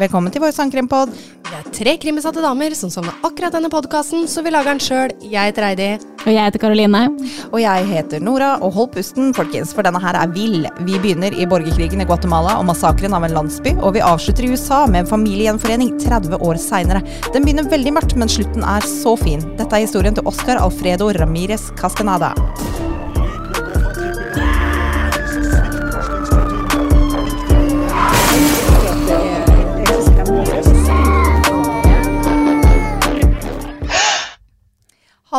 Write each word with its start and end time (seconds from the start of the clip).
Velkommen 0.00 0.32
til 0.32 0.40
vår 0.40 0.54
sangkrimpod. 0.56 1.10
Vi 1.44 1.56
er 1.58 1.66
tre 1.76 1.92
krimbesatte 2.00 2.40
damer 2.40 2.72
som 2.78 2.88
savner 2.88 3.18
akkurat 3.26 3.52
denne 3.52 3.68
podkasten, 3.68 4.22
så 4.32 4.40
vi 4.40 4.52
lager 4.54 4.70
den 4.70 4.80
sjøl. 4.80 5.12
Jeg 5.20 5.50
heter 5.50 5.66
Heidi. 5.66 5.88
Og 6.22 6.30
jeg 6.32 6.40
heter 6.40 6.62
Karoline. 6.62 7.02
Og 7.50 7.58
jeg 7.60 7.84
heter 7.90 8.22
Nora, 8.24 8.54
og 8.64 8.72
hold 8.78 8.94
pusten, 8.94 9.34
folkens, 9.36 9.74
for 9.76 9.84
denne 9.84 10.00
her 10.00 10.16
er 10.16 10.32
vill. 10.32 10.64
Vi 10.88 10.96
begynner 11.02 11.36
i 11.36 11.44
borgerkrigen 11.50 12.00
i 12.00 12.06
Guatemala 12.08 12.56
og 12.62 12.64
massakren 12.70 13.16
av 13.18 13.26
en 13.28 13.36
landsby, 13.36 13.74
og 13.76 13.98
vi 13.98 14.04
avslutter 14.06 14.48
i 14.48 14.54
USA 14.54 14.86
med 14.86 15.02
en 15.02 15.10
familiegjenforening 15.10 15.92
30 16.00 16.40
år 16.48 16.60
seinere. 16.64 17.04
Den 17.34 17.44
begynner 17.44 17.68
veldig 17.68 17.98
mørkt, 17.98 18.16
men 18.16 18.32
slutten 18.32 18.64
er 18.64 18.88
så 18.88 19.18
fin. 19.20 19.44
Dette 19.60 19.68
er 19.76 19.84
historien 19.84 20.16
til 20.16 20.24
Oscar 20.32 20.62
Alfredo 20.64 21.12
Ramires 21.20 21.68
Cascanada. 21.76 22.32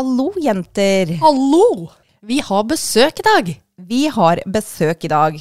Hallo, 0.02 0.32
jenter. 0.42 1.12
Hallo! 1.22 1.92
Vi 2.26 2.40
har 2.42 2.64
besøk 2.66 3.20
i 3.22 3.26
dag. 3.28 3.50
Vi 3.78 4.00
har 4.10 4.40
besøk 4.50 5.06
i 5.06 5.12
dag. 5.12 5.36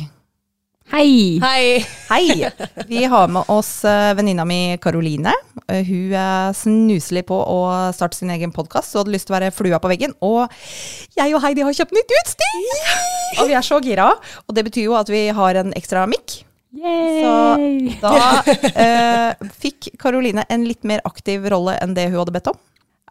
Hei! 0.92 1.38
Hei. 1.40 1.78
Hei! 2.10 2.50
Vi 2.90 3.06
har 3.08 3.32
med 3.32 3.48
oss 3.48 3.70
uh, 3.88 4.12
venninna 4.18 4.44
mi 4.44 4.76
Karoline. 4.76 5.32
Eh, 5.64 5.80
hun 5.88 6.12
er 6.12 6.52
snuser 6.52 7.16
litt 7.16 7.30
på 7.30 7.40
å 7.40 7.56
starte 7.96 8.20
sin 8.20 8.34
egen 8.36 8.52
podkast 8.52 8.92
og 8.92 9.06
hadde 9.06 9.16
lyst 9.16 9.30
til 9.30 9.32
å 9.32 9.38
være 9.38 9.50
flua 9.56 9.80
på 9.80 9.94
veggen. 9.94 10.12
Og 10.20 10.52
jeg 11.16 11.32
og 11.32 11.40
Heidi 11.40 11.64
har 11.64 11.80
kjøpt 11.80 11.96
nytt 11.96 12.16
utstyr! 12.20 12.94
Og 13.40 13.48
vi 13.48 13.56
er 13.56 13.64
så 13.64 13.80
gira. 13.80 14.12
Og 14.44 14.60
det 14.60 14.68
betyr 14.68 14.90
jo 14.90 15.00
at 15.00 15.08
vi 15.08 15.30
har 15.40 15.62
en 15.62 15.72
ekstra 15.72 16.04
mikk. 16.10 16.42
Så 16.76 17.32
da 18.04 18.16
eh, 18.76 19.48
fikk 19.64 19.94
Karoline 20.04 20.44
en 20.52 20.68
litt 20.68 20.84
mer 20.84 21.00
aktiv 21.08 21.48
rolle 21.48 21.80
enn 21.80 21.96
det 21.96 22.10
hun 22.12 22.20
hadde 22.20 22.36
bedt 22.36 22.52
om. 22.52 22.60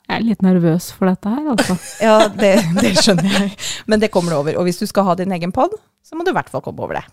Jeg 0.10 0.18
er 0.18 0.26
litt 0.26 0.42
nervøs 0.42 0.88
for 0.98 1.06
dette 1.12 1.30
her, 1.30 1.48
altså. 1.54 1.76
Ja, 2.08 2.16
det, 2.34 2.56
det 2.82 2.96
skjønner 2.98 3.30
jeg. 3.30 3.52
Men 3.92 4.02
det 4.02 4.10
kommer 4.14 4.34
du 4.34 4.40
over. 4.40 4.56
Og 4.58 4.66
hvis 4.66 4.80
du 4.82 4.88
skal 4.90 5.06
ha 5.06 5.14
din 5.20 5.32
egen 5.36 5.54
pod, 5.54 5.76
så 6.02 6.18
må 6.18 6.26
du 6.26 6.32
i 6.32 6.38
hvert 6.38 6.50
fall 6.50 6.64
komme 6.66 6.82
over 6.82 6.98
det. 6.98 7.04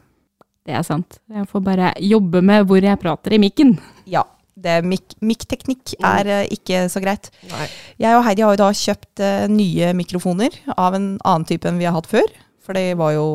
Det 0.66 0.74
er 0.74 0.82
sant. 0.86 1.18
Jeg 1.30 1.44
får 1.50 1.62
bare 1.66 1.92
jobbe 2.02 2.40
med 2.42 2.64
hvor 2.66 2.80
jeg 2.82 2.98
prater 3.02 3.36
i 3.36 3.38
mikken. 3.42 3.76
Ja. 4.10 4.24
det 4.56 4.78
mik- 4.88 5.14
Mikkteknikk 5.20 5.92
er 6.00 6.26
uh, 6.40 6.44
ikke 6.56 6.86
så 6.90 7.02
greit. 7.04 7.28
Nei. 7.52 7.66
Jeg 8.02 8.16
og 8.16 8.24
Heidi 8.26 8.42
har 8.46 8.56
jo 8.56 8.62
da 8.64 8.70
kjøpt 8.74 9.20
uh, 9.22 9.44
nye 9.52 9.92
mikrofoner 9.94 10.56
av 10.74 10.96
en 10.96 11.10
annen 11.20 11.44
type 11.46 11.68
enn 11.68 11.78
vi 11.78 11.86
har 11.86 11.94
hatt 11.98 12.08
før. 12.10 12.32
For 12.64 12.74
det 12.74 12.96
var 12.98 13.12
jo 13.14 13.26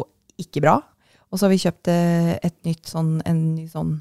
ikke 0.41 0.63
bra. 0.65 0.79
Og 1.31 1.37
så 1.39 1.45
har 1.45 1.53
vi 1.53 1.61
kjøpt 1.61 1.91
uh, 1.93 2.33
et 2.41 2.57
nytt 2.67 2.89
sånn, 2.89 3.19
en 3.29 3.43
ny 3.53 3.67
sånn 3.71 3.99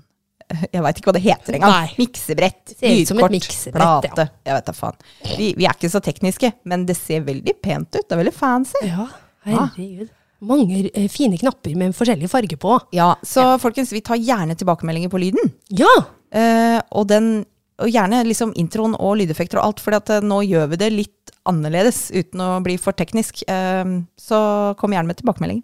Jeg 0.72 0.82
veit 0.82 0.98
ikke 1.00 1.10
hva 1.10 1.14
det 1.16 1.22
heter 1.24 1.56
engang. 1.58 1.90
Miksebrett, 2.00 2.72
lydkort, 2.82 3.34
Plate. 3.74 4.08
plate. 4.08 4.24
Jeg 4.48 4.56
vet 4.56 4.70
da 4.70 4.74
faen. 4.74 4.96
Vi, 5.36 5.50
vi 5.58 5.66
er 5.68 5.76
ikke 5.76 5.90
så 5.92 6.00
tekniske, 6.04 6.52
men 6.70 6.86
det 6.88 6.96
ser 6.98 7.22
veldig 7.26 7.54
pent 7.62 7.94
ut. 7.94 8.02
Det 8.06 8.16
er 8.16 8.22
veldig 8.24 8.34
fancy. 8.34 8.82
Ja, 8.88 9.06
herregud. 9.46 10.08
Mange 10.40 10.86
eh, 10.94 11.06
fine 11.12 11.36
knapper 11.36 11.74
med 11.76 11.92
forskjellige 11.96 12.30
farger 12.32 12.56
på. 12.60 12.78
Ja, 12.96 13.12
Så 13.22 13.44
folkens, 13.60 13.92
vi 13.92 14.00
tar 14.00 14.16
gjerne 14.16 14.56
tilbakemeldinger 14.56 15.12
på 15.12 15.20
lyden. 15.20 15.52
Ja! 15.68 15.90
Eh, 16.32 16.78
og, 16.96 17.06
den, 17.10 17.44
og 17.82 17.90
gjerne 17.92 18.22
liksom 18.24 18.54
introen 18.58 18.94
og 18.96 19.18
lydeffekter 19.20 19.60
og 19.60 19.66
alt, 19.68 19.82
for 19.84 20.22
nå 20.24 20.40
gjør 20.48 20.70
vi 20.72 20.80
det 20.80 20.90
litt 20.94 21.34
annerledes 21.48 22.08
uten 22.14 22.40
å 22.44 22.48
bli 22.64 22.78
for 22.80 22.96
teknisk. 22.96 23.42
Eh, 23.48 23.84
så 24.16 24.40
kom 24.80 24.96
gjerne 24.96 25.12
med 25.12 25.20
tilbakemelding. 25.20 25.62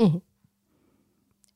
Mhm. 0.00 0.20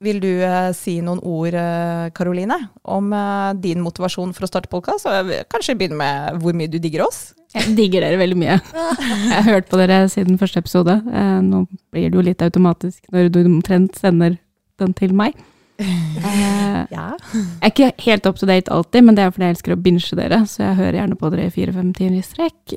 Vil 0.01 0.17
du 0.23 0.31
eh, 0.41 0.71
si 0.73 0.95
noen 1.05 1.19
ord, 1.29 1.53
eh, 1.53 2.07
Karoline, 2.17 2.57
om 2.89 3.11
eh, 3.13 3.51
din 3.61 3.83
motivasjon 3.85 4.33
for 4.33 4.47
å 4.47 4.49
starte 4.49 4.71
podkast? 4.73 5.05
Kanskje 5.53 5.77
begynne 5.77 5.99
med 6.01 6.39
hvor 6.41 6.57
mye 6.57 6.71
du 6.73 6.79
digger 6.81 7.05
oss? 7.05 7.35
Jeg 7.53 7.75
digger 7.77 8.07
dere 8.07 8.17
veldig 8.21 8.39
mye. 8.41 8.57
Jeg 9.29 9.35
har 9.35 9.49
hørt 9.51 9.69
på 9.69 9.81
dere 9.81 10.05
siden 10.09 10.41
første 10.41 10.63
episode. 10.63 10.95
Eh, 11.05 11.37
Nå 11.45 11.67
blir 11.93 12.09
det 12.09 12.17
jo 12.17 12.25
litt 12.25 12.45
automatisk 12.47 13.13
når 13.13 13.29
du 13.35 13.43
omtrent 13.43 13.99
sender 14.01 14.39
den 14.81 14.97
til 14.97 15.13
meg. 15.17 15.37
Eh, 15.81 16.87
Ja. 16.91 17.07
Jeg 17.31 17.61
er 17.63 17.71
ikke 17.73 17.91
helt 18.05 18.27
up 18.29 18.39
to 18.41 18.47
date 18.49 18.71
alltid, 18.73 19.05
men 19.07 19.15
det 19.17 19.25
er 19.25 19.31
fordi 19.35 19.47
jeg 19.49 19.55
elsker 19.57 19.75
å 19.77 19.81
binge 19.81 20.17
dere, 20.19 20.41
så 20.51 20.63
jeg 20.65 20.77
hører 20.81 20.99
gjerne 21.01 21.17
på 21.21 21.31
dere 21.33 21.47
i 21.49 21.53
fire-fem 21.55 21.93
timer 21.97 22.19
i 22.19 22.25
strekk. 22.27 22.75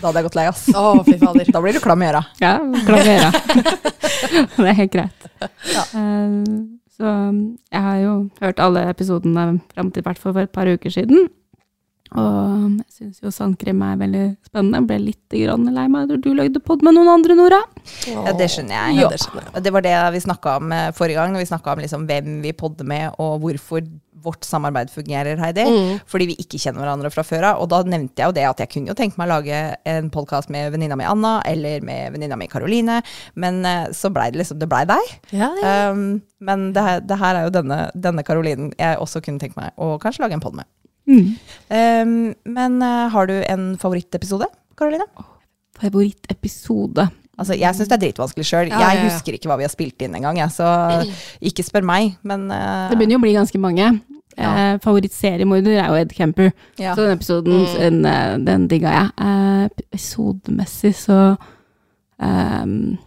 Da 0.00 0.08
hadde 0.08 0.20
jeg 0.20 0.26
gått 0.28 0.38
lei, 0.38 0.46
ass. 0.50 0.62
Å, 0.74 0.84
fy 1.06 1.16
fader. 1.20 1.50
Da 1.52 1.62
blir 1.64 1.76
du 1.76 1.80
klam 1.84 2.02
i 2.04 2.08
øra. 2.10 2.22
Ja, 2.42 2.54
klaverer. 2.86 3.32
det 4.56 4.68
er 4.72 4.78
helt 4.82 4.92
greit. 4.94 5.28
Ja. 5.72 5.84
Eh, 5.96 6.38
så 7.00 7.10
jeg 7.72 7.80
har 7.86 7.98
jo 8.02 8.14
hørt 8.42 8.60
alle 8.60 8.82
episodene 8.92 9.46
fram 9.72 9.90
til 9.94 10.04
hvert 10.04 10.18
fall 10.20 10.34
for 10.36 10.44
et 10.44 10.52
par 10.52 10.68
uker 10.68 10.92
siden. 10.92 11.28
Og 12.18 12.80
jeg 12.80 12.90
syns 12.96 13.20
jo 13.22 13.30
sandkrim 13.34 13.82
er 13.86 13.96
veldig 14.00 14.24
spennende. 14.48 14.80
Jeg 14.80 14.88
ble 14.90 14.98
litt 15.04 15.36
grann 15.36 15.68
lei 15.74 15.86
meg 15.92 16.08
da 16.10 16.16
du 16.18 16.30
lagde 16.34 16.58
pod 16.64 16.82
med 16.82 16.96
noen 16.96 17.12
andre, 17.12 17.36
Nora. 17.38 17.60
Ja, 18.10 18.32
det 18.36 18.50
skjønner 18.50 18.74
jeg. 18.76 18.98
Ja, 19.04 19.08
det 19.12 19.20
skjønner 19.22 19.46
jeg. 19.52 19.62
Det 19.68 19.72
var 19.76 19.84
det 19.86 19.96
vi 20.16 20.22
snakka 20.26 20.56
om 20.58 20.72
eh, 20.74 20.90
forrige 20.96 21.20
gang, 21.20 21.32
når 21.36 21.44
vi 21.44 21.50
snakka 21.52 21.74
om 21.76 21.82
liksom 21.84 22.06
hvem 22.10 22.40
vi 22.42 22.52
podder 22.58 22.88
med, 22.90 23.12
og 23.22 23.38
hvorfor 23.44 23.84
vårt 24.20 24.44
samarbeid 24.44 24.90
fungerer, 24.92 25.38
Heidi. 25.40 25.62
Mm. 25.64 26.00
Fordi 26.10 26.26
vi 26.28 26.34
ikke 26.42 26.58
kjenner 26.60 26.82
hverandre 26.82 27.08
fra 27.14 27.22
før 27.24 27.46
av. 27.54 27.62
Og 27.62 27.70
da 27.72 27.78
nevnte 27.88 28.20
jeg 28.20 28.28
jo 28.28 28.34
det 28.36 28.42
at 28.50 28.58
jeg 28.60 28.68
kunne 28.74 28.90
jo 28.92 28.96
tenke 28.98 29.16
meg 29.16 29.30
å 29.30 29.36
lage 29.38 29.60
en 29.88 30.10
podkast 30.12 30.50
med 30.52 30.74
venninna 30.74 30.98
mi 31.00 31.06
Anna, 31.08 31.38
eller 31.48 31.80
med 31.86 32.12
venninna 32.12 32.36
mi 32.36 32.50
Karoline, 32.52 32.98
men 33.40 33.62
eh, 33.64 33.86
så 33.96 34.10
blei 34.12 34.26
det 34.34 34.42
liksom 34.42 34.58
Det 34.60 34.68
blei 34.68 34.82
deg. 34.90 35.14
Ja, 35.32 35.48
ja. 35.62 35.72
Um, 35.94 36.20
men 36.40 36.72
det, 36.76 36.82
her- 36.84 37.00
det 37.04 37.16
her 37.20 37.38
er 37.38 37.46
jo 37.48 37.54
denne, 37.54 37.78
denne 37.94 38.22
Karolinen 38.26 38.74
jeg 38.76 38.98
også 39.00 39.22
kunne 39.24 39.40
tenke 39.40 39.56
meg 39.60 39.72
å 39.80 39.94
kanskje 40.02 40.26
lage 40.26 40.36
en 40.36 40.44
pod 40.44 40.58
med. 40.58 40.68
Mm. 41.10 41.30
Um, 41.70 42.14
men 42.56 42.80
eh, 42.86 43.06
har 43.10 43.30
du 43.30 43.36
en 43.42 43.64
favorittepisode, 43.82 44.46
Karoline? 44.78 45.06
Favorittepisode. 45.80 47.08
Altså, 47.40 47.56
jeg 47.56 47.76
syns 47.76 47.88
det 47.88 47.96
er 47.96 48.02
dritvanskelig 48.04 48.46
sjøl. 48.46 48.70
Ja, 48.70 48.78
jeg 48.84 49.00
ja, 49.00 49.04
ja. 49.04 49.10
husker 49.10 49.36
ikke 49.36 49.48
hva 49.50 49.56
vi 49.58 49.64
har 49.66 49.72
spilt 49.72 50.02
inn 50.04 50.14
engang, 50.18 50.38
så 50.52 50.68
ikke 51.50 51.64
spør 51.66 51.86
meg. 51.88 52.14
Men 52.22 52.48
uh... 52.52 52.88
Det 52.92 52.98
begynner 53.00 53.16
jo 53.16 53.22
å 53.22 53.26
bli 53.26 53.36
ganske 53.38 53.60
mange. 53.62 53.90
Ja. 54.38 54.50
Eh, 54.72 54.74
Favorittseriemorder 54.84 55.80
er 55.80 55.88
jo 55.90 55.98
Ed 56.00 56.12
Kemper. 56.16 56.52
ja. 56.78 56.94
Så 56.94 57.02
den 57.06 57.16
episoden, 57.18 57.52
Mm. 57.52 57.78
den, 57.80 58.06
eh, 58.06 58.36
den 58.46 58.68
digga 58.68 58.92
jeg. 58.94 59.10
Eh, 59.18 59.68
episodemessig 59.90 60.94
så 60.96 61.36
um, 62.20 62.98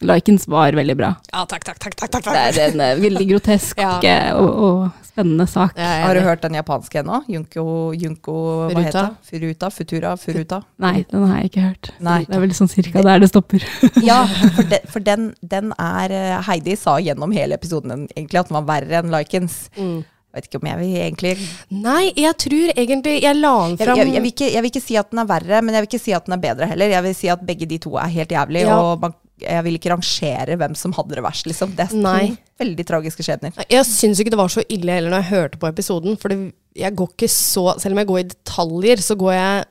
Likens 0.00 0.46
var 0.48 0.72
veldig 0.72 0.96
bra. 0.96 1.10
ja, 1.32 1.44
takk, 1.46 1.64
takk, 1.64 1.78
takk. 1.82 1.94
takk, 2.00 2.10
takk, 2.16 2.24
Det 2.56 2.62
er 2.62 2.72
en 2.72 2.80
uh, 2.80 3.02
veldig 3.02 3.26
grotesk 3.34 3.78
Ja. 3.84 3.98
eh, 4.00 4.30
og, 4.36 4.48
og 4.64 5.06
spennende 5.10 5.44
sak. 5.50 5.74
Ja, 5.76 6.06
Har 6.06 6.14
du 6.16 6.20
hørt 6.24 6.40
den 6.44 6.54
japanske 6.56 7.02
ennå? 7.02 7.18
Junko, 7.28 7.64
Junko 7.98 8.34
hva 8.70 8.84
heter 8.86 9.10
det? 9.10 9.28
Furuta? 9.28 9.70
Futura? 9.74 10.12
Furuta? 10.16 10.60
Nei, 10.80 11.02
den 11.10 11.26
har 11.28 11.40
jeg 11.42 11.50
ikke 11.50 11.64
hørt. 11.66 11.90
Nei. 12.00 12.20
Det 12.28 12.38
er 12.38 12.44
vel 12.46 12.54
sånn 12.56 12.70
cirka 12.72 13.02
der 13.04 13.20
det 13.20 13.28
stopper. 13.32 13.66
Ja, 14.10 14.22
for, 14.30 14.62
de, 14.72 14.78
for 14.88 15.04
den, 15.04 15.34
den 15.42 15.74
er 15.76 16.14
eh, 16.16 16.38
Heidi 16.48 16.78
sa 16.80 16.96
gjennom 17.02 17.34
hele 17.36 17.58
episoden 17.60 18.06
egentlig 18.14 18.40
at 18.40 18.48
den 18.48 18.56
var 18.62 18.68
verre 18.70 19.02
enn 19.02 19.12
Likens. 19.12 19.66
Mm. 19.76 20.00
Jeg 20.30 20.38
vet 20.38 20.46
ikke 20.46 20.58
om 20.62 20.66
jeg 20.70 20.78
vil 20.78 20.90
egentlig 21.02 21.30
Nei, 21.74 22.02
jeg 22.14 22.36
tror 22.38 22.68
egentlig 22.78 23.16
Jeg 23.18 23.34
la 23.40 23.50
den 23.66 23.72
jeg, 23.80 23.88
jeg, 23.98 24.12
jeg, 24.14 24.20
vil 24.22 24.30
ikke, 24.30 24.50
jeg 24.54 24.62
vil 24.62 24.70
ikke 24.70 24.82
si 24.84 24.98
at 25.00 25.08
den 25.10 25.18
er 25.24 25.26
verre, 25.26 25.58
men 25.66 25.74
jeg 25.74 25.82
vil 25.82 25.88
ikke 25.90 26.00
si 26.04 26.12
at 26.14 26.28
den 26.28 26.36
er 26.36 26.42
bedre 26.44 26.68
heller. 26.70 26.92
Jeg 26.94 27.02
vil 27.08 27.16
si 27.18 27.30
at 27.34 27.42
begge 27.48 27.66
de 27.66 27.78
to 27.82 27.96
er 27.98 28.12
helt 28.14 28.30
jævlig, 28.36 28.62
Ja. 28.68 28.76
og 28.78 29.02
man, 29.02 29.16
jeg 29.42 29.64
vil 29.66 29.76
ikke 29.78 29.90
rangere 29.92 30.56
hvem 30.60 30.74
som 30.78 30.92
hadde 30.96 31.16
det 31.18 31.24
verst, 31.24 31.46
liksom. 31.48 31.74
Det 31.76 31.86
er 31.88 31.96
Nei. 31.96 32.36
veldig 32.60 32.86
tragiske 32.88 33.24
skjebner. 33.26 33.52
Jeg 33.70 33.84
syns 33.88 34.20
ikke 34.22 34.32
det 34.34 34.40
var 34.40 34.52
så 34.52 34.64
ille 34.68 34.92
heller 34.96 35.10
når 35.14 35.22
jeg 35.24 35.30
hørte 35.34 35.60
på 35.62 35.68
episoden. 35.70 36.16
For 36.20 36.32
det, 36.32 36.38
jeg 36.78 36.94
går 36.96 37.08
ikke 37.14 37.28
så 37.32 37.64
Selv 37.82 37.96
om 37.96 37.98
jeg 38.02 38.10
går 38.10 38.20
i 38.22 38.28
detaljer, 38.30 39.02
så 39.04 39.16
går 39.18 39.32
jeg 39.34 39.64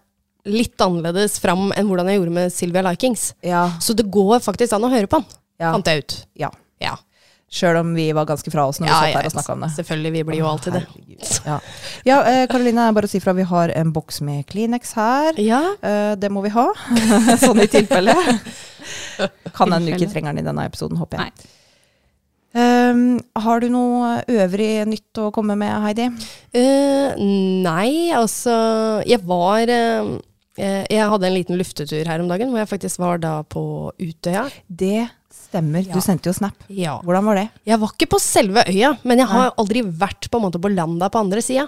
litt 0.50 0.81
annerledes 0.81 1.38
fram 1.44 1.69
enn 1.78 1.88
hvordan 1.90 2.07
jeg 2.09 2.19
gjorde 2.22 2.34
med 2.40 2.53
Sylvia 2.56 2.81
Likings. 2.88 3.34
Ja, 3.46 3.66
Så 3.84 3.94
det 3.96 4.07
går 4.12 4.40
faktisk 4.44 4.74
an 4.78 4.88
å 4.88 4.91
høre 4.91 5.07
på 5.12 5.19
den, 5.22 5.28
ja, 5.59 5.74
fant 5.75 5.86
jeg 5.91 6.03
ut. 6.06 6.18
ja. 6.40 6.50
Ja, 6.80 6.94
Sjøl 7.49 7.79
om 7.79 7.95
vi 7.97 8.11
var 8.13 8.27
ganske 8.29 8.51
fra 8.53 8.67
oss 8.69 8.77
når 8.77 8.87
vi 8.87 8.91
ja 8.93 8.99
satt 9.01 9.15
der 9.17 9.29
og 9.29 9.33
snakka 9.33 9.55
om 9.55 9.63
det. 9.65 9.71
Selvfølgelig, 9.79 10.11
vi 10.13 10.23
blir 10.27 10.41
jo 10.43 10.49
alltid 10.51 10.77
det. 10.77 10.83
Ja, 11.47 11.57
ja 12.06 12.19
eh, 12.29 12.44
Karoline, 12.51 12.91
bare 12.94 13.09
å 13.09 13.12
si 13.12 13.21
fra. 13.24 13.33
Vi 13.38 13.47
har 13.50 13.74
en 13.74 13.94
boks 13.95 14.21
med 14.25 14.45
Kleenex 14.51 14.94
her. 15.00 15.39
Ja, 15.41 15.63
Eh, 15.81 16.15
det 16.19 16.31
må 16.33 16.44
vi 16.45 16.51
ha, 16.53 16.68
sånn 17.44 17.62
i 17.63 17.69
tilfelle. 17.71 18.15
Kan 19.56 19.74
hende 19.74 19.89
du 19.89 19.95
ikke 19.95 20.12
trenger 20.12 20.33
den 20.33 20.44
i 20.44 20.50
denne 20.50 20.68
episoden, 20.69 21.00
håper 21.00 21.24
jeg. 21.24 21.31
Nei. 21.31 21.56
Um, 22.50 23.19
har 23.38 23.62
du 23.62 23.68
noe 23.69 24.24
øvrig 24.25 24.81
nytt 24.89 25.19
å 25.21 25.27
komme 25.29 25.53
med, 25.59 25.69
Heidi? 25.83 26.07
Uh, 26.50 27.13
nei, 27.62 28.09
altså 28.18 28.56
Jeg 29.06 29.21
var 29.29 29.69
eh, 29.69 30.09
Jeg 30.59 31.07
hadde 31.13 31.27
en 31.29 31.35
liten 31.38 31.57
luftetur 31.59 32.07
her 32.09 32.23
om 32.23 32.27
dagen, 32.31 32.51
hvor 32.51 32.61
jeg 32.61 32.69
faktisk 32.71 33.00
var 33.01 33.21
da 33.23 33.38
på 33.47 33.63
Utøya. 34.00 34.47
Det 34.67 35.07
stemmer. 35.33 35.85
Ja. 35.88 35.94
Du 35.95 36.03
sendte 36.03 36.29
jo 36.29 36.33
snap. 36.35 36.65
Ja. 36.73 36.97
Hvordan 37.06 37.27
var 37.29 37.39
det? 37.39 37.45
Jeg 37.69 37.79
var 37.81 37.94
ikke 37.94 38.09
på 38.11 38.19
selve 38.21 38.63
øya, 38.69 38.91
men 39.07 39.21
jeg 39.21 39.29
har 39.31 39.53
aldri 39.61 39.83
vært 39.85 40.27
på 40.29 40.39
en 40.39 40.45
måte 40.47 40.61
på 40.61 40.71
landa 40.73 41.09
på 41.09 41.21
andre 41.21 41.41
sida. 41.45 41.67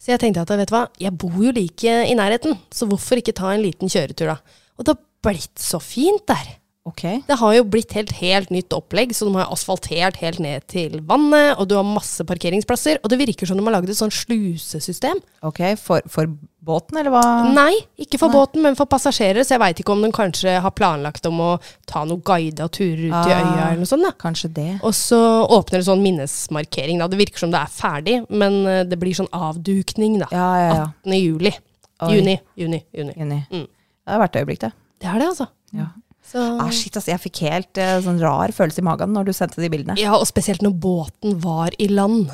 Så 0.00 0.12
jeg 0.14 0.20
tenkte 0.22 0.42
at 0.44 0.52
vet 0.58 0.72
du 0.72 0.74
hva, 0.74 0.86
jeg 1.00 1.14
bor 1.20 1.38
jo 1.44 1.52
like 1.54 1.94
i 2.08 2.16
nærheten, 2.18 2.58
så 2.72 2.88
hvorfor 2.90 3.20
ikke 3.20 3.36
ta 3.36 3.52
en 3.54 3.62
liten 3.64 3.92
kjøretur 3.92 4.32
da? 4.34 4.36
Og 4.78 4.84
det 4.88 4.96
har 4.96 5.02
blitt 5.28 5.62
så 5.62 5.78
fint 5.82 6.24
der. 6.28 6.56
Ok. 6.84 7.02
Det 7.28 7.36
har 7.38 7.52
jo 7.54 7.62
blitt 7.70 7.92
helt, 7.94 8.10
helt 8.18 8.48
nytt 8.50 8.74
opplegg, 8.74 9.12
så 9.14 9.28
de 9.28 9.36
har 9.36 9.50
asfaltert 9.54 10.16
helt 10.18 10.40
ned 10.42 10.64
til 10.66 10.96
vannet, 11.06 11.52
og 11.62 11.68
du 11.70 11.76
har 11.78 11.84
masse 11.86 12.24
parkeringsplasser, 12.26 12.98
og 13.04 13.12
det 13.12 13.20
virker 13.20 13.46
som 13.46 13.56
de 13.56 13.62
har 13.62 13.76
laget 13.76 13.92
et 13.92 14.00
sånn 14.00 14.10
slusesystem. 14.10 15.20
Ok, 15.46 15.60
For, 15.78 16.02
for 16.10 16.26
båten, 16.62 16.98
eller 16.98 17.14
hva? 17.14 17.22
Nei, 17.54 17.76
ikke 18.02 18.18
for 18.18 18.32
Nei. 18.34 18.40
båten, 18.40 18.64
men 18.66 18.74
for 18.78 18.90
passasjerer, 18.90 19.46
så 19.46 19.54
jeg 19.54 19.62
veit 19.62 19.78
ikke 19.84 19.94
om 19.94 20.02
de 20.02 20.10
kanskje 20.14 20.56
har 20.64 20.74
planlagt 20.74 21.26
om 21.30 21.38
å 21.38 21.50
ta 21.86 22.02
noen 22.02 22.20
guida 22.26 22.66
turer 22.66 23.06
ut 23.12 23.14
i 23.14 23.30
Ah. 23.30 23.30
øya 23.30 23.64
eller 23.68 23.78
noe 23.84 23.90
sånt. 23.92 24.02
da. 24.02 24.12
Kanskje 24.18 24.52
det. 24.58 24.68
Og 24.82 24.90
så 24.98 25.22
åpner 25.46 25.78
det 25.78 25.86
sånn 25.86 26.02
minnesmarkering, 26.02 26.98
da. 26.98 27.06
Det 27.06 27.18
virker 27.22 27.38
som 27.46 27.54
det 27.54 27.62
er 27.62 27.70
ferdig, 27.78 28.18
men 28.28 28.66
eh, 28.66 28.82
det 28.90 28.98
blir 28.98 29.14
sånn 29.14 29.30
avdukning, 29.30 30.18
da. 30.26 30.26
Ja, 30.34 30.50
ja, 30.58 30.68
ja. 30.74 30.86
18. 31.06 31.18
juli. 31.22 31.54
Oi. 32.02 32.14
Juni, 32.18 32.40
juni, 32.58 32.82
juni. 32.90 33.14
juni. 33.14 33.40
Mm. 33.54 33.66
Det 34.02 34.16
har 34.16 34.22
vært 34.26 34.42
øyeblikk, 34.42 34.64
det. 34.66 34.72
Det 34.98 35.08
er 35.10 35.18
det, 35.22 35.28
altså. 35.30 35.46
Ja. 35.72 35.86
Så, 36.22 36.38
Ah, 36.62 36.70
shit, 36.70 36.94
altså, 36.96 37.10
jeg 37.12 37.20
fikk 37.20 37.40
helt 37.50 37.78
uh, 37.82 37.98
sånn 38.04 38.20
rar 38.22 38.52
følelse 38.54 38.78
i 38.80 38.86
magen 38.86 39.12
når 39.12 39.26
du 39.28 39.32
sendte 39.36 39.60
de 39.60 39.68
bildene. 39.72 39.96
ja, 39.98 40.14
og 40.16 40.26
spesielt 40.26 40.62
når 40.62 40.76
båten 40.80 41.34
var 41.42 41.74
i 41.78 41.88
land. 41.90 42.30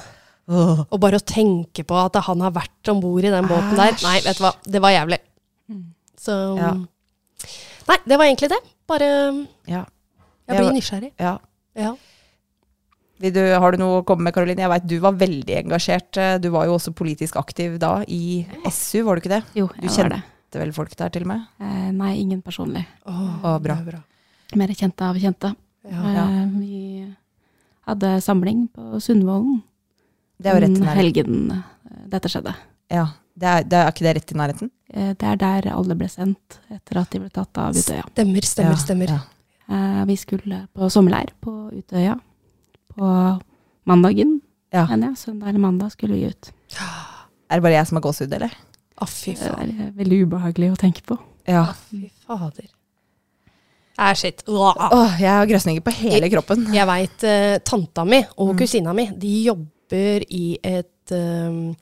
Åh. 0.49 0.85
Og 0.91 1.01
bare 1.01 1.19
å 1.19 1.25
tenke 1.25 1.85
på 1.85 1.97
at 1.99 2.15
han 2.25 2.41
har 2.41 2.53
vært 2.57 2.89
om 2.93 3.01
bord 3.01 3.25
i 3.25 3.33
den 3.33 3.49
båten 3.49 3.75
der. 3.77 3.97
Nei, 4.05 4.21
vet 4.25 4.39
du 4.39 4.45
hva. 4.45 4.53
Det 4.65 4.81
var 4.81 4.91
jævlig. 4.95 5.19
Så 6.19 6.37
Ja. 6.59 6.73
Nei, 7.89 7.97
det 8.07 8.19
var 8.19 8.27
egentlig 8.27 8.49
det. 8.51 8.61
Bare 8.89 9.47
Ja. 9.69 9.85
Jeg 10.49 10.57
blir 10.59 10.73
nysgjerrig. 10.73 11.13
ja. 11.21 11.39
Ja. 11.77 11.95
Vil 13.21 13.33
du, 13.35 13.41
har 13.59 13.73
du 13.75 13.79
noe 13.79 14.01
å 14.01 14.05
komme 14.07 14.23
med, 14.29 14.35
Karoline? 14.35 14.63
Jeg 14.63 14.71
vet 14.71 14.87
du 14.87 14.99
var 15.03 15.13
veldig 15.19 15.57
engasjert. 15.65 16.41
Du 16.41 16.51
var 16.55 16.67
jo 16.67 16.77
også 16.77 16.93
politisk 16.95 17.37
aktiv 17.37 17.79
da 17.83 18.05
i 18.07 18.47
SU, 18.71 19.03
var 19.05 19.17
du 19.19 19.23
ikke 19.23 19.33
det? 19.37 19.45
Jo, 19.59 19.67
Du 19.75 19.89
jeg 19.89 20.09
var 20.11 20.23
kjente 20.49 20.61
vel 20.63 20.73
folk 20.73 20.95
der 20.97 21.11
til 21.13 21.23
og 21.23 21.29
med? 21.29 21.43
Eh, 21.61 21.91
nei, 21.93 22.15
ingen 22.21 22.41
personlig. 22.43 22.87
Åh, 23.07 23.45
og 23.45 23.63
bra. 23.63 23.75
er 23.83 24.57
Mer 24.57 24.69
kjente 24.69 25.03
av 25.05 25.17
kjente. 25.21 25.55
Ja. 25.85 26.13
Ja. 26.15 26.25
Eh, 26.25 26.49
vi 26.59 27.15
hadde 27.87 28.21
samling 28.23 28.69
på 28.73 29.01
Sundvolden 29.01 29.63
Det 30.41 30.47
er 30.51 30.55
jo 30.55 30.61
rett 30.63 30.71
i 30.71 30.75
den 30.75 30.85
nærheten. 30.85 30.97
helgen 30.97 31.51
eh, 31.53 32.09
dette 32.09 32.29
skjedde. 32.29 32.55
Ja. 32.91 33.07
Det 33.39 33.47
er, 33.47 33.63
det 33.63 33.79
er 33.79 33.89
ikke 33.93 34.05
det 34.07 34.15
rett 34.17 34.33
i 34.33 34.35
nærheten? 34.39 34.71
Eh, 34.93 35.13
det 35.15 35.23
er 35.29 35.37
der 35.37 35.69
alle 35.73 35.95
ble 35.95 36.09
sendt 36.09 36.59
etter 36.71 36.99
at 37.03 37.11
de 37.13 37.21
ble 37.21 37.31
tatt 37.31 37.59
av 37.59 37.71
Utøya. 37.77 38.03
Stemmer, 38.11 38.43
stemmer, 38.43 38.71
Ja, 38.73 38.77
stemmer. 38.77 39.09
ja. 39.09 39.21
Eh, 39.69 40.05
vi 40.09 40.17
skulle 40.17 40.63
på 40.75 40.89
sommerleir 40.91 41.31
på 41.45 41.71
Utøya 41.77 42.19
på 42.97 43.41
mandagen, 43.87 44.41
Ja. 44.73 44.87
mener 44.87 45.09
jeg. 45.13 45.17
Søndag 45.19 45.49
eller 45.49 45.61
mandag 45.61 45.93
skulle 45.93 46.15
vi 46.15 46.25
ut. 46.27 46.53
Er 47.51 47.57
det 47.57 47.63
bare 47.63 47.73
jeg 47.79 47.87
som 47.87 47.97
har 47.97 48.03
gåsehud, 48.03 48.33
eller? 48.33 48.53
Å, 48.99 49.07
fy 49.07 49.35
Det 49.39 49.47
er 49.53 49.69
eh, 49.69 49.93
veldig 49.99 50.19
ubehagelig 50.27 50.73
å 50.75 50.79
tenke 50.81 51.03
på. 51.07 51.19
Ja. 51.49 51.67
Fy 51.89 52.09
fader. 52.27 52.67
Ah, 53.99 54.13
shit. 54.15 54.45
Åh. 54.47 54.77
Åh, 54.95 55.17
jeg 55.19 55.31
har 55.35 55.47
grøsninger 55.51 55.83
på 55.83 55.91
hele 56.05 56.29
kroppen. 56.31 56.69
Jeg 56.75 56.87
veit 56.87 57.25
uh, 57.27 57.57
tanta 57.67 58.05
mi 58.07 58.21
og 58.37 58.53
Mm. 58.53 58.59
kusina 58.61 58.93
mi, 58.95 59.09
de 59.19 59.33
jobber 59.49 60.23
i 60.31 60.59
et 60.63 61.11
eh, 61.11 61.75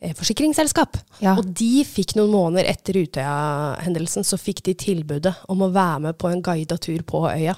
eh, 0.00 0.14
forsikringsselskap. 0.14 0.98
Ja. 1.24 1.34
Og 1.40 1.48
de 1.58 1.82
fikk 1.88 2.14
noen 2.20 2.30
måneder 2.30 2.68
etter 2.70 3.00
Utøya-hendelsen, 3.02 4.22
så 4.22 4.38
fikk 4.38 4.62
de 4.68 4.74
tilbudet 4.78 5.34
om 5.50 5.62
å 5.66 5.72
være 5.74 6.00
med 6.06 6.18
på 6.18 6.30
en 6.30 6.42
guida 6.44 6.76
tur 6.78 7.02
på 7.02 7.24
øya. 7.32 7.56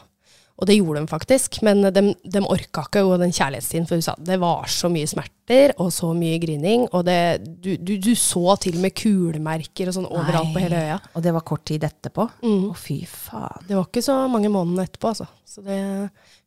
Og 0.56 0.64
det 0.70 0.78
gjorde 0.78 1.02
de 1.02 1.10
faktisk, 1.10 1.58
men 1.66 1.82
de, 1.92 2.02
de 2.24 2.40
orka 2.48 2.86
ikke 2.86 3.02
å 3.04 3.10
gå 3.10 3.16
den 3.20 3.32
kjærlighetstiden, 3.36 3.84
for 3.88 3.98
hun 3.98 4.04
sa 4.06 4.14
det 4.24 4.38
var 4.40 4.64
så 4.72 4.88
mye 4.88 5.04
smerter 5.10 5.74
og 5.84 5.90
så 5.92 6.14
mye 6.16 6.38
grining, 6.40 6.86
og 6.96 7.02
det, 7.04 7.16
du, 7.60 7.74
du, 7.76 7.92
du 8.00 8.14
så 8.16 8.54
til 8.64 8.78
og 8.78 8.86
med 8.86 8.94
kulemerker 8.96 9.90
og 9.90 9.96
sånn 9.98 10.08
overalt 10.08 10.54
på 10.54 10.62
hele 10.64 10.80
øya. 10.86 10.96
Og 11.12 11.26
det 11.26 11.34
var 11.36 11.44
kort 11.44 11.66
tid 11.68 11.84
etterpå? 11.84 12.24
Å, 12.24 12.40
Mm. 12.46 12.70
fy 12.80 13.02
faen. 13.04 13.66
Det 13.68 13.76
var 13.76 13.84
ikke 13.90 14.04
så 14.06 14.16
mange 14.32 14.48
måneder 14.48 14.88
etterpå, 14.88 15.12
altså. 15.12 15.28
Så 15.44 15.60
det, 15.66 15.76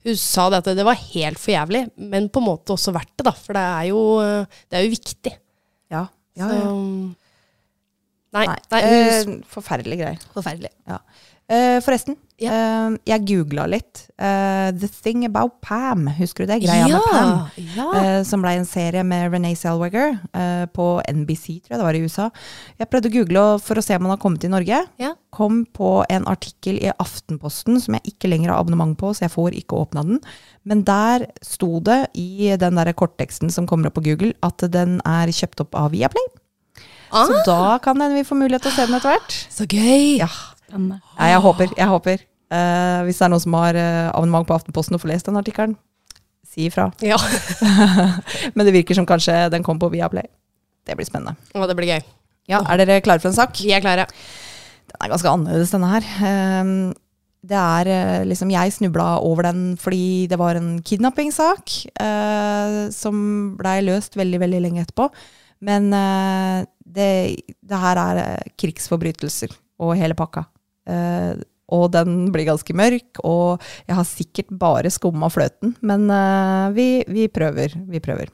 hun 0.07 0.17
sa 0.17 0.47
det 0.49 0.63
at 0.63 0.71
det 0.81 0.85
var 0.89 0.97
helt 1.03 1.37
for 1.41 1.53
jævlig, 1.53 1.83
men 2.01 2.29
på 2.33 2.41
en 2.41 2.47
måte 2.49 2.73
også 2.73 2.93
verdt 2.97 3.13
det, 3.13 3.27
da. 3.29 3.35
For 3.37 3.53
det 3.53 3.67
er 3.77 3.87
jo, 3.91 4.01
det 4.73 4.79
er 4.79 4.87
jo 4.87 4.95
viktig. 4.95 5.35
Ja. 5.93 6.07
ja, 6.39 6.49
Så, 6.49 6.57
ja. 6.57 6.73
Nei, 8.29 8.45
Nei. 8.45 8.57
nei, 8.73 8.79
eh, 8.85 9.23
hun- 9.25 9.39
forferdelige 9.49 10.01
greier. 10.03 10.25
forferdelig. 10.33 10.69
Eh, 11.49 11.77
forresten, 11.81 12.17
Ja. 12.41 12.51
eh, 12.51 12.97
jeg 13.09 13.25
googla 13.27 13.65
litt. 13.69 14.05
Eh, 14.19 14.71
The 14.79 14.87
Thing 14.87 15.25
About 15.27 15.57
Pam, 15.61 16.07
husker 16.17 16.45
du 16.45 16.51
det? 16.53 16.61
Greia 16.63 16.87
med 16.87 17.01
Pam. 17.11 17.31
ja. 17.75 17.87
eh, 17.99 18.23
som 18.23 18.41
ble 18.41 18.53
en 18.59 18.65
serie 18.65 19.03
med 19.03 19.31
Renee 19.33 19.55
Zellweger 19.59 20.19
eh, 20.33 20.65
på 20.75 20.87
NBC, 21.07 21.59
tror 21.65 21.75
jeg 21.75 21.79
det 21.81 21.87
var 21.87 21.97
i 21.99 22.03
USA. 22.03 22.29
Jeg 22.79 22.89
prøvde 22.89 23.09
å 23.11 23.15
google 23.17 23.45
for 23.63 23.75
å 23.79 23.83
se 23.85 23.95
om 23.95 24.07
han 24.07 24.15
har 24.15 24.21
kommet 24.23 24.41
til 24.43 24.51
Norge. 24.53 24.81
Ja. 24.99 25.13
Kom 25.35 25.65
på 25.65 26.03
en 26.09 26.25
artikkel 26.31 26.79
i 26.81 26.91
Aftenposten 26.99 27.79
som 27.83 27.93
jeg 27.99 28.13
ikke 28.15 28.31
lenger 28.31 28.51
har 28.53 28.59
abonnement 28.63 28.95
på, 28.99 29.11
så 29.13 29.27
jeg 29.27 29.35
får 29.35 29.57
ikke 29.59 29.79
åpna 29.83 30.03
den. 30.07 30.21
Men 30.65 30.83
der 30.87 31.27
sto 31.45 31.79
det 31.79 32.07
i 32.17 32.55
den 32.59 32.75
der 32.79 32.93
kortteksten 32.93 33.51
som 33.53 33.67
kommer 33.69 33.87
opp 33.91 33.99
på 33.99 34.05
Google, 34.09 34.33
at 34.43 34.63
den 34.73 34.99
er 35.05 35.27
kjøpt 35.33 35.61
opp 35.67 35.75
av 35.75 35.91
Viaplay. 35.91 36.27
Ah, 37.11 37.25
Så 37.25 37.39
da 37.45 37.77
kan 37.81 37.97
hende 37.99 38.19
vi 38.19 38.23
får 38.27 38.37
mulighet 38.37 38.61
til 38.67 38.71
å 38.71 38.75
se 38.75 38.85
den 38.85 38.95
etter 38.99 39.15
hvert. 39.15 39.37
så 39.49 39.65
gøy! 39.65 40.19
Ja. 40.21 40.29
Ja, 40.69 41.25
jeg 41.33 41.39
håper. 41.41 41.71
Jeg 41.77 41.87
håper. 41.89 42.19
Eh, 42.49 42.99
hvis 43.05 43.19
det 43.19 43.27
er 43.27 43.31
noen 43.33 43.43
som 43.43 43.55
har 43.59 43.77
eh, 43.77 44.09
abonnement 44.09 44.47
på 44.49 44.55
Aftenposten 44.57 44.97
og 44.97 45.03
får 45.03 45.11
lest 45.11 45.29
den 45.29 45.37
artikkelen, 45.39 45.75
si 46.49 46.65
ifra. 46.69 46.87
Ja. 47.11 47.19
Men 48.55 48.65
det 48.65 48.73
virker 48.73 48.97
som 48.97 49.07
kanskje 49.09 49.35
den 49.53 49.65
kom 49.65 49.81
på 49.81 49.91
Viaplay. 49.93 50.25
Det 50.87 50.95
blir 50.97 51.07
spennende. 51.07 51.37
Og 51.53 51.67
det 51.69 51.77
blir 51.77 51.91
gøy. 51.93 52.01
Ja, 52.49 52.63
Er 52.65 52.81
dere 52.81 53.03
klare 53.05 53.21
for 53.21 53.29
en 53.29 53.37
sak? 53.37 53.59
Vi 53.61 53.75
er 53.75 53.83
klare. 53.83 54.07
Den 54.89 55.05
er 55.05 55.11
ganske 55.11 55.29
annerledes, 55.29 55.69
denne 55.75 55.91
her. 55.91 56.07
Ehm, 56.25 56.71
det 57.45 57.59
er 57.59 57.89
eh, 57.93 58.23
liksom 58.25 58.49
Jeg 58.51 58.73
snubla 58.73 59.19
over 59.21 59.45
den 59.45 59.75
fordi 59.79 60.25
det 60.27 60.39
var 60.41 60.57
en 60.57 60.79
kidnappingssak 60.81 61.75
eh, 62.01 62.79
som 62.91 63.21
blei 63.59 63.77
løst 63.85 64.17
veldig, 64.17 64.41
veldig 64.41 64.63
lenge 64.65 64.87
etterpå. 64.87 65.11
Men 65.61 65.91
det, 66.87 67.11
det 67.67 67.79
her 67.81 67.99
er 67.99 68.19
krigsforbrytelser 68.57 69.51
og 69.83 69.97
hele 69.99 70.15
pakka. 70.17 70.45
Eh, 70.89 71.35
og 71.75 71.89
den 71.93 72.29
blir 72.33 72.47
ganske 72.49 72.75
mørk, 72.77 73.21
og 73.23 73.63
jeg 73.85 73.97
har 73.99 74.07
sikkert 74.07 74.53
bare 74.61 74.91
skumma 74.93 75.31
fløten, 75.33 75.75
men 75.85 76.07
uh, 76.11 76.69
vi, 76.75 77.03
vi 77.07 77.27
prøver. 77.31 77.75
Vi 77.89 78.03
prøver. 78.03 78.31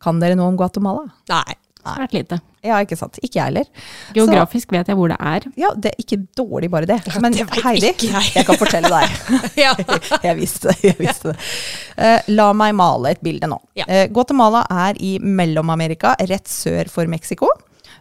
Kan 0.00 0.20
dere 0.22 0.38
noe 0.38 0.48
om 0.52 0.60
Guatemala? 0.60 1.10
Nei. 1.32 1.60
Svært 1.80 2.12
lite. 2.12 2.36
Ja, 2.60 2.76
ikke 2.84 2.96
sant. 2.98 3.16
Ikke 3.24 3.38
jeg 3.38 3.46
heller. 3.48 3.68
Geografisk 4.12 4.72
vet 4.74 4.90
jeg 4.90 4.98
hvor 4.98 5.08
det 5.08 5.16
er. 5.16 5.46
Ja, 5.56 5.70
det 5.72 5.94
er 5.94 6.02
ikke 6.02 6.18
dårlig 6.36 6.68
bare 6.72 6.88
det. 6.88 6.98
Men 7.24 7.32
det 7.32 7.46
Heidi, 7.64 7.94
jeg. 8.04 8.26
jeg 8.34 8.44
kan 8.48 8.58
fortelle 8.60 8.90
deg. 8.92 9.14
Jeg 10.26 10.36
visste 10.36 10.68
det. 10.68 10.90
Jeg 10.90 10.98
visste 10.98 11.32
det. 11.32 11.48
Uh, 11.96 12.30
la 12.36 12.50
meg 12.56 12.74
male 12.76 13.14
et 13.14 13.24
bilde 13.24 13.48
nå. 13.48 13.56
Ja. 13.80 13.88
Uh, 13.88 14.04
Guatemala 14.12 14.66
er 14.88 15.00
i 15.00 15.14
Mellom-Amerika, 15.24 16.12
rett 16.28 16.52
sør 16.52 16.92
for 16.92 17.08
Mexico. 17.10 17.48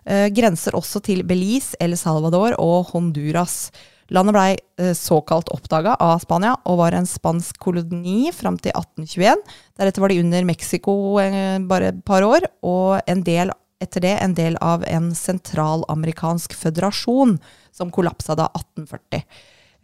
Eh, 0.06 0.27
grenser 0.34 0.77
også 0.77 1.01
til 1.03 1.24
Belize, 1.27 1.75
El 1.82 1.98
Salvador 2.00 2.56
og 2.62 2.94
Honduras. 2.94 3.70
Landet 4.10 4.34
blei 4.34 4.50
eh, 4.82 4.94
såkalt 4.98 5.51
oppdaga 5.53 5.94
av 6.01 6.18
Spania 6.24 6.56
og 6.65 6.79
var 6.82 6.96
en 6.98 7.08
spansk 7.08 7.60
koloni 7.62 8.32
fram 8.34 8.58
til 8.58 8.74
1821. 8.74 9.44
Deretter 9.77 10.03
var 10.03 10.13
de 10.13 10.22
under 10.24 10.48
Mexico 10.50 10.94
eh, 11.22 11.60
bare 11.70 11.91
et 11.91 12.00
par 12.06 12.25
år, 12.25 12.48
og 12.65 13.03
en 13.10 13.22
del 13.25 13.53
etter 13.79 14.03
det 14.03 14.15
en 14.20 14.34
del 14.36 14.58
av 14.65 14.84
en 14.89 15.13
sentralamerikansk 15.15 16.58
føderasjon 16.58 17.38
som 17.75 17.94
kollapsa 17.94 18.36
da 18.36 18.50
1840. 18.58 19.22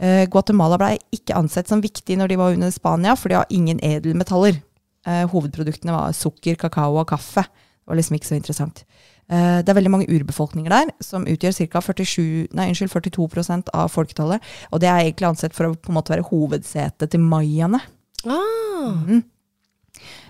Eh, 0.02 0.24
Guatemala 0.32 0.80
ble 0.82 0.96
ikke 1.16 1.38
ansett 1.38 1.70
som 1.70 1.84
viktig 1.86 2.18
når 2.20 2.34
de 2.34 2.40
var 2.42 2.58
under 2.58 2.74
Spania, 2.74 3.14
for 3.16 3.30
de 3.30 3.40
har 3.40 3.54
ingen 3.54 3.82
edelmetaller. 3.84 4.62
Hovedproduktene 5.06 5.94
var 5.94 6.16
sukker, 6.18 6.56
kakao 6.58 6.96
og 6.98 7.12
kaffe. 7.12 7.44
Det 7.46 7.92
var 7.92 8.00
liksom 8.00 8.16
ikke 8.18 8.26
så 8.26 8.38
interessant. 8.40 8.80
Eh, 9.26 9.60
det 9.66 9.72
er 9.72 9.78
veldig 9.80 9.92
mange 9.94 10.10
urbefolkninger 10.12 10.70
der, 10.70 10.92
som 11.04 11.26
utgjør 11.30 11.56
ca. 11.66 11.82
47, 11.82 12.48
nei, 12.54 12.70
unnskyld, 12.70 12.94
42% 12.94 13.72
av 13.74 13.90
folketallet. 13.94 14.44
Og 14.72 14.82
det 14.84 14.90
er 14.92 15.02
egentlig 15.06 15.30
ansett 15.32 15.56
for 15.58 15.70
å 15.70 15.78
på 15.78 15.94
en 15.94 15.98
måte 15.98 16.14
være 16.14 16.28
hovedsetet 16.30 17.14
til 17.14 17.24
mayaene. 17.26 17.82
Ah. 18.26 18.94
Mm. 19.06 19.24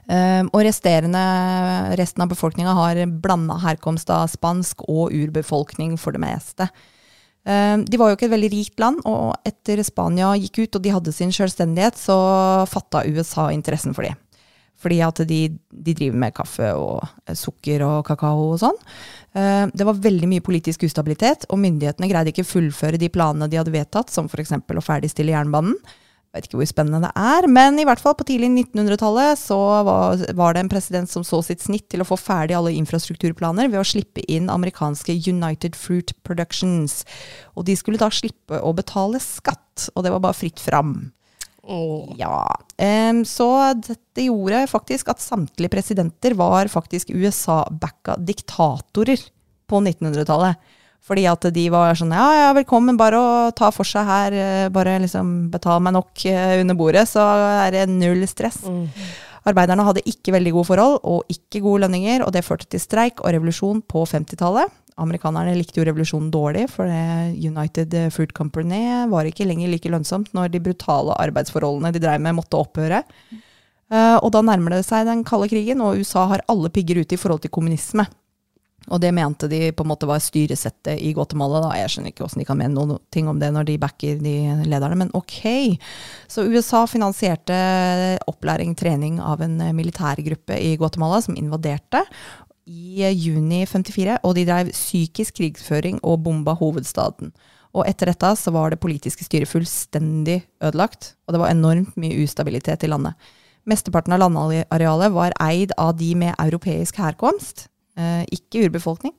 Um, 0.06 0.52
og 0.54 0.62
resten 0.62 2.22
av 2.22 2.30
befolkninga 2.30 2.76
har 2.78 3.00
blanda 3.10 3.58
herkomst 3.64 4.12
av 4.14 4.28
spansk 4.30 4.84
og 4.86 5.16
urbefolkning 5.16 5.96
for 5.98 6.14
det 6.14 6.22
meste. 6.22 6.68
Um, 7.46 7.82
de 7.86 7.98
var 7.98 8.12
jo 8.12 8.18
ikke 8.18 8.28
et 8.30 8.36
veldig 8.36 8.52
rikt 8.54 8.82
land, 8.82 9.02
og 9.10 9.34
etter 9.46 9.82
Spania 9.86 10.32
gikk 10.38 10.64
ut 10.64 10.78
og 10.78 10.86
de 10.86 10.94
hadde 10.94 11.14
sin 11.14 11.34
selvstendighet, 11.34 11.98
så 11.98 12.16
fatta 12.70 13.04
USA 13.10 13.50
interessen 13.54 13.98
for 13.98 14.08
dem. 14.08 14.18
Fordi 14.86 15.02
at 15.02 15.24
de, 15.26 15.42
de 15.74 15.98
driver 15.98 16.22
med 16.22 16.36
kaffe 16.38 16.70
og 16.78 17.02
eh, 17.26 17.34
sukker 17.34 17.82
og 17.88 18.04
kakao 18.06 18.52
og 18.52 18.60
sånn. 18.62 18.78
Um, 19.36 19.74
det 19.74 19.88
var 19.88 19.98
veldig 20.00 20.30
mye 20.32 20.46
politisk 20.46 20.86
ustabilitet, 20.86 21.48
og 21.50 21.60
myndighetene 21.60 22.08
greide 22.12 22.32
ikke 22.32 22.46
fullføre 22.48 23.02
de 23.02 23.10
planene 23.12 23.50
de 23.50 23.58
hadde 23.60 23.74
vedtatt, 23.74 24.14
som 24.14 24.30
f.eks. 24.30 24.54
å 24.54 24.86
ferdigstille 24.86 25.34
jernbanen. 25.34 25.74
Jeg 26.36 26.42
vet 26.42 26.48
ikke 26.50 26.60
hvor 26.60 26.68
spennende 26.68 27.08
det 27.08 27.12
er, 27.16 27.46
men 27.48 27.78
i 27.80 27.86
hvert 27.88 28.02
fall 28.04 28.14
på 28.20 28.26
tidlig 28.28 28.50
1900-tallet 28.52 29.40
så 29.40 29.58
var, 29.88 30.20
var 30.36 30.56
det 30.56 30.66
en 30.66 30.72
president 30.72 31.08
som 31.08 31.24
så 31.24 31.40
sitt 31.48 31.64
snitt 31.64 31.88
til 31.94 32.04
å 32.04 32.08
få 32.10 32.18
ferdig 32.20 32.58
alle 32.58 32.74
infrastrukturplaner 32.76 33.72
ved 33.72 33.80
å 33.80 33.88
slippe 33.88 34.20
inn 34.28 34.52
amerikanske 34.52 35.16
United 35.16 35.80
Fruit 35.80 36.12
Productions. 36.28 37.06
Og 37.56 37.64
de 37.70 37.78
skulle 37.80 38.02
da 38.04 38.12
slippe 38.12 38.60
å 38.60 38.76
betale 38.76 39.24
skatt. 39.24 39.88
og 39.96 40.04
det 40.04 40.12
var 40.12 40.26
bare 40.28 40.36
fritt 40.36 40.60
fram. 40.60 41.15
Åh. 41.66 42.14
Ja, 42.20 42.46
Um, 42.76 43.22
så 43.24 43.48
dette 43.80 44.26
gjorde 44.26 44.66
faktisk 44.68 45.08
at 45.14 45.24
samtlige 45.24 45.72
presidenter 45.72 46.34
var 46.36 46.68
faktisk 46.68 47.14
USA-backa 47.16 48.18
diktatorer 48.20 49.22
på 49.70 49.80
1900-tallet. 49.80 50.60
Fordi 51.06 51.24
at 51.30 51.46
de 51.54 51.64
var 51.70 51.94
sånn 51.96 52.16
ja, 52.18 52.26
ja, 52.34 52.46
velkommen, 52.58 52.98
bare 52.98 53.20
å 53.22 53.34
ta 53.56 53.70
for 53.72 53.86
seg 53.86 54.08
her, 54.10 54.36
eh, 54.36 54.70
bare 54.74 54.98
liksom 55.04 55.52
betal 55.54 55.84
meg 55.86 55.94
nok 55.94 56.24
eh, 56.32 56.56
under 56.64 56.78
bordet, 56.80 57.04
så 57.12 57.22
er 57.62 57.76
det 57.76 57.84
null 57.94 58.26
stress. 58.28 58.64
Mm. 58.66 58.88
Arbeiderne 59.46 59.86
hadde 59.86 60.06
ikke 60.10 60.34
veldig 60.34 60.56
gode 60.56 60.68
forhold 60.72 60.96
og 61.06 61.30
ikke 61.30 61.62
gode 61.62 61.84
lønninger, 61.86 62.24
og 62.26 62.34
det 62.34 62.46
førte 62.48 62.66
til 62.70 62.82
streik 62.82 63.22
og 63.22 63.30
revolusjon 63.36 63.84
på 63.86 64.02
50-tallet. 64.10 64.74
Amerikanerne 65.02 65.54
likte 65.58 65.82
jo 65.82 65.86
revolusjonen 65.86 66.32
dårlig, 66.34 66.66
for 66.72 66.88
United 66.88 67.94
Fruit 68.16 68.32
Company 68.34 68.82
var 69.12 69.28
ikke 69.28 69.46
lenger 69.46 69.70
like 69.70 69.92
lønnsomt 69.92 70.32
når 70.34 70.54
de 70.54 70.64
brutale 70.64 71.18
arbeidsforholdene 71.20 71.92
de 71.94 72.02
drev 72.02 72.24
med, 72.24 72.38
måtte 72.40 72.58
opphøre. 72.58 73.04
Eh, 73.94 74.18
og 74.18 74.32
da 74.34 74.42
nærmer 74.42 74.78
det 74.78 74.86
seg 74.88 75.06
den 75.06 75.26
kalde 75.28 75.50
krigen, 75.52 75.84
og 75.84 76.00
USA 76.00 76.26
har 76.32 76.46
alle 76.50 76.72
pigger 76.74 77.04
ute 77.04 77.18
i 77.18 77.22
forhold 77.22 77.44
til 77.44 77.54
kommunisme. 77.54 78.08
Og 78.94 79.02
det 79.02 79.12
mente 79.18 79.50
de 79.50 79.72
på 79.74 79.86
en 79.86 79.90
måte 79.90 80.08
var 80.10 80.22
styresettet 80.22 81.02
i 81.02 81.12
Guatemala. 81.18 81.64
Da. 81.64 81.74
Jeg 81.80 81.94
skjønner 81.94 82.14
ikke 82.14 82.26
hvordan 82.26 82.44
de 82.44 82.48
kan 82.48 82.60
mene 82.60 82.76
noe 82.76 83.00
ting 83.14 83.30
om 83.32 83.40
det 83.42 83.50
når 83.56 83.68
de 83.70 83.80
backer 83.82 84.22
de 84.22 84.36
lederne, 84.68 85.00
men 85.02 85.14
ok. 85.18 85.40
Så 86.32 86.46
USA 86.46 86.86
finansierte 86.90 87.58
opplæring, 88.30 88.76
trening 88.78 89.20
av 89.24 89.42
en 89.46 89.58
militærgruppe 89.78 90.60
i 90.62 90.76
Guatemala 90.80 91.22
som 91.26 91.38
invaderte 91.40 92.04
i 92.66 93.06
juni 93.14 93.66
54, 93.70 94.20
og 94.26 94.38
de 94.38 94.46
drev 94.48 94.72
psykisk 94.74 95.38
krigføring 95.38 96.00
og 96.02 96.24
bomba 96.26 96.56
hovedstaden. 96.58 97.34
Og 97.76 97.84
etter 97.90 98.10
dette 98.10 98.32
så 98.40 98.54
var 98.56 98.72
det 98.72 98.82
politiske 98.82 99.26
styret 99.28 99.52
fullstendig 99.52 100.40
ødelagt, 100.64 101.14
og 101.28 101.36
det 101.36 101.42
var 101.42 101.52
enormt 101.52 101.98
mye 102.00 102.24
ustabilitet 102.24 102.86
i 102.86 102.90
landet. 102.90 103.14
Mesteparten 103.66 104.14
av 104.16 104.22
landarealet 104.22 105.14
var 105.14 105.36
eid 105.42 105.74
av 105.82 105.96
de 105.98 106.12
med 106.18 106.38
europeisk 106.40 107.00
herkomst, 107.02 107.66
ikke 108.36 108.66
urbefolkning, 108.68 109.14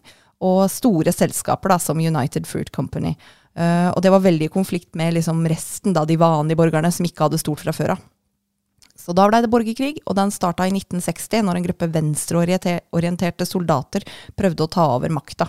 og 0.44 0.66
store 0.68 1.12
selskaper 1.14 1.72
da, 1.72 1.78
som 1.80 2.00
United 2.02 2.48
Fruit 2.48 2.70
Company. 2.74 3.14
Uh, 3.56 3.88
og 3.94 4.02
det 4.04 4.12
var 4.12 4.20
veldig 4.20 4.50
i 4.50 4.52
konflikt 4.52 4.92
med 5.00 5.14
liksom, 5.16 5.40
resten, 5.48 5.94
da, 5.96 6.04
de 6.04 6.18
vanlige 6.20 6.60
borgerne 6.60 6.90
som 6.92 7.08
ikke 7.08 7.24
hadde 7.24 7.40
stort 7.40 7.64
fra 7.64 7.72
før 7.72 7.94
av. 7.94 8.02
Så 8.96 9.14
da 9.16 9.26
ble 9.28 9.40
det 9.44 9.52
borgerkrig, 9.52 9.94
og 10.04 10.16
den 10.18 10.32
starta 10.34 10.66
i 10.66 10.72
1960, 10.74 11.44
når 11.46 11.58
en 11.58 11.66
gruppe 11.68 11.88
venstreorienterte 11.94 13.46
soldater 13.48 14.04
prøvde 14.36 14.66
å 14.66 14.72
ta 14.72 14.86
over 14.96 15.12
makta. 15.14 15.48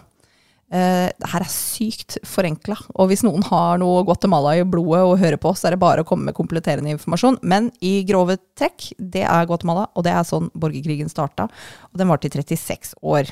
Eh, 0.68 1.08
det 1.16 1.30
her 1.32 1.44
er 1.46 1.52
sykt 1.52 2.18
forenkla, 2.28 2.76
og 3.00 3.08
hvis 3.12 3.24
noen 3.24 3.46
har 3.48 3.80
noe 3.80 4.02
Guatemala 4.08 4.58
i 4.60 4.66
blodet 4.68 5.04
og 5.08 5.20
hører 5.22 5.40
på, 5.40 5.54
så 5.56 5.70
er 5.70 5.76
det 5.76 5.84
bare 5.84 6.04
å 6.04 6.08
komme 6.08 6.28
med 6.28 6.38
kompletterende 6.38 6.92
informasjon. 6.96 7.40
Men 7.42 7.70
i 7.80 8.02
grove 8.08 8.36
trekk, 8.60 8.90
det 9.00 9.24
er 9.24 9.48
Guatemala, 9.48 9.88
og 9.96 10.08
det 10.08 10.16
er 10.16 10.28
sånn 10.28 10.52
borgerkrigen 10.54 11.12
starta. 11.12 11.48
Og 11.92 12.02
den 12.02 12.12
varte 12.12 12.28
i 12.28 12.36
36 12.36 12.98
år. 13.00 13.32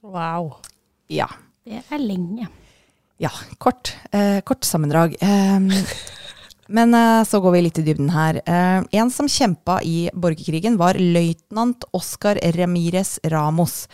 Wow. 0.00 0.54
Ja. 1.12 1.28
Det 1.68 1.82
er 1.92 2.00
lenge. 2.00 2.48
Ja, 3.18 3.32
kort, 3.58 3.92
uh, 4.14 4.38
kort 4.46 4.64
sammendrag. 4.64 5.18
Eh, 5.20 5.84
men 6.68 6.94
eh, 6.94 7.24
så 7.24 7.40
går 7.40 7.54
vi 7.54 7.62
litt 7.64 7.80
i 7.80 7.84
dybden 7.86 8.10
her. 8.12 8.40
Eh, 8.44 8.82
en 9.00 9.12
som 9.12 9.28
kjempa 9.28 9.80
i 9.84 10.10
borgerkrigen, 10.12 10.76
var 10.80 11.00
løytnant 11.00 11.86
Oscar 11.96 12.40
Ramires 12.56 13.16
Ramos. 13.32 13.86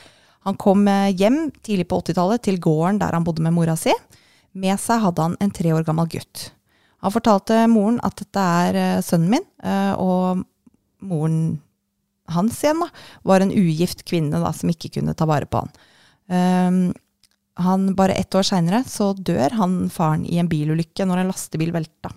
Han 0.45 0.59
kom 0.61 0.87
eh, 0.89 1.13
hjem 1.17 1.49
tidlig 1.65 1.89
på 1.91 2.01
80-tallet 2.03 2.45
til 2.45 2.61
gården 2.63 3.01
der 3.01 3.17
han 3.17 3.25
bodde 3.27 3.45
med 3.45 3.55
mora 3.57 3.77
si. 3.81 3.95
Med 4.55 4.79
seg 4.81 5.03
hadde 5.03 5.25
han 5.25 5.37
en 5.43 5.53
tre 5.55 5.73
år 5.75 5.87
gammel 5.87 6.11
gutt. 6.13 6.51
Han 7.05 7.13
fortalte 7.13 7.65
moren 7.69 7.99
at 8.05 8.17
dette 8.21 8.43
er 8.65 8.81
eh, 8.81 9.05
sønnen 9.05 9.33
min, 9.37 9.47
eh, 9.65 9.93
og 10.01 10.45
moren 11.05 11.39
hans 12.33 12.61
igjen 12.65 12.81
da, 12.81 12.89
var 13.29 13.45
en 13.45 13.53
ugift 13.53 14.05
kvinne 14.09 14.41
da, 14.41 14.53
som 14.57 14.71
ikke 14.73 14.95
kunne 14.97 15.17
ta 15.17 15.27
vare 15.29 15.49
på 15.49 15.61
han. 15.61 15.75
Um, 16.25 16.79
han, 17.61 17.91
bare 17.99 18.17
ett 18.17 18.33
år 18.35 18.47
seinere 18.49 18.81
dør 19.21 19.53
han 19.59 19.75
faren 19.93 20.25
i 20.25 20.39
en 20.41 20.49
bilulykke 20.49 21.05
når 21.05 21.21
en 21.21 21.29
lastebil 21.29 21.75
velta. 21.75 22.15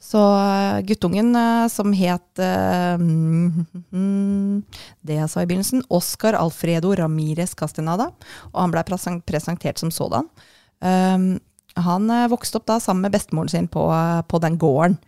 Så 0.00 0.20
eh, 0.20 0.80
guttungen 0.80 1.36
eh, 1.36 1.68
som 1.68 1.92
het 1.96 2.42
eh, 2.42 2.98
Det 5.00 5.16
jeg 5.16 5.30
sa 5.30 5.42
i 5.42 5.48
begynnelsen, 5.48 5.84
Oscar 5.88 6.36
Alfredo 6.38 6.92
Ramires 6.98 7.54
Castenada, 7.56 8.10
og 8.52 8.60
han 8.60 8.74
ble 8.74 8.84
presentert 9.24 9.80
som 9.80 9.92
sådan. 9.94 10.28
Um, 10.84 11.38
han 11.80 12.10
vokste 12.30 12.60
opp 12.60 12.66
da 12.68 12.76
sammen 12.78 13.06
med 13.06 13.14
bestemoren 13.16 13.50
sin 13.50 13.66
på, 13.66 13.82
på 14.28 14.38
den 14.38 14.58
gården. 14.60 14.98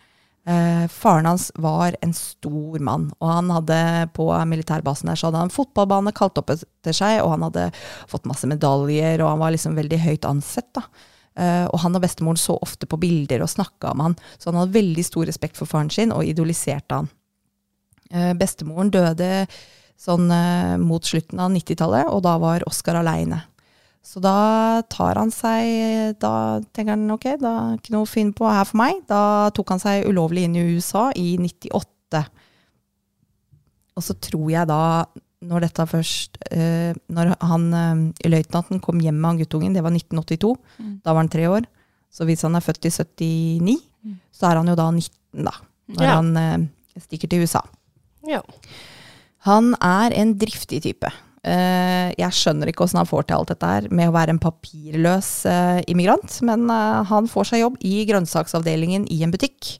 Faren 0.90 1.26
hans 1.26 1.48
var 1.62 1.94
en 2.02 2.14
stor 2.14 2.82
mann, 2.82 3.08
og 3.20 3.28
han 3.30 3.52
hadde 3.54 3.78
på 4.16 4.26
militærbasen 4.50 5.10
der 5.10 5.18
så 5.18 5.28
hadde 5.28 5.44
han 5.44 5.54
fotballbane 5.54 6.14
kalt 6.16 6.38
opp 6.42 6.50
etter 6.54 6.96
seg, 6.96 7.20
og 7.22 7.36
han 7.36 7.46
hadde 7.46 7.68
fått 8.10 8.26
masse 8.30 8.50
medaljer, 8.50 9.22
og 9.22 9.30
han 9.30 9.42
var 9.42 9.54
liksom 9.54 9.78
veldig 9.78 10.00
høyt 10.08 10.26
ansett. 10.26 10.70
da. 10.74 10.86
Eh, 11.36 11.66
og 11.68 11.82
han 11.82 11.96
og 11.98 12.00
bestemoren 12.00 12.40
så 12.40 12.56
ofte 12.64 12.88
på 12.88 12.98
bilder 13.00 13.44
og 13.44 13.50
snakka 13.52 13.92
om 13.92 14.04
han, 14.06 14.14
så 14.40 14.48
han 14.48 14.62
hadde 14.62 14.78
veldig 14.78 15.04
stor 15.04 15.26
respekt 15.28 15.58
for 15.58 15.68
faren 15.68 15.92
sin 15.92 16.14
og 16.14 16.24
idoliserte 16.24 17.02
han. 17.02 17.10
Uh, 18.06 18.30
bestemoren 18.38 18.92
døde 18.94 19.48
sånn 19.98 20.30
uh, 20.30 20.76
mot 20.78 21.02
slutten 21.02 21.40
av 21.42 21.50
90-tallet, 21.50 22.06
og 22.06 22.20
da 22.22 22.36
var 22.38 22.62
Oskar 22.70 23.00
aleine. 23.00 23.40
Så 24.06 24.22
da 24.22 24.84
tar 24.86 25.18
han 25.18 25.32
seg 25.34 26.14
Da 26.22 26.60
tenker 26.70 26.94
han 26.94 27.10
ok, 27.10 27.24
da 27.42 27.54
er 27.72 27.80
ikke 27.80 27.94
noe 27.96 28.06
å 28.06 28.08
finne 28.10 28.36
på 28.38 28.46
her 28.46 28.62
for 28.68 28.78
meg. 28.78 29.00
Da 29.10 29.50
tok 29.50 29.72
han 29.74 29.82
seg 29.82 30.06
ulovlig 30.06 30.44
inn 30.46 30.54
i 30.54 30.62
USA 30.76 31.08
i 31.18 31.32
98. 31.42 32.22
Og 33.98 34.06
så 34.06 34.14
tror 34.28 34.46
jeg 34.52 34.70
da, 34.70 34.80
når 35.44 35.60
dette 35.66 35.84
først 35.86 36.38
eh, 36.50 36.94
Når 37.12 37.34
han 37.44 37.66
eh, 37.74 38.28
løytnanten 38.30 38.80
kom 38.80 38.98
hjem 39.00 39.18
med 39.20 39.28
han 39.30 39.38
guttungen, 39.42 39.74
det 39.74 39.82
var 39.84 39.90
1982, 39.92 40.56
Mm. 40.78 41.00
da 41.04 41.12
var 41.12 41.20
han 41.22 41.28
tre 41.28 41.46
år. 41.48 41.66
Så 42.10 42.24
hvis 42.24 42.42
han 42.42 42.54
er 42.56 42.60
født 42.64 42.84
i 42.86 42.90
79, 42.90 43.76
Mm. 44.06 44.18
så 44.32 44.46
er 44.50 44.56
han 44.56 44.66
jo 44.68 44.74
da 44.76 44.90
19, 44.90 45.44
da. 45.44 45.52
Når 45.88 46.02
Ja. 46.02 46.14
han 46.16 46.36
eh, 46.36 46.66
stikker 47.00 47.28
til 47.28 47.42
USA. 47.42 47.62
Ja. 48.26 48.40
Han 49.46 49.74
er 49.80 50.12
en 50.14 50.34
driftig 50.38 50.82
type. 50.82 51.10
Eh, 51.46 52.12
jeg 52.18 52.30
skjønner 52.34 52.66
ikke 52.72 52.82
hvordan 52.82 52.98
han 53.04 53.06
får 53.06 53.26
til 53.28 53.36
alt 53.36 53.48
dette 53.52 53.66
her 53.70 53.88
med 53.94 54.08
å 54.08 54.14
være 54.16 54.30
en 54.34 54.40
papirløs 54.42 55.28
eh, 55.46 55.82
immigrant, 55.86 56.40
men 56.42 56.64
eh, 56.70 57.04
han 57.06 57.28
får 57.30 57.44
seg 57.52 57.60
jobb 57.60 57.76
i 57.86 58.04
grønnsaksavdelingen 58.08 59.06
i 59.14 59.22
en 59.22 59.30
butikk. 59.30 59.76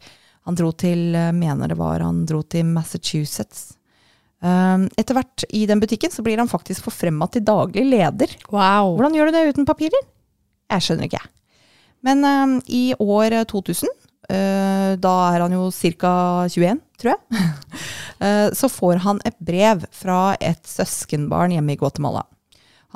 Han 0.47 0.55
dro 0.55 0.71
til, 0.73 1.15
eh, 1.17 1.33
mener 1.33 1.69
det 1.69 1.79
var 1.79 2.01
han 2.01 2.25
dro 2.27 2.43
til 2.43 2.65
Massachusetts. 2.65 3.76
Eh, 4.45 4.85
etter 5.01 5.17
hvert 5.17 5.47
i 5.57 5.65
den 5.69 5.81
butikken 5.81 6.13
så 6.13 6.25
blir 6.25 6.41
han 6.41 6.51
faktisk 6.51 6.87
forfremma 6.87 7.29
til 7.33 7.45
daglig 7.47 7.87
leder. 7.89 8.37
Wow. 8.51 8.97
Hvordan 8.97 9.17
gjør 9.17 9.31
du 9.31 9.37
det 9.39 9.47
uten 9.53 9.69
papirer? 9.69 10.09
Jeg 10.73 10.85
skjønner 10.85 11.09
ikke. 11.09 11.23
Men 12.07 12.25
eh, 12.27 12.57
i 12.69 12.85
år 13.01 13.39
2000, 13.49 13.91
uh, 14.31 14.93
da 15.01 15.15
er 15.33 15.45
han 15.45 15.55
jo 15.55 15.69
ca. 15.71 16.13
21, 16.51 16.81
tror 17.01 17.13
jeg, 17.15 17.43
uh, 18.21 18.49
så 18.61 18.71
får 18.71 19.03
han 19.07 19.21
et 19.27 19.37
brev 19.39 19.87
fra 19.95 20.37
et 20.41 20.63
søskenbarn 20.67 21.55
hjemme 21.55 21.75
i 21.75 21.81
Guatemala. 21.81 22.25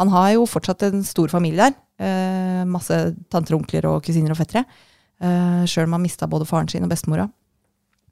Han 0.01 0.13
har 0.13 0.35
jo 0.37 0.47
fortsatt 0.49 0.87
en 0.89 1.05
stor 1.07 1.33
familie 1.33 1.71
der. 1.71 1.77
Uh, 2.01 2.63
masse 2.69 2.97
tanter, 3.33 3.59
onkler 3.59 3.89
og 3.91 4.05
kusiner 4.07 4.33
og 4.33 4.41
fettere. 4.41 4.65
Uh, 5.21 5.67
Sjøl 5.69 5.89
om 5.89 5.99
han 5.99 6.05
mista 6.07 6.29
både 6.31 6.49
faren 6.49 6.71
sin 6.71 6.87
og 6.87 6.93
bestemora. 6.93 7.29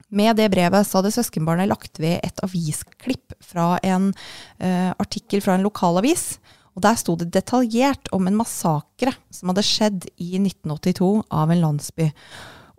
Med 0.09 0.39
det 0.41 0.49
brevet 0.55 0.87
så 0.89 1.01
hadde 1.01 1.13
søskenbarnet 1.13 1.69
lagt 1.69 2.01
ved 2.01 2.23
et 2.25 2.41
avisklipp 2.45 3.35
fra 3.45 3.75
en 3.85 4.11
uh, 4.13 4.93
artikkel 4.97 5.43
fra 5.45 5.59
en 5.59 5.67
lokalavis. 5.67 6.39
Og 6.79 6.85
der 6.85 6.97
sto 7.01 7.17
det 7.19 7.33
detaljert 7.35 8.09
om 8.15 8.29
en 8.31 8.39
massakre 8.39 9.13
som 9.35 9.51
hadde 9.51 9.67
skjedd 9.67 10.07
i 10.17 10.39
1982 10.39 11.11
av 11.35 11.51
en 11.51 11.63
landsby. 11.65 12.07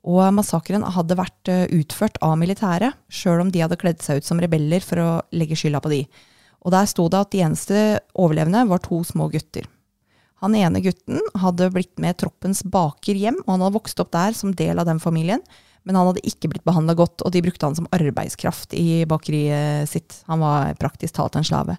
Og 0.07 0.21
massakren 0.31 0.86
hadde 0.95 1.17
vært 1.19 1.51
eh, 1.51 1.65
utført 1.75 2.15
av 2.24 2.38
militæret, 2.39 2.95
sjøl 3.12 3.43
om 3.43 3.50
de 3.51 3.59
hadde 3.59 3.77
kledd 3.81 4.00
seg 4.00 4.21
ut 4.21 4.29
som 4.29 4.39
rebeller 4.39 4.79
for 4.79 5.03
å 5.03 5.09
legge 5.36 5.57
skylda 5.59 5.81
på 5.83 5.91
de. 5.91 6.00
Og 6.63 6.71
der 6.71 6.88
sto 6.88 7.09
det 7.12 7.19
at 7.19 7.33
de 7.36 7.43
eneste 7.43 7.81
overlevende 8.15 8.63
var 8.71 8.79
to 8.86 9.01
små 9.03 9.27
gutter. 9.33 9.67
Han 10.39 10.55
ene 10.55 10.79
gutten 10.79 11.19
hadde 11.43 11.67
blitt 11.75 12.00
med 12.00 12.21
troppens 12.24 12.63
baker 12.63 13.19
hjem, 13.19 13.41
og 13.43 13.51
han 13.51 13.65
hadde 13.65 13.75
vokst 13.75 14.00
opp 14.00 14.13
der 14.15 14.36
som 14.38 14.55
del 14.55 14.79
av 14.79 14.88
den 14.88 15.03
familien. 15.03 15.43
Men 15.88 15.98
han 15.98 16.09
hadde 16.09 16.25
ikke 16.27 16.51
blitt 16.51 16.65
behandla 16.67 16.95
godt, 16.98 17.24
og 17.24 17.33
de 17.33 17.41
brukte 17.43 17.65
han 17.65 17.77
som 17.77 17.88
arbeidskraft 17.95 18.75
i 18.77 19.03
bakeriet 19.09 19.89
sitt. 19.89 20.21
Han 20.29 20.43
var 20.43 20.75
praktisk 20.81 21.15
talt 21.17 21.38
en 21.39 21.48
slave. 21.48 21.77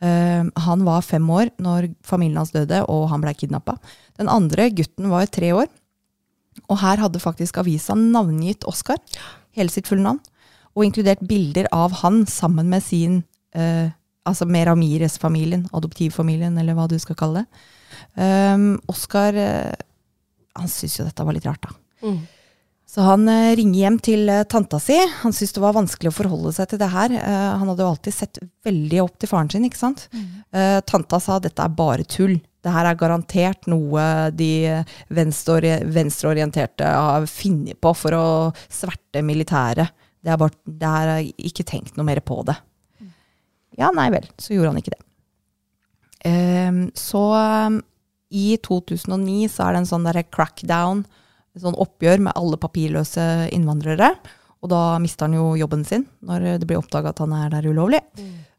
Eh, 0.00 0.44
han 0.64 0.84
var 0.86 1.04
fem 1.04 1.26
år 1.32 1.52
når 1.60 1.90
familien 2.06 2.40
hans 2.40 2.54
døde, 2.54 2.82
og 2.88 3.08
han 3.12 3.24
blei 3.24 3.34
kidnappa. 3.36 3.76
Den 4.20 4.30
andre 4.32 4.70
gutten 4.72 5.10
var 5.12 5.28
tre 5.32 5.52
år, 5.56 5.68
og 6.68 6.80
her 6.82 7.00
hadde 7.02 7.22
faktisk 7.22 7.60
avisa 7.60 7.96
navngitt 7.96 8.66
Oskar, 8.68 9.00
hele 9.56 9.72
sitt 9.72 9.88
fulle 9.90 10.04
navn, 10.04 10.20
og 10.76 10.86
inkludert 10.86 11.22
bilder 11.26 11.66
av 11.74 11.96
han 12.04 12.22
sammen 12.30 12.70
med 12.70 12.84
sin 12.84 13.22
eh, 13.54 13.90
Altså 14.28 14.44
med 14.44 14.66
Ramires-familien, 14.68 15.62
adoptivfamilien, 15.74 16.58
eller 16.60 16.76
hva 16.76 16.84
du 16.86 16.98
skal 17.00 17.16
kalle 17.18 17.40
det. 17.40 17.62
Um, 18.20 18.74
Oskar 18.92 19.34
eh, 19.34 19.72
han 20.60 20.68
syntes 20.68 20.98
jo 20.98 21.06
dette 21.06 21.24
var 21.24 21.34
litt 21.34 21.46
rart, 21.48 21.64
da. 21.64 21.72
Mm. 22.04 22.18
Så 22.90 23.04
han 23.06 23.28
eh, 23.30 23.52
ringer 23.54 23.84
hjem 23.84 23.96
til 24.02 24.30
eh, 24.32 24.42
tanta 24.50 24.80
si. 24.82 24.96
Han 25.20 25.34
syntes 25.34 25.54
det 25.54 25.62
var 25.62 25.76
vanskelig 25.76 26.10
å 26.10 26.14
forholde 26.16 26.50
seg 26.56 26.72
til 26.72 26.80
det 26.80 26.88
her. 26.90 27.12
Eh, 27.14 27.50
han 27.60 27.68
hadde 27.70 27.84
jo 27.84 27.90
alltid 27.92 28.16
sett 28.16 28.40
veldig 28.66 29.02
opp 29.04 29.20
til 29.20 29.30
faren 29.30 29.50
sin, 29.52 29.66
ikke 29.68 29.78
sant. 29.78 30.08
Mm. 30.10 30.26
tanta 30.82 31.20
sa 31.22 31.36
dette 31.38 31.62
er 31.62 31.76
bare 31.78 32.02
tull. 32.10 32.34
Det 32.60 32.72
her 32.74 32.88
er 32.90 32.98
garantert 32.98 33.68
noe 33.70 34.02
de 34.34 34.82
venstreorienterte 35.14 36.88
har 36.90 37.28
funnet 37.30 37.78
på 37.80 37.92
for 37.94 38.16
å 38.18 38.24
sverte 38.66 39.22
militæret. 39.22 39.94
Det 40.20 40.34
er, 40.34 40.40
bare, 40.42 40.58
det 40.66 40.90
er 40.90 41.30
ikke 41.46 41.64
tenkt 41.70 41.94
noe 41.96 42.08
mer 42.10 42.20
på 42.26 42.42
det. 42.48 42.58
Ja, 43.78 43.92
nei 43.94 44.10
vel, 44.12 44.26
så 44.36 44.52
gjorde 44.52 44.74
han 44.74 44.82
ikke 44.82 44.96
det. 44.98 45.04
Så 46.98 47.22
i 48.28 48.48
2009 48.66 49.48
så 49.54 49.64
er 49.64 49.72
det 49.72 49.84
en 49.84 49.90
sånn 49.94 50.10
derre 50.10 50.26
crackdown, 50.26 51.06
sånn 51.62 51.78
oppgjør 51.80 52.22
med 52.26 52.36
alle 52.38 52.58
papirløse 52.60 53.26
innvandrere. 53.54 54.14
Og 54.60 54.72
da 54.72 54.80
mister 55.00 55.28
han 55.28 55.36
jo 55.38 55.52
jobben 55.56 55.84
sin, 55.88 56.04
når 56.26 56.60
det 56.60 56.68
blir 56.68 56.80
oppdaga 56.80 57.14
at 57.14 57.22
han 57.22 57.32
er 57.36 57.52
der 57.52 57.68
ulovlig. 57.70 58.02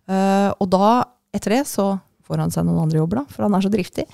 Eh, 0.09 0.49
og 0.57 0.71
da, 0.73 0.93
etter 1.35 1.59
det, 1.59 1.65
så 1.69 1.93
får 2.25 2.41
han 2.41 2.53
seg 2.53 2.65
noen 2.65 2.85
andre 2.85 3.01
jobber, 3.01 3.21
da, 3.21 3.33
for 3.33 3.45
han 3.45 3.57
er 3.57 3.65
så 3.65 3.71
driftig. 3.73 4.05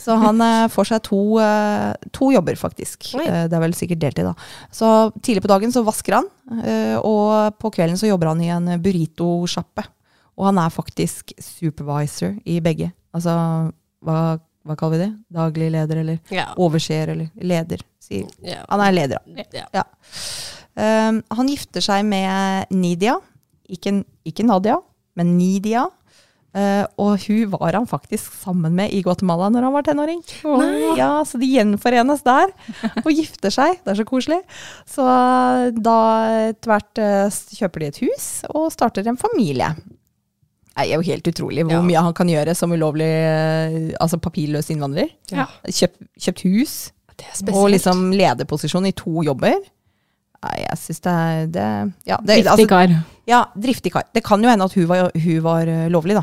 Så 0.00 0.14
han 0.16 0.40
uh, 0.40 0.70
får 0.72 0.88
seg 0.88 1.02
to, 1.04 1.20
uh, 1.36 1.92
to 2.16 2.30
jobber, 2.32 2.56
faktisk. 2.56 3.10
Det 3.12 3.52
er 3.52 3.60
vel 3.60 3.76
sikkert 3.76 4.00
deltid, 4.06 4.30
da. 4.30 4.48
Så 4.72 4.88
tidlig 5.20 5.42
på 5.44 5.50
dagen 5.52 5.74
så 5.74 5.82
vasker 5.84 6.16
han, 6.16 6.30
og 7.04 7.58
på 7.60 7.70
kvelden 7.76 7.98
så 8.00 8.08
jobber 8.08 8.30
han 8.32 8.40
i 8.40 8.48
en 8.54 8.70
burrito-sjappe. 8.80 9.84
Og 10.38 10.48
han 10.48 10.62
er 10.62 10.72
faktisk 10.72 11.34
supervisor 11.42 12.38
i 12.48 12.56
begge. 12.64 12.88
Altså, 13.12 13.34
hva, 14.06 14.38
hva 14.68 14.76
kaller 14.78 14.98
vi 14.98 15.04
det? 15.06 15.10
Daglig 15.38 15.70
leder, 15.74 16.02
eller 16.04 16.18
Ja. 16.34 16.46
overseer, 16.60 17.14
eller 17.14 17.30
leder. 17.42 17.82
Sier. 18.04 18.28
ja. 18.44 18.62
Han 18.68 18.80
er 18.86 18.92
leder, 18.94 19.18
da. 19.26 19.66
ja. 19.80 19.84
Um, 20.78 21.22
han 21.34 21.48
gifter 21.50 21.82
seg 21.82 22.04
med 22.06 22.70
Nidia. 22.70 23.16
Ikke, 23.68 23.98
ikke 24.28 24.44
Nadia, 24.46 24.78
men 25.18 25.34
Nidia. 25.38 25.88
Uh, 26.56 26.86
og 26.98 27.20
hun 27.26 27.50
var 27.52 27.76
han 27.76 27.84
faktisk 27.86 28.32
sammen 28.40 28.72
med 28.74 28.90
i 28.96 29.02
Guatemala 29.04 29.50
når 29.52 29.66
han 29.66 29.74
var 29.74 29.84
tenåring. 29.84 30.22
Oh. 30.48 30.62
Ja, 30.96 31.10
Så 31.28 31.36
de 31.38 31.46
gjenforenes 31.52 32.22
der 32.24 32.48
og 33.04 33.10
gifter 33.12 33.52
seg. 33.52 33.76
Det 33.84 33.92
er 33.92 33.98
så 34.00 34.06
koselig. 34.08 34.40
Så 34.88 35.04
da 35.84 35.98
tvert 36.64 37.02
uh, 37.04 37.28
kjøper 37.58 37.84
de 37.84 37.90
et 37.92 38.00
hus 38.06 38.28
og 38.48 38.70
starter 38.74 39.06
en 39.10 39.20
familie. 39.20 39.74
Er 40.78 40.92
jo 40.92 41.00
helt 41.02 41.26
utrolig 41.26 41.64
hvor 41.66 41.74
Ja. 41.78 41.82
mye 41.82 42.04
han 42.06 42.14
kan 42.14 42.28
gjøre 42.30 42.54
som 42.54 42.70
ulovlig, 42.70 43.08
uh, 43.08 43.96
altså 43.98 44.20
papirløs 44.22 44.70
innvandrer. 44.70 45.10
Ja. 45.34 45.48
Kjøpt, 45.66 45.98
kjøpt 46.22 46.44
hus 46.46 46.76
og 47.50 47.70
liksom 47.72 48.12
lederposisjon 48.14 48.86
i 48.86 48.94
to 48.94 49.24
jobber. 49.26 49.58
Nei, 50.38 50.56
jeg 50.62 50.78
syns 50.78 51.00
det 51.02 51.12
er 51.12 51.46
det, 51.50 51.68
ja, 52.06 52.16
det, 52.22 52.36
Driftig 52.44 52.52
altså, 52.52 52.66
kar. 52.70 52.92
ja, 53.26 53.40
driftig 53.58 53.92
kar. 53.96 54.04
Det 54.14 54.22
kan 54.22 54.44
jo 54.44 54.50
hende 54.52 54.68
at 54.68 54.76
hun 54.78 54.86
var, 54.86 55.08
hun 55.10 55.40
var 55.42 55.66
eh, 55.66 55.88
lovlig, 55.90 56.14
da. 56.14 56.22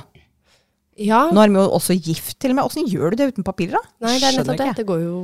Ja. 0.96 1.26
Nå 1.36 1.42
er 1.44 1.52
de 1.52 1.60
jo 1.60 1.66
også 1.76 1.98
gift, 2.00 2.38
til 2.40 2.54
og 2.54 2.56
med. 2.56 2.70
Åssen 2.70 2.88
gjør 2.88 3.12
du 3.12 3.20
det 3.20 3.34
uten 3.34 3.44
papirer, 3.44 3.76
da? 3.76 3.82
Nei, 4.08 4.14
det 4.22 4.30
er 4.30 4.38
nettopp 4.38 4.62
det. 4.62 4.70
Det 4.78 4.86
går 4.88 5.02
jo 5.04 5.18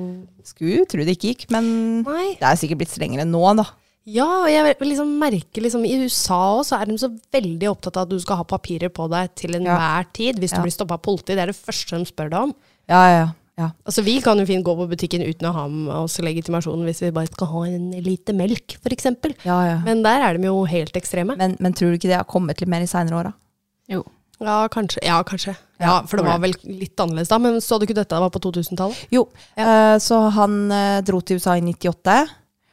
Skulle 0.44 0.84
tro 0.92 1.06
det 1.08 1.16
ikke 1.16 1.32
gikk, 1.32 1.46
men 1.56 1.70
Nei. 2.04 2.34
det 2.42 2.50
er 2.50 2.60
sikkert 2.60 2.82
blitt 2.82 2.92
strengere 2.92 3.24
nå, 3.30 3.40
da. 3.62 3.70
Ja, 4.10 4.26
og 4.44 4.48
jeg 4.50 4.78
liksom 4.82 5.12
merker 5.22 5.62
liksom 5.62 5.84
I 5.86 5.94
USA 6.02 6.40
også 6.58 6.80
er 6.82 6.90
de 6.90 6.96
så 6.98 7.12
veldig 7.34 7.68
opptatt 7.70 8.00
av 8.00 8.08
at 8.08 8.10
du 8.10 8.18
skal 8.20 8.40
ha 8.40 8.46
papirer 8.50 8.90
på 8.90 9.06
deg 9.12 9.36
til 9.38 9.54
enhver 9.60 10.08
tid. 10.14 10.40
Hvis 10.42 10.52
Ja. 10.56 10.58
du 10.58 10.66
blir 10.66 10.74
stoppa 10.74 10.98
av 10.98 11.04
politiet. 11.06 11.38
Det 11.38 11.44
er 11.44 11.52
det 11.52 11.56
første 11.60 12.00
de 12.00 12.06
spør 12.10 12.32
deg 12.32 12.40
om. 12.42 12.54
Ja, 12.90 13.02
ja, 13.12 13.28
ja. 13.60 13.70
Altså 13.86 14.04
Vi 14.04 14.20
kan 14.22 14.40
jo 14.40 14.46
fint 14.46 14.66
gå 14.66 14.74
på 14.76 14.88
butikken 14.90 15.22
uten 15.22 15.46
å 15.48 15.54
ha 15.54 15.68
med 15.68 15.94
oss 15.94 16.18
legitimasjon 16.18 16.82
hvis 16.84 17.02
vi 17.02 17.12
bare 17.12 17.28
skal 17.30 17.48
ha 17.48 17.62
en 17.70 17.92
lite 18.02 18.34
melk, 18.34 18.78
f.eks. 18.82 19.06
ja, 19.46 19.60
ja. 19.70 19.78
Men 19.86 20.02
der 20.02 20.22
er 20.26 20.38
de 20.38 20.48
jo 20.50 20.64
helt 20.66 20.94
ekstreme. 20.98 21.38
Men, 21.38 21.56
men 21.60 21.74
tror 21.74 21.92
du 21.92 22.00
ikke 22.00 22.10
det 22.10 22.18
har 22.18 22.26
kommet 22.26 22.60
litt 22.60 22.70
mer 22.70 22.82
i 22.82 22.90
seinere 22.90 23.20
åra? 23.22 23.34
Jo. 23.88 24.04
Ja, 24.42 24.68
kanskje. 24.68 25.04
Ja, 25.06 25.22
kanskje. 25.24 25.54
Ja, 25.80 25.86
Ja, 25.86 26.02
For 26.10 26.18
det 26.18 26.26
var 26.26 26.40
vel 26.42 26.56
litt 26.66 26.98
annerledes 26.98 27.30
da. 27.30 27.38
Men 27.38 27.62
så 27.62 27.78
du 27.78 27.86
ikke 27.86 27.98
dette 28.02 28.18
var 28.18 28.32
på 28.34 28.42
2000-tallet? 28.42 28.98
Jo. 29.14 29.28
eh, 29.56 29.98
så 30.02 30.32
han 30.34 30.72
uh, 30.72 31.02
dro 31.06 31.22
til 31.22 31.38
USA 31.38 31.54
i 31.58 31.62
98. 31.62 32.28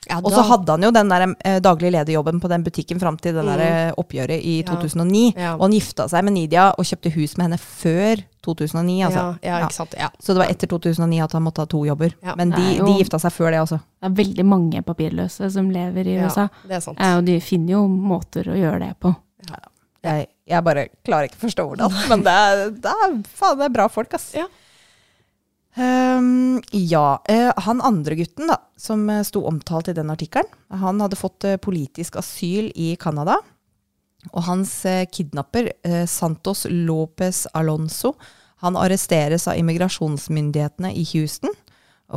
Ja, 0.09 0.21
Og 0.25 0.31
så 0.33 0.41
hadde 0.47 0.71
han 0.73 0.83
jo 0.87 0.91
den 0.95 1.09
der 1.11 1.25
eh, 1.45 1.59
daglig 1.61 1.91
lederjobben 1.93 2.39
på 2.41 2.49
den 2.49 2.63
butikken 2.65 3.01
fram 3.01 3.17
til 3.21 3.35
det 3.35 3.43
Mm. 3.45 3.49
der 3.51 3.61
eh, 3.65 3.93
oppgjøret 3.99 4.41
i 4.45 4.63
Ja. 4.63 4.71
2009. 4.71 5.35
Ja. 5.37 5.55
Og 5.57 5.63
han 5.67 5.73
gifta 5.73 6.07
seg 6.09 6.25
med 6.25 6.33
Nidia 6.33 6.71
og 6.79 6.85
kjøpte 6.87 7.13
hus 7.13 7.37
med 7.37 7.49
henne 7.51 7.59
før 7.59 8.23
2009. 8.47 9.03
Altså. 9.05 9.25
ja, 9.43 9.59
ja, 9.59 9.67
ikke 9.67 9.75
sant. 9.75 9.95
Ja. 9.99 10.09
Så 10.23 10.33
det 10.33 10.39
var 10.39 10.49
etter 10.55 10.67
2009 10.71 11.21
at 11.25 11.33
han 11.33 11.43
måtte 11.43 11.61
ha 11.61 11.67
to 11.67 11.85
jobber. 11.85 12.15
Ja. 12.23 12.35
Men 12.37 12.51
de, 12.51 12.77
jo- 12.79 12.87
de 12.87 12.99
gifta 13.03 13.19
seg 13.21 13.33
før 13.33 13.51
det 13.51 13.61
også. 13.61 13.81
Det 14.01 14.07
er 14.13 14.17
veldig 14.25 14.47
mange 14.47 14.83
papirløse 14.83 15.51
som 15.53 15.69
lever 15.71 16.07
i 16.07 16.15
Ja, 16.17 16.27
USA. 16.31 16.49
det 16.67 16.77
er 16.77 16.81
sant. 16.81 16.99
Eh, 17.01 17.17
og 17.19 17.25
de 17.27 17.41
finner 17.41 17.73
jo 17.73 17.89
måter 17.89 18.49
å 18.49 18.57
gjøre 18.57 18.79
det 18.87 18.95
på. 19.01 19.15
Jeg, 20.05 20.29
jeg 20.47 20.63
bare 20.65 20.87
klarer 21.05 21.27
ikke 21.29 21.41
å 21.41 21.47
forstå 21.49 21.65
hvordan, 21.69 21.95
men 22.09 22.21
det 22.23 22.33
er, 22.33 22.71
det 22.71 22.87
er, 22.87 23.17
faen, 23.35 23.59
det 23.59 23.65
er 23.67 23.73
bra 23.75 23.89
folk, 23.91 24.15
ass. 24.15 24.31
Ehm, 25.79 26.61
ja. 26.71 27.23
eh, 27.29 27.53
han 27.57 27.81
andre 27.81 28.17
gutten 28.19 28.51
da, 28.51 28.57
som 28.77 29.07
eh, 29.11 29.23
sto 29.23 29.45
omtalt 29.47 29.89
i 29.89 29.95
den 29.95 30.11
artikkelen, 30.11 30.51
han 30.75 30.99
hadde 31.05 31.19
fått 31.19 31.47
eh, 31.47 31.61
politisk 31.63 32.19
asyl 32.19 32.73
i 32.75 32.97
Canada. 33.01 33.39
Og 34.35 34.43
hans 34.49 34.73
kidnapper, 35.15 35.69
Santos 36.11 36.65
Lopez 36.69 37.45
Alonso, 37.55 38.17
han 38.59 38.75
arresteres 38.77 39.47
av 39.47 39.57
immigrasjonsmyndighetene 39.61 40.91
i 40.91 41.05
Houston. 41.13 41.55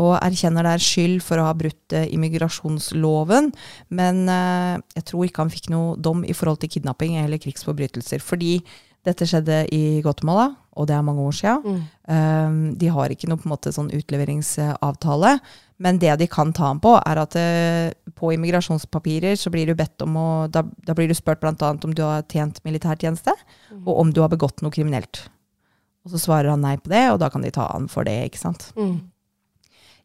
Og 0.01 0.15
erkjenner 0.17 0.65
der 0.65 0.81
skyld 0.81 1.21
for 1.23 1.37
å 1.37 1.45
ha 1.45 1.53
brutt 1.55 1.93
immigrasjonsloven. 1.93 3.51
Men 3.93 4.23
jeg 4.25 5.05
tror 5.07 5.27
ikke 5.27 5.45
han 5.45 5.53
fikk 5.53 5.69
noe 5.71 5.93
dom 6.01 6.25
i 6.25 6.33
forhold 6.35 6.63
til 6.63 6.73
kidnapping 6.73 7.19
eller 7.21 7.39
krigsforbrytelser. 7.45 8.25
Fordi 8.25 8.57
dette 9.07 9.25
skjedde 9.25 9.63
i 9.73 9.99
Guatemala, 10.05 10.51
og 10.77 10.87
det 10.87 10.95
er 10.95 11.03
mange 11.05 11.23
år 11.25 11.35
siden. 11.35 11.63
Mm. 11.65 11.81
Um, 12.11 12.61
de 12.79 12.89
har 12.93 13.11
ikke 13.11 13.27
noe 13.29 13.41
på 13.41 13.47
en 13.49 13.53
måte 13.55 13.73
sånn 13.73 13.91
utleveringsavtale. 13.97 15.35
Men 15.81 15.97
det 15.97 16.13
de 16.21 16.27
kan 16.29 16.51
ta 16.53 16.67
ham 16.69 16.79
på, 16.83 16.93
er 16.99 17.21
at 17.23 17.37
uh, 17.39 18.11
på 18.17 18.33
immigrasjonspapirer 18.35 19.39
så 19.39 19.49
blir 19.53 19.71
du 19.71 19.75
bedt 19.77 20.05
om 20.05 20.17
å 20.21 20.27
Da, 20.53 20.63
da 20.85 20.95
blir 20.97 21.09
du 21.09 21.17
spurt 21.17 21.41
bl.a. 21.41 21.53
om 21.73 21.95
du 21.97 22.03
har 22.05 22.27
tjent 22.29 22.61
militærtjeneste, 22.67 23.33
og 23.81 23.93
om 23.95 24.13
du 24.13 24.21
har 24.21 24.29
begått 24.31 24.61
noe 24.61 24.73
kriminelt. 24.73 25.25
Og 26.05 26.13
så 26.13 26.21
svarer 26.21 26.53
han 26.53 26.63
nei 26.65 26.77
på 26.81 26.93
det, 26.93 27.07
og 27.13 27.19
da 27.21 27.29
kan 27.33 27.43
de 27.45 27.51
ta 27.53 27.67
han 27.73 27.89
for 27.89 28.05
det, 28.05 28.17
ikke 28.29 28.41
sant. 28.41 28.69
Mm. 28.77 28.99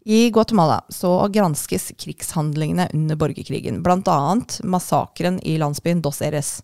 I 0.06 0.30
Guatemala 0.30 0.80
så 0.92 1.10
granskes 1.34 1.88
krigshandlingene 1.98 2.88
under 2.94 3.18
borgerkrigen, 3.18 3.80
bl.a. 3.82 4.18
massakren 4.62 5.40
i 5.42 5.56
landsbyen 5.58 6.02
Dos 6.04 6.20
Eres. 6.22 6.60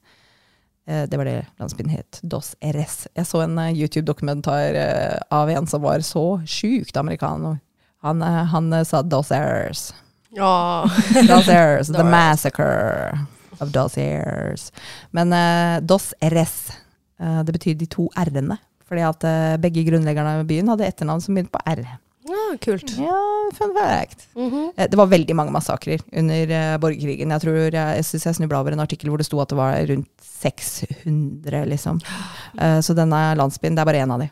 Det 0.85 1.15
var 1.17 1.25
det 1.25 1.47
landsbyen 1.63 1.93
het. 1.95 2.19
Dos 2.23 2.57
RS. 2.59 3.07
Jeg 3.15 3.27
så 3.29 3.45
en 3.45 3.59
eh, 3.63 3.71
YouTube-dokumentar 3.71 4.75
eh, 4.75 5.19
av 5.31 5.51
en 5.51 5.67
som 5.71 5.85
var 5.85 6.03
så 6.03 6.41
sjukt 6.43 6.97
amerikaner. 6.99 7.61
Han, 8.03 8.23
eh, 8.23 8.45
han 8.45 8.73
eh, 8.73 8.85
sa 8.85 9.03
Dos 9.03 9.31
Airs. 9.31 9.95
Ja. 10.35 10.89
Dos 11.29 11.49
Airs. 11.49 11.89
The 11.97 12.03
Massacre 12.05 13.19
of 13.59 13.71
Dos 13.71 13.97
Airs. 13.97 14.73
Men 15.11 15.33
uh, 15.33 15.81
Dos 15.87 16.15
RS, 16.21 16.73
uh, 17.21 17.43
det 17.45 17.53
betyr 17.53 17.75
de 17.75 17.87
to 17.87 18.09
r-ene. 18.17 18.59
Fordi 18.89 19.05
at 19.07 19.25
uh, 19.25 19.61
begge 19.63 19.85
grunnleggerne 19.87 20.41
av 20.41 20.49
byen 20.49 20.73
hadde 20.73 20.89
etternavn 20.89 21.23
som 21.23 21.37
begynte 21.37 21.55
på 21.55 21.63
R. 21.71 21.85
kult. 22.59 22.95
Ja, 22.99 23.19
fun 23.57 23.75
fact. 23.77 24.29
Mm 24.35 24.51
-hmm. 24.51 24.89
Det 24.89 24.97
var 24.97 25.07
veldig 25.07 25.37
mange 25.37 25.53
massakrer 25.53 26.01
under 26.13 26.51
eh, 26.51 26.79
borgerkrigen. 26.79 27.31
Jeg 27.31 27.41
tror 27.41 27.55
jeg, 27.55 27.73
jeg, 27.73 28.05
synes 28.05 28.27
jeg 28.27 28.35
snubla 28.35 28.61
over 28.61 28.73
en 28.73 28.81
artikkel 28.81 29.09
hvor 29.09 29.19
det 29.19 29.27
sto 29.27 29.41
at 29.41 29.49
det 29.49 29.57
var 29.57 29.87
rundt 29.87 30.09
600, 30.23 31.65
liksom. 31.65 32.01
Eh, 32.61 32.81
så 32.81 32.95
denne 32.95 33.35
landsbyen, 33.35 33.75
det 33.75 33.81
er 33.81 33.85
bare 33.85 34.03
én 34.03 34.13
av 34.13 34.21
de. 34.21 34.31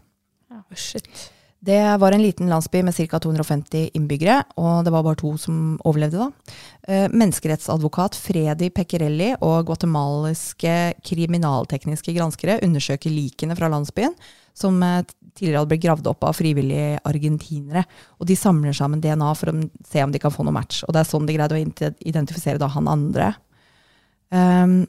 Shit. 0.74 1.30
Det 1.60 1.96
var 2.00 2.12
en 2.12 2.22
liten 2.22 2.48
landsby 2.48 2.80
med 2.82 2.96
ca. 2.96 3.18
250 3.20 3.90
innbyggere, 3.94 4.38
og 4.56 4.84
det 4.84 4.92
var 4.94 5.02
bare 5.04 5.18
to 5.20 5.34
som 5.36 5.74
overlevde 5.84 6.16
da. 6.16 6.54
Eh, 6.88 7.08
menneskerettsadvokat 7.12 8.16
Fredi 8.16 8.70
Peccarelli 8.72 9.34
og 9.44 9.66
guatemaliske 9.68 10.76
kriminaltekniske 11.04 12.14
granskere 12.16 12.62
undersøker 12.64 13.12
likene 13.12 13.58
fra 13.58 13.68
landsbyen, 13.68 14.16
som 14.56 14.80
eh, 14.82 15.04
tidligere 15.40 15.62
hadde 15.64 15.72
blitt 15.72 15.82
gravd 15.86 16.08
opp 16.12 16.24
av 16.28 16.36
frivillige 16.38 17.00
argentinere. 17.08 17.82
Og 18.20 18.28
de 18.30 18.36
samler 18.38 18.76
sammen 18.76 19.02
DNA 19.02 19.32
for 19.38 19.50
å 19.50 19.58
se 19.88 20.04
om 20.04 20.12
de 20.14 20.20
kan 20.22 20.34
få 20.34 20.44
noe 20.46 20.54
match. 20.56 20.84
Og 20.86 20.94
det 20.94 21.02
er 21.02 21.10
sånn 21.10 21.26
de 21.28 21.36
greide 21.36 21.56
å 21.56 21.92
identifisere 22.12 22.60
da 22.60 22.68
han 22.70 22.88
andre. 22.92 23.32
Um, 24.30 24.82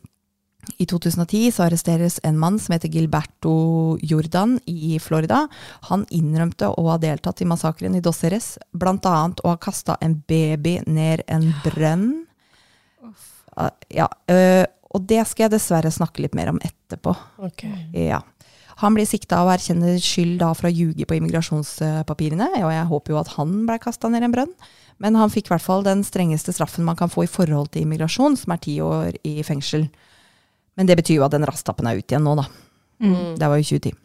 I 0.77 0.85
2010 0.85 1.47
så 1.55 1.63
arresteres 1.65 2.19
en 2.27 2.37
mann 2.37 2.59
som 2.61 2.75
heter 2.75 2.91
Gilberto 2.93 3.97
Jordan 4.05 4.59
i 4.69 4.99
Florida. 5.01 5.47
Han 5.89 6.05
innrømte 6.13 6.69
å 6.69 6.83
ha 6.91 6.99
deltatt 7.01 7.41
i 7.41 7.47
massakren 7.49 7.97
i 7.97 8.03
Dos 8.05 8.21
Eres, 8.27 8.51
bl.a. 8.77 9.15
å 9.41 9.55
ha 9.55 9.57
kasta 9.57 9.97
en 10.01 10.19
baby 10.29 10.77
ned 10.85 11.25
en 11.27 11.49
brønn. 11.65 12.11
Ah, 13.57 13.73
Ja, 13.89 14.05
øh, 14.31 14.65
og 14.91 15.07
det 15.07 15.23
skal 15.27 15.45
jeg 15.47 15.55
dessverre 15.55 15.91
snakke 15.91 16.23
litt 16.23 16.35
mer 16.35 16.51
om 16.51 16.59
etterpå. 16.63 17.13
Ok. 17.47 17.63
Ja. 17.95 18.21
Han 18.81 18.95
blir 18.97 19.05
sikta 19.05 19.43
og 19.45 19.51
erkjenner 19.53 19.99
skyld 20.01 20.39
da 20.41 20.51
for 20.57 20.69
å 20.69 20.73
ljuge 20.73 21.05
på 21.07 21.17
immigrasjonspapirene, 21.19 22.49
og 22.65 22.71
jeg 22.73 22.89
håper 22.89 23.13
jo 23.13 23.19
at 23.21 23.33
han 23.37 23.59
ble 23.67 23.77
kasta 23.81 24.09
ned 24.09 24.25
i 24.25 24.29
en 24.29 24.35
brønn. 24.35 24.53
Men 25.01 25.17
han 25.17 25.31
fikk 25.33 25.49
i 25.49 25.53
hvert 25.55 25.65
fall 25.65 25.85
den 25.85 26.03
strengeste 26.05 26.53
straffen 26.53 26.85
man 26.85 26.97
kan 26.97 27.09
få 27.09 27.25
i 27.25 27.29
forhold 27.29 27.71
til 27.73 27.85
immigrasjon, 27.85 28.37
som 28.37 28.53
er 28.53 28.61
ti 28.61 28.77
år 28.85 29.17
i 29.25 29.39
fengsel. 29.45 29.87
Men 30.77 30.89
det 30.89 30.97
betyr 30.99 31.19
jo 31.19 31.25
at 31.25 31.33
den 31.33 31.45
rastappen 31.47 31.89
er 31.89 31.97
ute 31.97 32.13
igjen 32.13 32.25
nå, 32.25 32.35
da. 32.37 32.45
Mm. 33.01 33.33
Det 33.41 33.49
var 33.49 33.61
jo 33.61 33.69
2010. 33.71 33.97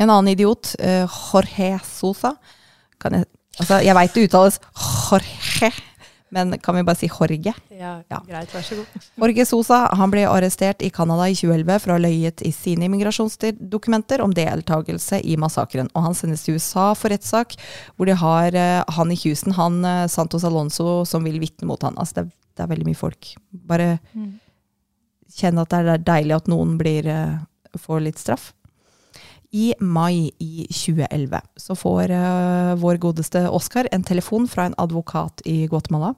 En 0.00 0.10
annen 0.10 0.32
idiot, 0.32 0.74
eh, 0.80 1.04
Jorge 1.06 1.78
Sosa. 1.86 2.34
Kan 3.02 3.18
jeg 3.18 3.28
altså, 3.60 3.80
jeg 3.84 3.96
veit 3.98 4.14
det 4.14 4.26
uttales 4.28 4.58
Jorge, 4.72 5.72
men 6.32 6.54
kan 6.64 6.74
vi 6.78 6.82
bare 6.88 6.96
si 6.96 7.08
Jorge? 7.12 7.52
Ja, 7.70 8.02
Ja. 8.10 8.18
greit, 8.26 8.48
vær 8.54 8.62
så 8.64 8.76
god. 8.80 9.06
Jorge 9.20 9.44
Sosa 9.46 9.78
han 9.94 10.10
ble 10.10 10.24
arrestert 10.26 10.80
i 10.82 10.88
Canada 10.90 11.26
i 11.28 11.34
2011 11.36 11.78
for 11.84 11.92
å 11.92 11.96
ha 11.98 12.02
løyet 12.06 12.40
i 12.48 12.52
sine 12.56 12.88
immigrasjonsdokumenter 12.88 14.22
om 14.24 14.32
deltakelse 14.32 15.20
i 15.24 15.36
massakren. 15.36 15.90
Og 15.94 16.02
han 16.06 16.14
sendes 16.16 16.44
til 16.46 16.56
USA 16.56 16.94
for 16.96 17.12
rettssak, 17.12 17.56
hvor 17.96 18.06
de 18.08 18.16
har 18.16 18.54
eh, 18.56 18.82
han 18.96 19.12
i 19.12 19.18
Houston, 19.24 19.52
han 19.58 19.84
eh, 19.84 20.06
Santos 20.08 20.44
Alonso, 20.48 21.04
som 21.04 21.24
vil 21.24 21.38
vitne 21.42 21.68
mot 21.68 21.82
han. 21.84 21.94
Altså, 22.00 22.22
det, 22.22 22.32
det 22.56 22.64
er 22.64 22.72
veldig 22.72 22.88
mye 22.88 22.98
folk. 22.98 23.34
Bare 23.52 23.98
kjenn 25.32 25.60
at 25.62 25.70
det 25.72 25.78
er 25.94 26.02
deilig 26.04 26.36
at 26.36 26.48
noen 26.52 26.74
blir, 26.80 27.06
eh, 27.08 27.38
får 27.78 28.02
litt 28.08 28.18
straff. 28.20 28.52
I 29.52 29.74
mai 29.84 30.30
i 30.40 30.64
2011 30.72 31.40
så 31.60 31.74
får 31.76 32.12
uh, 32.16 32.72
vår 32.80 32.96
godeste 33.02 33.44
Oscar 33.52 33.88
en 33.92 34.04
telefon 34.04 34.46
fra 34.48 34.64
en 34.68 34.76
advokat 34.80 35.42
i 35.44 35.66
Guatemala. 35.68 36.14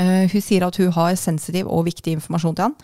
Uh, 0.00 0.26
hun 0.26 0.42
sier 0.42 0.64
at 0.66 0.78
hun 0.80 0.90
har 0.96 1.14
sensitiv 1.20 1.70
og 1.70 1.84
viktig 1.86 2.16
informasjon 2.16 2.56
til 2.58 2.66
han. 2.66 2.74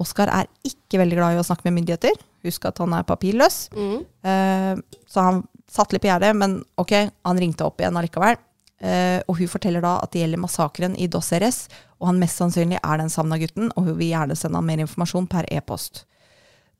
Oscar 0.00 0.32
er 0.32 0.48
ikke 0.64 1.02
veldig 1.02 1.18
glad 1.18 1.36
i 1.36 1.42
å 1.42 1.44
snakke 1.44 1.68
med 1.68 1.76
myndigheter. 1.82 2.16
Husk 2.48 2.64
at 2.70 2.80
han 2.80 2.96
er 2.96 3.04
papirløs. 3.04 3.66
Mm. 3.76 4.00
Uh, 4.24 5.04
så 5.10 5.28
han 5.28 5.44
satt 5.68 5.92
litt 5.92 6.04
på 6.06 6.08
gjerdet, 6.08 6.32
men 6.40 6.62
ok, 6.80 6.96
han 7.28 7.42
ringte 7.42 7.68
opp 7.68 7.82
igjen 7.82 7.96
allikevel. 8.00 8.40
Og 8.84 9.38
hun 9.38 9.48
forteller 9.48 9.80
da 9.80 9.94
at 10.02 10.10
det 10.12 10.20
gjelder 10.20 10.40
massakren 10.42 10.96
i 11.00 11.06
Dos 11.08 11.30
Eres, 11.32 11.62
og 12.02 12.10
han 12.10 12.18
mest 12.20 12.36
sannsynlig 12.36 12.76
er 12.82 12.98
den 13.00 13.08
savna 13.08 13.38
gutten, 13.40 13.70
og 13.72 13.86
hun 13.86 13.96
vil 13.96 14.10
gjerne 14.10 14.36
sende 14.36 14.60
han 14.60 14.66
mer 14.68 14.82
informasjon 14.84 15.28
per 15.30 15.48
e-post. 15.54 16.02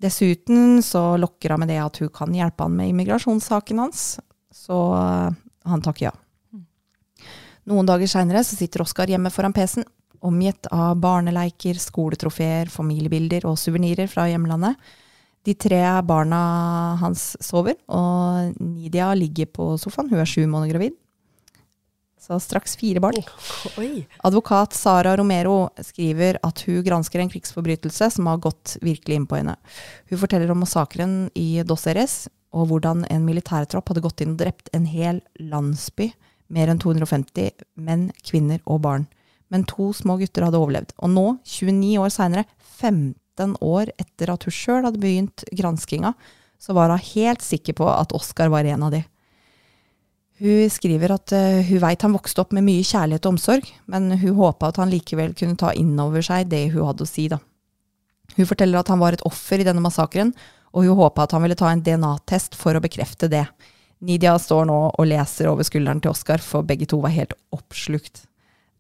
Dessuten 0.02 0.82
så 0.82 1.14
lokker 1.20 1.54
hun 1.54 1.64
med 1.64 1.70
det 1.72 1.80
at 1.82 2.00
hun 2.02 2.10
kan 2.12 2.34
hjelpe 2.34 2.66
han 2.66 2.76
med 2.76 2.90
immigrasjonssaken 2.92 3.82
hans, 3.84 4.04
så 4.54 4.78
eh, 4.98 5.36
han 5.70 5.84
takker 5.84 6.08
ja. 6.08 6.14
Noen 7.70 7.88
dager 7.88 8.10
seinere 8.10 8.42
sitter 8.44 8.84
Oskar 8.84 9.08
hjemme 9.08 9.32
foran 9.32 9.54
PC-en, 9.56 9.86
omgitt 10.24 10.68
av 10.72 10.96
barneleiker, 11.00 11.76
skoletrofeer, 11.80 12.68
familiebilder 12.72 13.44
og 13.48 13.58
suvenirer 13.60 14.08
fra 14.08 14.26
hjemlandet. 14.30 14.76
De 15.44 15.52
tre 15.60 15.80
barna 16.08 16.40
hans 17.02 17.34
sover, 17.44 17.76
og 17.92 18.54
Nidia 18.64 19.10
ligger 19.16 19.50
på 19.52 19.66
sofaen. 19.80 20.08
Hun 20.08 20.22
er 20.22 20.28
sju 20.28 20.46
måneder 20.46 20.72
gravid. 20.72 20.96
Så 22.24 22.38
straks 22.40 22.76
fire 22.80 23.00
barn. 23.04 23.18
Oi. 23.76 24.06
Advokat 24.24 24.72
Sara 24.72 25.16
Romero 25.16 25.68
skriver 25.84 26.38
at 26.46 26.62
hun 26.64 26.80
gransker 26.86 27.20
en 27.20 27.28
krigsforbrytelse 27.28 28.08
som 28.14 28.30
har 28.30 28.40
gått 28.40 28.78
virkelig 28.80 29.18
inn 29.18 29.26
på 29.28 29.36
henne. 29.36 29.58
Hun 30.08 30.22
forteller 30.22 30.54
om 30.54 30.62
massakren 30.64 31.26
i 31.36 31.60
Dos 31.68 31.84
Eres, 31.92 32.14
og 32.54 32.70
hvordan 32.70 33.04
en 33.12 33.26
militærtropp 33.28 33.92
hadde 33.92 34.04
gått 34.06 34.24
inn 34.24 34.32
og 34.38 34.40
drept 34.40 34.72
en 34.72 34.88
hel 34.88 35.20
landsby. 35.36 36.14
Mer 36.48 36.72
enn 36.72 36.80
250 36.80 37.52
menn, 37.84 38.08
kvinner 38.24 38.62
og 38.64 38.80
barn. 38.86 39.04
Men 39.52 39.68
to 39.68 39.90
små 39.92 40.16
gutter 40.22 40.46
hadde 40.46 40.60
overlevd. 40.62 40.96
Og 41.04 41.12
nå, 41.12 41.26
29 41.44 41.98
år 42.00 42.14
seinere, 42.14 42.48
15 42.80 43.58
år 43.60 43.92
etter 44.00 44.32
at 44.32 44.48
hun 44.48 44.56
sjøl 44.62 44.86
hadde 44.86 45.02
begynt 45.02 45.44
granskinga, 45.52 46.14
så 46.56 46.72
var 46.72 46.88
hun 46.88 47.04
helt 47.12 47.44
sikker 47.44 47.76
på 47.76 47.90
at 47.92 48.16
Oskar 48.16 48.48
var 48.48 48.64
en 48.64 48.88
av 48.88 48.96
de. 48.96 49.04
Hun 50.42 50.70
skriver 50.70 51.14
at 51.14 51.32
eh, 51.36 51.62
hun 51.68 51.82
veit 51.82 52.02
han 52.02 52.14
vokste 52.16 52.42
opp 52.42 52.54
med 52.56 52.66
mye 52.66 52.82
kjærlighet 52.82 53.26
og 53.28 53.36
omsorg, 53.36 53.68
men 53.90 54.10
hun 54.18 54.38
håpa 54.40 54.72
at 54.72 54.80
han 54.82 54.90
likevel 54.90 55.34
kunne 55.38 55.58
ta 55.60 55.70
inn 55.78 55.94
over 56.02 56.24
seg 56.26 56.48
det 56.50 56.66
hun 56.72 56.88
hadde 56.88 57.06
å 57.06 57.10
si, 57.10 57.28
da. 57.30 57.38
Hun 58.34 58.48
forteller 58.48 58.80
at 58.80 58.90
han 58.90 58.98
var 59.02 59.14
et 59.14 59.22
offer 59.28 59.62
i 59.62 59.66
denne 59.66 59.84
massakren, 59.84 60.32
og 60.74 60.88
hun 60.88 60.98
håpa 60.98 61.26
at 61.26 61.36
han 61.36 61.44
ville 61.44 61.58
ta 61.58 61.70
en 61.70 61.82
DNA-test 61.86 62.58
for 62.58 62.74
å 62.74 62.82
bekrefte 62.82 63.28
det. 63.30 63.44
Nidia 64.04 64.34
står 64.40 64.66
nå 64.68 64.78
og 64.90 65.06
leser 65.06 65.48
over 65.52 65.66
skulderen 65.66 66.02
til 66.02 66.10
Oskar, 66.10 66.42
for 66.42 66.66
begge 66.66 66.88
to 66.90 66.98
var 67.04 67.14
helt 67.14 67.36
oppslukt. 67.54 68.24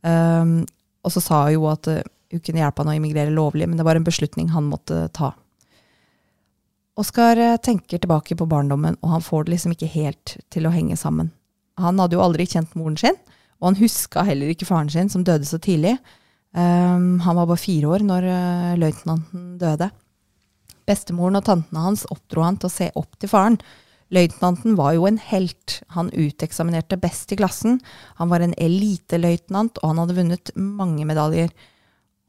Um, 0.02 0.64
og 1.06 1.14
så 1.14 1.22
sa 1.22 1.44
hun 1.46 1.54
jo 1.54 1.68
at 1.70 1.86
eh, 1.92 2.02
hun 2.34 2.42
kunne 2.42 2.60
hjelpe 2.60 2.82
han 2.82 2.90
å 2.90 2.96
immigrere 2.98 3.32
lovlig, 3.32 3.68
men 3.68 3.78
det 3.78 3.86
var 3.86 3.96
en 3.96 4.06
beslutning 4.06 4.50
han 4.52 4.66
måtte 4.66 5.06
ta. 5.14 5.30
Oskar 6.98 7.38
eh, 7.40 7.56
tenker 7.62 8.02
tilbake 8.02 8.36
på 8.36 8.48
barndommen, 8.50 8.98
og 9.02 9.14
han 9.14 9.24
får 9.24 9.46
det 9.46 9.54
liksom 9.54 9.76
ikke 9.76 9.92
helt 9.94 10.36
til 10.52 10.66
å 10.66 10.74
henge 10.74 10.98
sammen. 10.98 11.30
Han 11.80 11.98
hadde 11.98 12.18
jo 12.18 12.22
aldri 12.24 12.46
kjent 12.46 12.74
moren 12.78 12.98
sin, 13.00 13.16
og 13.60 13.70
han 13.70 13.80
huska 13.80 14.24
heller 14.26 14.52
ikke 14.52 14.68
faren 14.68 14.90
sin, 14.92 15.10
som 15.10 15.24
døde 15.26 15.46
så 15.48 15.58
tidlig. 15.62 15.96
Um, 16.54 17.18
han 17.24 17.34
var 17.34 17.48
bare 17.50 17.58
fire 17.58 17.90
år 17.96 18.04
når 18.06 18.26
uh, 18.30 18.74
løytnanten 18.78 19.54
døde. 19.58 19.88
Bestemoren 20.86 21.40
og 21.40 21.46
tantene 21.48 21.82
hans 21.82 22.04
oppdro 22.12 22.44
han 22.44 22.60
til 22.60 22.68
å 22.68 22.74
se 22.74 22.90
opp 22.94 23.18
til 23.18 23.32
faren. 23.32 23.58
Løytnanten 24.14 24.76
var 24.78 24.94
jo 24.94 25.06
en 25.08 25.18
helt. 25.30 25.80
Han 25.96 26.12
uteksaminerte 26.12 26.98
best 27.00 27.32
i 27.34 27.38
klassen. 27.40 27.80
Han 28.20 28.30
var 28.30 28.44
en 28.44 28.54
eliteløytnant, 28.60 29.80
og 29.80 29.90
han 29.90 30.02
hadde 30.02 30.18
vunnet 30.18 30.52
mange 30.54 31.06
medaljer. 31.08 31.50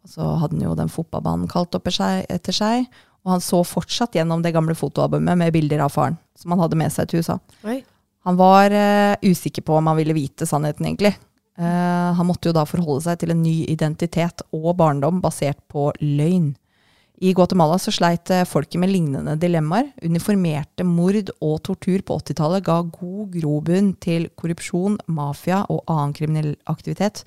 Og 0.05 0.13
så 0.15 0.29
hadde 0.41 0.57
han 0.57 0.65
jo 0.69 0.77
den 0.79 0.93
fotballbanen 0.93 1.49
kalt 1.51 1.75
opp 1.77 1.89
etter 1.91 2.55
seg, 2.55 2.87
og 3.25 3.35
han 3.35 3.43
så 3.43 3.63
fortsatt 3.65 4.15
gjennom 4.15 4.41
det 4.45 4.53
gamle 4.55 4.77
fotoalbumet 4.77 5.37
med 5.37 5.53
bilder 5.53 5.83
av 5.85 5.93
faren, 5.93 6.17
som 6.37 6.53
han 6.53 6.61
hadde 6.61 6.79
med 6.79 6.93
seg 6.93 7.09
til 7.09 7.21
USA. 7.21 7.39
Oi. 7.65 7.81
Han 8.25 8.37
var 8.39 8.73
uh, 8.73 9.15
usikker 9.21 9.65
på 9.65 9.77
om 9.77 9.87
han 9.91 9.99
ville 9.99 10.15
vite 10.17 10.47
sannheten, 10.49 10.87
egentlig. 10.89 11.13
Uh, 11.55 12.11
han 12.17 12.27
måtte 12.27 12.49
jo 12.49 12.55
da 12.57 12.65
forholde 12.67 13.05
seg 13.05 13.21
til 13.21 13.31
en 13.31 13.43
ny 13.45 13.61
identitet 13.71 14.43
og 14.55 14.73
barndom 14.79 15.21
basert 15.23 15.61
på 15.71 15.91
løgn. 16.01 16.53
I 17.23 17.31
Guatemala 17.31 17.77
så 17.79 17.93
sleit 17.95 18.27
eh, 18.33 18.43
folket 18.43 18.81
med 18.81 18.91
lignende 18.91 19.37
dilemmaer. 19.39 19.87
Uniformerte 20.03 20.83
mord 20.83 21.31
og 21.39 21.61
tortur 21.63 22.01
på 22.03 22.17
80-tallet 22.19 22.65
ga 22.65 22.81
god 22.83 23.29
grobunn 23.37 23.93
til 24.03 24.27
korrupsjon, 24.35 24.97
mafia 25.07 25.61
og 25.71 25.85
annen 25.91 26.15
kriminell 26.17 26.51
aktivitet. 26.71 27.23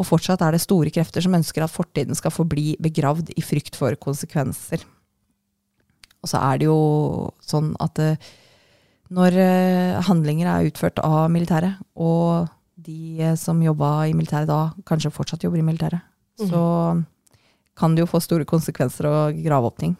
Og 0.00 0.08
fortsatt 0.08 0.40
er 0.40 0.56
det 0.56 0.62
store 0.64 0.92
krefter 0.94 1.24
som 1.24 1.36
ønsker 1.36 1.64
at 1.64 1.74
fortiden 1.74 2.16
skal 2.16 2.32
forbli 2.32 2.78
begravd 2.80 3.34
i 3.36 3.44
frykt 3.44 3.76
for 3.76 3.98
konsekvenser. 4.00 4.80
Og 6.22 6.32
så 6.32 6.40
er 6.40 6.62
det 6.62 6.70
jo 6.70 6.80
sånn 7.44 7.74
at 7.84 8.00
eh, 8.00 8.32
når 9.12 9.38
eh, 9.40 10.00
handlinger 10.08 10.48
er 10.48 10.68
utført 10.70 11.00
av 11.04 11.26
militæret, 11.32 11.80
og 11.94 12.48
de 12.82 13.20
eh, 13.20 13.36
som 13.38 13.60
jobba 13.62 13.94
i 14.08 14.14
militæret 14.16 14.50
da, 14.50 14.72
kanskje 14.88 15.12
fortsatt 15.14 15.44
jobber 15.44 15.60
i 15.60 15.66
militæret, 15.66 16.04
så 16.40 16.62
kan 17.78 17.94
det 17.94 18.02
jo 18.02 18.10
få 18.10 18.20
store 18.22 18.46
konsekvenser 18.48 19.06
å 19.08 19.16
grave 19.36 19.68
opp 19.68 19.78
ting. 19.82 19.94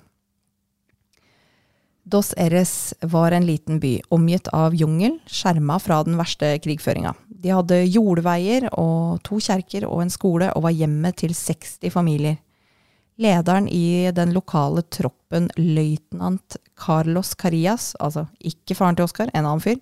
Dos 2.02 2.32
Eres 2.34 2.94
var 3.06 3.30
en 3.32 3.44
liten 3.46 3.78
by, 3.82 4.00
omgitt 4.10 4.48
av 4.50 4.74
jungel, 4.74 5.20
skjerma 5.30 5.76
fra 5.78 6.00
den 6.02 6.16
verste 6.18 6.50
krigføringa. 6.64 7.12
De 7.42 7.52
hadde 7.54 7.78
jordveier 7.86 8.66
og 8.72 9.20
to 9.26 9.38
kjerker 9.42 9.86
og 9.86 10.02
en 10.02 10.10
skole, 10.10 10.50
og 10.56 10.66
var 10.66 10.74
hjemmet 10.74 11.20
til 11.22 11.34
60 11.36 11.94
familier. 11.94 12.40
Lederen 13.20 13.68
i 13.68 14.10
den 14.14 14.32
lokale 14.32 14.82
troppen, 14.82 15.50
løytnant 15.56 16.56
Carlos 16.80 17.34
Carillas, 17.38 17.92
altså 18.00 18.26
ikke 18.40 18.76
faren 18.78 18.96
til 18.96 19.04
Oscar, 19.04 19.28
en 19.34 19.44
annen 19.44 19.62
fyr, 19.62 19.80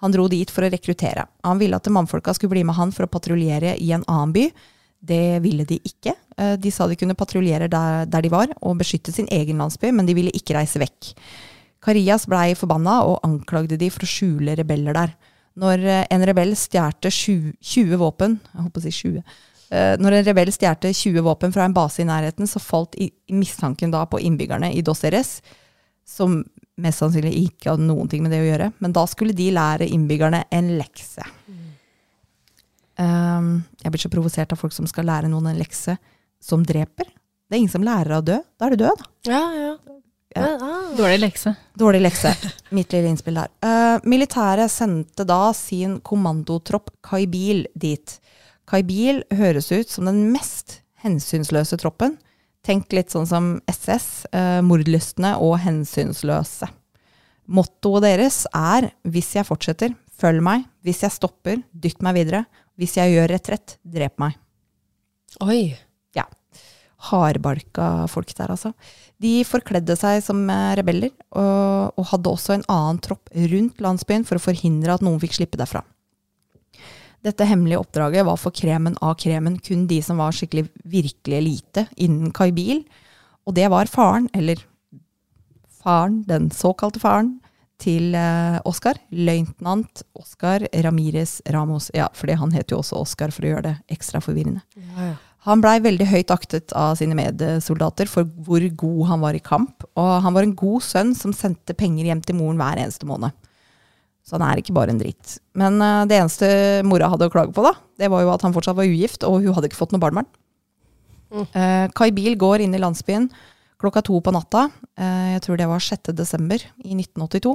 han 0.00 0.14
dro 0.14 0.26
dit 0.32 0.48
for 0.48 0.64
å 0.64 0.70
rekruttere. 0.72 1.26
Han 1.44 1.60
ville 1.60 1.76
at 1.76 1.88
mannfolka 1.92 2.32
skulle 2.34 2.54
bli 2.54 2.64
med 2.64 2.78
han 2.78 2.92
for 2.96 3.04
å 3.04 3.12
patruljere 3.12 3.74
i 3.76 3.90
en 3.92 4.04
annen 4.08 4.32
by. 4.32 4.46
Det 5.00 5.40
ville 5.44 5.66
de 5.68 5.76
ikke. 5.84 6.14
Eh, 6.36 6.56
De 6.56 6.72
sa 6.72 6.86
de 6.88 6.96
kunne 6.96 7.16
patruljere 7.16 7.68
der, 7.68 8.06
der 8.08 8.24
de 8.24 8.32
var, 8.32 8.48
og 8.60 8.78
beskytte 8.80 9.12
sin 9.12 9.28
egen 9.28 9.60
landsby, 9.60 9.92
men 9.92 10.08
de 10.08 10.16
ville 10.16 10.32
ikke 10.32 10.56
reise 10.56 10.80
vekk. 10.80 11.12
Carillas 11.84 12.26
blei 12.28 12.54
forbanna 12.56 13.02
og 13.08 13.20
anklagde 13.24 13.76
de 13.80 13.88
for 13.92 14.04
å 14.04 14.08
skjule 14.08 14.56
rebeller 14.56 14.96
der. 14.96 15.14
Når 15.60 15.84
eh, 15.84 16.02
en 16.16 16.24
rebell 16.24 16.56
stjerte 16.56 17.12
20, 17.12 17.56
20 17.60 18.00
våpen 18.00 18.38
Jeg 18.40 18.72
på 18.72 18.80
å 18.80 18.84
si 18.84 18.92
20. 19.02 19.38
Eh, 19.70 19.94
Når 20.02 20.16
en 20.18 20.24
rebell 20.26 20.50
stjerte 20.52 20.90
20 20.92 21.22
våpen 21.22 21.52
fra 21.54 21.64
en 21.64 21.74
base 21.74 22.02
i 22.02 22.08
nærheten, 22.08 22.48
så 22.50 22.62
falt 22.62 22.96
i, 22.98 23.10
mistanken 23.30 23.92
da 23.92 24.02
på 24.10 24.20
innbyggerne 24.20 24.72
i 24.74 24.82
Dos 24.82 25.04
Eres, 25.06 25.38
som 26.06 26.40
mest 26.80 27.02
sannsynlig 27.02 27.32
ikke 27.44 27.72
hadde 27.72 27.86
noen 27.86 28.08
ting 28.10 28.24
med 28.24 28.32
det 28.34 28.40
å 28.42 28.48
gjøre. 28.48 28.70
Men 28.82 28.94
da 28.96 29.04
skulle 29.06 29.36
de 29.36 29.50
lære 29.54 29.86
innbyggerne 29.86 30.42
en 30.50 30.72
lekse. 30.80 31.26
Um, 33.00 33.62
jeg 33.80 33.92
blir 33.94 34.02
så 34.02 34.10
provosert 34.12 34.50
av 34.52 34.60
folk 34.60 34.74
som 34.76 34.88
skal 34.90 35.06
lære 35.08 35.30
noen 35.30 35.52
en 35.52 35.60
lekse 35.60 35.94
som 36.42 36.64
dreper. 36.66 37.06
Det 37.48 37.56
er 37.56 37.62
ingen 37.62 37.72
som 37.72 37.84
lærer 37.84 38.16
av 38.16 38.24
å 38.24 38.26
dø. 38.26 38.40
Da 38.58 38.66
er 38.66 38.74
du 38.74 38.82
død, 38.84 39.00
da. 39.00 39.30
Ja, 39.30 39.44
ja. 39.56 39.70
Ja. 40.36 40.50
Dårlig 40.94 41.18
lekse. 41.24 41.54
Dårlig 41.74 42.04
lekse. 42.04 42.30
Mitt 42.76 42.92
lille 42.94 43.10
innspill 43.10 43.40
der. 43.40 43.50
Uh, 43.66 43.96
militæret 44.06 44.70
sendte 44.70 45.24
da 45.26 45.48
sin 45.56 45.96
kommandotropp 46.06 46.92
Kaibil 47.02 47.64
dit. 47.74 48.14
Kaibil 48.70 49.24
høres 49.34 49.72
ut 49.74 49.90
som 49.90 50.06
den 50.06 50.28
mest 50.30 50.78
hensynsløse 51.02 51.78
troppen. 51.80 52.14
Tenk 52.62 52.92
litt 52.94 53.10
sånn 53.10 53.26
som 53.26 53.48
SS, 53.70 54.28
eh, 54.30 54.60
mordlystne 54.62 55.32
og 55.42 55.56
hensynsløse. 55.64 56.68
Mottoet 57.50 58.02
deres 58.04 58.46
er 58.54 58.92
'hvis 59.02 59.34
jeg 59.34 59.46
fortsetter, 59.46 59.96
følg 60.16 60.40
meg', 60.40 60.66
'hvis 60.84 61.02
jeg 61.02 61.10
stopper, 61.10 61.62
dytt 61.74 62.00
meg 62.00 62.14
videre', 62.14 62.46
'hvis 62.78 62.94
jeg 62.94 63.14
gjør 63.16 63.28
retrett, 63.28 63.78
drep 63.84 64.16
meg'. 64.18 64.36
Oi. 65.40 65.76
Ja. 66.14 66.24
Hardbarka 66.98 68.06
folk 68.08 68.32
der, 68.34 68.48
altså. 68.48 68.74
De 69.20 69.42
forkledde 69.42 69.96
seg 69.96 70.22
som 70.22 70.48
eh, 70.48 70.76
rebeller, 70.76 71.10
og, 71.32 71.94
og 71.98 72.06
hadde 72.06 72.30
også 72.30 72.54
en 72.54 72.64
annen 72.68 73.00
tropp 73.00 73.28
rundt 73.34 73.78
landsbyen 73.80 74.24
for 74.24 74.36
å 74.36 74.46
forhindre 74.52 74.94
at 74.94 75.00
noen 75.00 75.18
fikk 75.18 75.32
slippe 75.32 75.58
derfra. 75.58 75.82
Dette 77.26 77.44
hemmelige 77.44 77.82
oppdraget 77.82 78.24
var 78.24 78.38
for 78.40 78.54
kremen 78.56 78.96
av 79.04 79.18
kremen 79.20 79.58
kun 79.60 79.84
de 79.90 80.00
som 80.04 80.20
var 80.22 80.32
skikkelig 80.32 80.68
virkelig 80.88 81.36
elite 81.36 81.86
innen 82.00 82.32
Kaibil, 82.32 82.84
og 83.44 83.56
det 83.56 83.68
var 83.72 83.90
faren, 83.90 84.28
eller 84.36 84.62
faren, 85.82 86.22
den 86.28 86.48
såkalte 86.54 87.02
faren, 87.02 87.38
til 87.80 88.14
eh, 88.16 88.58
Oscar, 88.68 88.98
løytnant 89.08 90.02
Oscar 90.12 90.66
Ramires 90.84 91.38
Ramos. 91.48 91.88
Ja, 91.96 92.10
fordi 92.12 92.36
han 92.36 92.52
heter 92.52 92.76
jo 92.76 92.82
også 92.82 93.00
Oscar 93.00 93.32
for 93.32 93.46
å 93.46 93.54
gjøre 93.54 93.70
det 93.70 93.74
ekstra 93.96 94.20
forvirrende. 94.20 94.60
Ja, 94.76 95.12
ja. 95.12 95.18
Han 95.48 95.62
blei 95.64 95.78
veldig 95.80 96.04
høyt 96.10 96.32
aktet 96.34 96.74
av 96.76 96.98
sine 97.00 97.16
medsoldater 97.16 98.10
for 98.12 98.28
hvor 98.44 98.60
god 98.82 99.06
han 99.08 99.22
var 99.22 99.36
i 99.36 99.40
kamp, 99.40 99.86
og 99.96 100.10
han 100.26 100.36
var 100.36 100.44
en 100.44 100.52
god 100.52 100.84
sønn 100.84 101.14
som 101.16 101.32
sendte 101.32 101.72
penger 101.72 102.10
hjem 102.10 102.20
til 102.26 102.36
moren 102.36 102.60
hver 102.60 102.82
eneste 102.82 103.08
måned. 103.08 103.32
Så 104.26 104.36
han 104.36 104.44
er 104.46 104.60
ikke 104.60 104.74
bare 104.76 104.92
en 104.92 105.00
dritt. 105.00 105.38
Men 105.58 105.80
uh, 105.82 106.04
det 106.08 106.18
eneste 106.20 106.48
mora 106.86 107.08
hadde 107.12 107.28
å 107.28 107.32
klage 107.32 107.54
på, 107.56 107.64
da, 107.66 107.74
det 108.00 108.10
var 108.12 108.24
jo 108.24 108.32
at 108.34 108.44
han 108.46 108.54
fortsatt 108.54 108.78
var 108.78 108.88
ugift, 108.88 109.24
og 109.26 109.40
hun 109.42 109.56
hadde 109.56 109.70
ikke 109.70 109.80
fått 109.80 109.94
noe 109.94 110.02
barnebarn. 110.02 110.28
Mm. 111.30 111.46
Uh, 111.54 111.86
Kai 111.96 112.10
Bil 112.14 112.36
går 112.38 112.64
inn 112.64 112.74
i 112.74 112.82
landsbyen 112.82 113.28
klokka 113.80 114.02
to 114.04 114.18
på 114.20 114.32
natta, 114.34 114.66
uh, 115.00 115.28
jeg 115.34 115.44
tror 115.46 115.60
det 115.60 115.68
var 115.70 115.80
6. 115.82 116.10
desember 116.12 116.60
i 116.84 116.92
1982, 116.98 117.54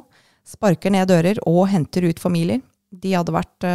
sparker 0.55 0.93
ned 0.93 1.09
dører 1.11 1.41
og 1.45 1.67
henter 1.69 2.07
ut 2.09 2.21
familier. 2.21 2.63
De 2.95 3.11
hadde 3.11 3.33
vært, 3.33 3.65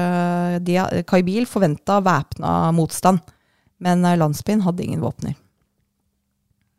de, 0.65 0.77
Kai 1.05 1.19
Bil 1.27 1.45
forventa 1.51 1.99
væpna 2.01 2.71
motstand, 2.73 3.19
men 3.83 4.07
landsbyen 4.07 4.63
hadde 4.65 4.87
ingen 4.87 5.03
våpner. 5.03 5.35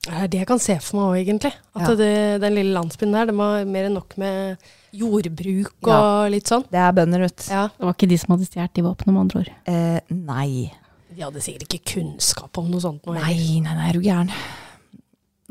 Det 0.02 0.14
er 0.18 0.30
det 0.32 0.40
jeg 0.40 0.50
kan 0.50 0.62
se 0.64 0.78
for 0.82 0.98
meg 0.98 1.06
òg, 1.12 1.18
egentlig. 1.22 1.52
At 1.78 1.90
Ja. 1.92 1.96
det, 2.00 2.14
den 2.42 2.56
lille 2.56 2.74
landsbyen 2.74 3.14
der, 3.14 3.28
det 3.30 3.36
var 3.38 3.66
mer 3.70 3.86
enn 3.86 3.94
nok 4.00 4.18
med 4.18 4.58
jordbruk 4.94 5.72
og 5.84 5.88
Ja. 5.90 6.28
litt 6.30 6.46
sånn. 6.50 6.66
Det 6.70 6.80
er 6.80 6.92
bønder, 6.92 7.20
vet 7.22 7.38
du. 7.38 7.52
Ja. 7.54 7.68
Det 7.68 7.86
var 7.86 7.94
ikke 7.94 8.10
de 8.10 8.18
som 8.18 8.36
hadde 8.36 8.48
stjålet 8.50 8.74
de 8.74 8.82
våpnene, 8.82 9.14
med 9.14 9.22
andre 9.22 9.40
ord. 9.40 9.52
Eh, 9.66 10.00
nei. 10.10 10.72
De 11.16 11.22
hadde 11.22 11.42
sikkert 11.44 11.68
ikke 11.68 11.94
kunnskap 11.96 12.58
om 12.58 12.70
noe 12.72 12.80
sånt. 12.80 13.06
Noe 13.06 13.16
Nei, 13.20 13.60
nei, 13.62 13.74
nei, 13.76 13.90
er 13.90 13.94
du 13.94 14.02
gæren. 14.02 14.32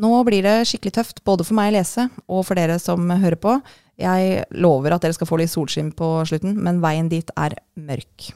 Nå 0.00 0.24
blir 0.24 0.42
det 0.42 0.66
skikkelig 0.66 0.92
tøft, 0.96 1.24
både 1.24 1.44
for 1.44 1.54
meg 1.54 1.72
å 1.74 1.76
lese 1.76 2.10
og 2.26 2.46
for 2.46 2.54
dere 2.54 2.78
som 2.80 3.06
hører 3.10 3.36
på. 3.36 3.62
Jeg 3.98 4.46
lover 4.52 4.94
at 4.94 5.02
dere 5.02 5.12
skal 5.12 5.26
få 5.26 5.36
litt 5.38 5.50
solskinn 5.50 5.92
på 5.94 6.24
slutten, 6.24 6.56
men 6.56 6.80
veien 6.80 7.08
dit 7.10 7.28
er 7.36 7.54
mørk. 7.76 8.32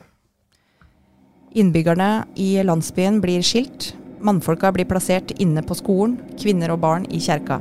Innbyggerne 1.54 2.26
i 2.36 2.62
landsbyen 2.66 3.20
blir 3.22 3.40
skilt. 3.46 3.94
Mannfolka 4.20 4.72
blir 4.74 4.84
plassert 4.88 5.30
inne 5.40 5.62
på 5.62 5.76
skolen, 5.78 6.18
kvinner 6.40 6.72
og 6.74 6.80
barn 6.80 7.06
i 7.12 7.18
kjerka. 7.22 7.60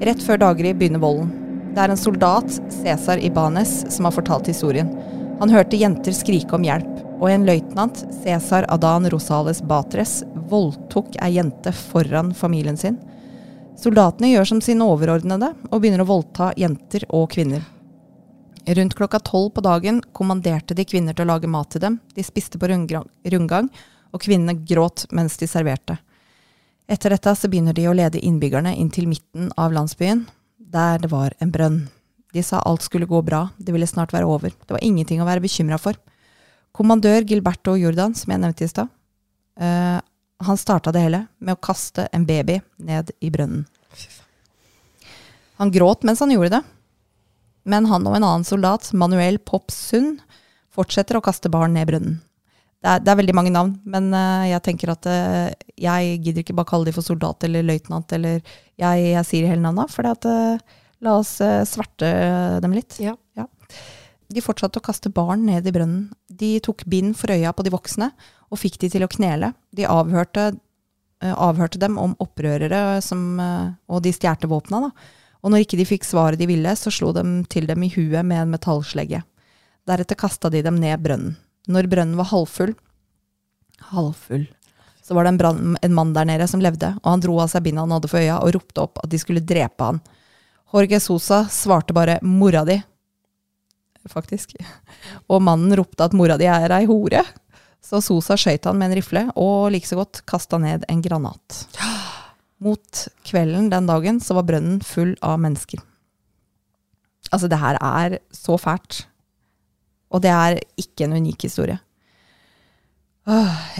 Rett 0.00 0.22
før 0.24 0.38
daggry 0.38 0.72
begynner 0.72 1.02
volden. 1.02 1.30
Det 1.72 1.80
er 1.80 1.88
en 1.88 1.96
soldat, 1.96 2.58
Cæsar 2.68 3.16
Ibanes, 3.24 3.70
som 3.94 4.04
har 4.04 4.12
fortalt 4.12 4.46
historien. 4.50 4.90
Han 5.40 5.48
hørte 5.48 5.78
jenter 5.80 6.12
skrike 6.12 6.52
om 6.52 6.66
hjelp, 6.66 6.98
og 7.16 7.30
en 7.32 7.46
løytnant, 7.48 8.02
Cæsar 8.20 8.66
Adan 8.68 9.08
Rosales 9.08 9.62
Batres, 9.64 10.18
voldtok 10.52 11.16
ei 11.24 11.38
jente 11.38 11.72
foran 11.72 12.34
familien 12.36 12.76
sin. 12.76 12.98
Soldatene 13.80 14.34
gjør 14.34 14.50
som 14.50 14.60
sine 14.60 14.84
overordnede 14.84 15.48
og 15.70 15.80
begynner 15.80 16.04
å 16.04 16.10
voldta 16.10 16.50
jenter 16.60 17.06
og 17.08 17.30
kvinner. 17.32 17.64
Rundt 18.68 18.98
klokka 18.98 19.22
tolv 19.24 19.54
på 19.56 19.64
dagen 19.64 20.02
kommanderte 20.12 20.76
de 20.76 20.84
kvinner 20.84 21.16
til 21.16 21.24
å 21.24 21.32
lage 21.32 21.48
mat 21.50 21.72
til 21.72 21.86
dem. 21.86 21.98
De 22.12 22.22
spiste 22.22 22.60
på 22.60 22.68
rundgang, 22.68 23.72
og 24.12 24.20
kvinnene 24.20 24.58
gråt 24.68 25.06
mens 25.08 25.40
de 25.40 25.48
serverte. 25.48 25.96
Etter 26.84 27.16
dette 27.16 27.32
så 27.32 27.48
begynner 27.48 27.72
de 27.72 27.88
å 27.88 27.96
lede 27.96 28.20
innbyggerne 28.20 28.76
inn 28.76 28.92
til 28.92 29.08
midten 29.08 29.48
av 29.56 29.72
landsbyen, 29.72 30.26
der 30.72 31.02
det 31.02 31.10
var 31.12 31.36
en 31.42 31.52
brønn. 31.52 31.82
De 32.32 32.42
sa 32.44 32.62
alt 32.64 32.84
skulle 32.84 33.08
gå 33.08 33.20
bra, 33.24 33.44
det 33.58 33.74
ville 33.74 33.88
snart 33.88 34.12
være 34.14 34.28
over. 34.28 34.52
Det 34.52 34.72
var 34.72 34.84
ingenting 34.84 35.20
å 35.20 35.28
være 35.28 35.44
bekymra 35.44 35.78
for. 35.80 35.98
Kommandør 36.72 37.26
Gilberto 37.28 37.76
Jordan, 37.76 38.14
som 38.16 38.32
jeg 38.32 38.40
nevnte 38.40 38.64
i 38.64 38.70
stad, 38.70 38.88
uh, 39.60 40.00
han 40.42 40.58
starta 40.58 40.92
det 40.94 41.04
hele 41.04 41.26
med 41.38 41.54
å 41.54 41.62
kaste 41.62 42.08
en 42.16 42.24
baby 42.26 42.58
ned 42.80 43.12
i 43.20 43.30
brønnen. 43.30 43.66
Han 45.60 45.70
gråt 45.70 46.02
mens 46.08 46.22
han 46.24 46.32
gjorde 46.32 46.56
det. 46.56 46.62
Men 47.68 47.86
han 47.86 48.06
og 48.08 48.16
en 48.16 48.24
annen 48.26 48.46
soldat, 48.48 48.88
Manuel 48.96 49.38
Pops 49.38 49.76
Sund, 49.92 50.22
fortsetter 50.72 51.18
å 51.18 51.22
kaste 51.22 51.52
barn 51.52 51.76
ned 51.76 51.86
brønnen. 51.92 52.16
Det 52.82 52.90
er, 52.90 53.02
det 53.02 53.12
er 53.12 53.18
veldig 53.20 53.34
mange 53.38 53.52
navn, 53.54 53.76
men 53.86 54.08
uh, 54.10 54.42
jeg 54.48 54.62
tenker 54.66 54.90
at 54.90 55.06
uh, 55.06 55.48
jeg 55.78 56.16
gidder 56.24 56.42
ikke 56.42 56.56
bare 56.58 56.70
kalle 56.72 56.88
de 56.88 56.94
for 56.96 57.06
soldat 57.06 57.46
eller 57.46 57.62
løytnant, 57.66 58.10
eller 58.16 58.40
jeg, 58.42 59.04
jeg 59.12 59.28
sier 59.28 59.46
hele 59.50 59.62
navnet, 59.62 59.92
for 59.94 60.08
la 61.02 61.16
oss 61.18 61.40
eh, 61.42 61.64
sverte 61.66 62.08
dem 62.62 62.74
litt. 62.76 62.98
Ja. 63.02 63.16
De 64.32 64.42
fortsatte 64.42 64.80
å 64.80 64.84
kaste 64.84 65.12
barn 65.12 65.44
ned 65.48 65.66
i 65.66 65.72
brønnen. 65.74 66.10
De 66.28 66.56
tok 66.64 66.86
bind 66.88 67.16
for 67.18 67.32
øya 67.34 67.52
på 67.52 67.64
de 67.66 67.72
voksne 67.74 68.12
og 68.52 68.60
fikk 68.60 68.78
de 68.82 68.92
til 68.92 69.04
å 69.04 69.10
knele. 69.10 69.52
De 69.76 69.86
avhørte, 69.88 70.52
eh, 71.22 71.34
avhørte 71.34 71.80
dem 71.82 71.98
om 72.00 72.16
opprørere 72.22 73.02
som, 73.02 73.40
eh, 73.40 73.72
og 73.88 74.02
de 74.02 74.12
stjerte 74.12 74.48
våpna. 74.48 74.90
Og 75.42 75.50
når 75.50 75.64
ikke 75.64 75.78
de 75.80 75.88
fikk 75.88 76.04
svaret 76.04 76.38
de 76.38 76.46
ville, 76.46 76.76
så 76.76 76.92
slo 76.92 77.12
de 77.12 77.44
til 77.50 77.66
dem 77.66 77.82
i 77.82 77.90
huet 77.90 78.24
med 78.24 78.42
en 78.42 78.52
metallslegge. 78.54 79.22
Deretter 79.86 80.14
kasta 80.14 80.48
de 80.50 80.62
dem 80.62 80.76
ned 80.76 81.02
brønnen. 81.02 81.36
Når 81.70 81.86
brønnen 81.90 82.18
var 82.18 82.30
halvfull, 82.32 82.72
halvfull, 83.92 84.48
så 85.02 85.14
var 85.14 85.24
det 85.26 85.32
en, 85.34 85.38
brand, 85.38 85.76
en 85.82 85.94
mann 85.94 86.14
der 86.14 86.26
nede 86.26 86.46
som 86.50 86.62
levde, 86.62 86.94
og 87.02 87.08
han 87.10 87.22
dro 87.22 87.36
av 87.42 87.50
seg 87.52 87.64
bindet 87.66 87.84
han 87.84 87.94
hadde 87.94 88.10
for 88.10 88.22
øya, 88.22 88.40
og 88.42 88.54
ropte 88.56 88.82
opp 88.82 89.02
at 89.02 89.10
de 89.12 89.20
skulle 89.20 89.44
drepe 89.46 89.90
han. 89.90 90.00
Jorge 90.72 91.00
Sosa 91.04 91.44
svarte 91.52 91.92
bare 91.92 92.18
'mora 92.22 92.64
di', 92.64 92.82
faktisk. 94.08 94.56
Og 95.28 95.42
mannen 95.42 95.76
ropte 95.76 96.04
at 96.04 96.12
'mora 96.12 96.38
di 96.38 96.46
er 96.46 96.72
ei 96.72 96.86
hore'. 96.86 97.26
Så 97.82 98.00
Sosa 98.00 98.36
skøyt 98.38 98.64
han 98.64 98.78
med 98.78 98.90
en 98.90 98.96
rifle, 98.96 99.32
og 99.36 99.72
like 99.72 99.86
så 99.86 99.98
godt 99.98 100.22
kasta 100.26 100.58
ned 100.58 100.84
en 100.88 101.02
granat. 101.02 101.66
Mot 102.62 103.08
kvelden 103.26 103.70
den 103.70 103.86
dagen 103.86 104.20
så 104.20 104.34
var 104.38 104.46
brønnen 104.46 104.80
full 104.86 105.16
av 105.20 105.40
mennesker. 105.42 105.82
Altså, 107.32 107.48
det 107.48 107.58
her 107.58 107.78
er 107.80 108.18
så 108.30 108.56
fælt. 108.60 109.06
Og 110.12 110.22
det 110.24 110.32
er 110.32 110.60
ikke 110.80 111.06
en 111.06 111.16
unik 111.20 111.48
historie. 111.48 111.78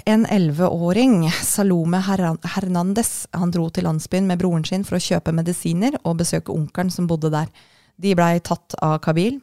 En 0.06 0.22
elleveåring, 0.30 1.26
Salome 1.42 1.98
Hernandez, 1.98 3.26
han 3.34 3.50
dro 3.50 3.66
til 3.74 3.88
landsbyen 3.88 4.28
med 4.28 4.38
broren 4.38 4.64
sin 4.64 4.84
for 4.86 4.98
å 4.98 5.02
kjøpe 5.02 5.34
medisiner 5.34 5.96
og 6.04 6.20
besøke 6.20 6.54
onkelen 6.54 6.92
som 6.94 7.08
bodde 7.10 7.32
der. 7.34 7.48
De 7.98 8.14
blei 8.14 8.36
tatt 8.40 8.76
av 8.78 9.00
Kabil. 9.02 9.40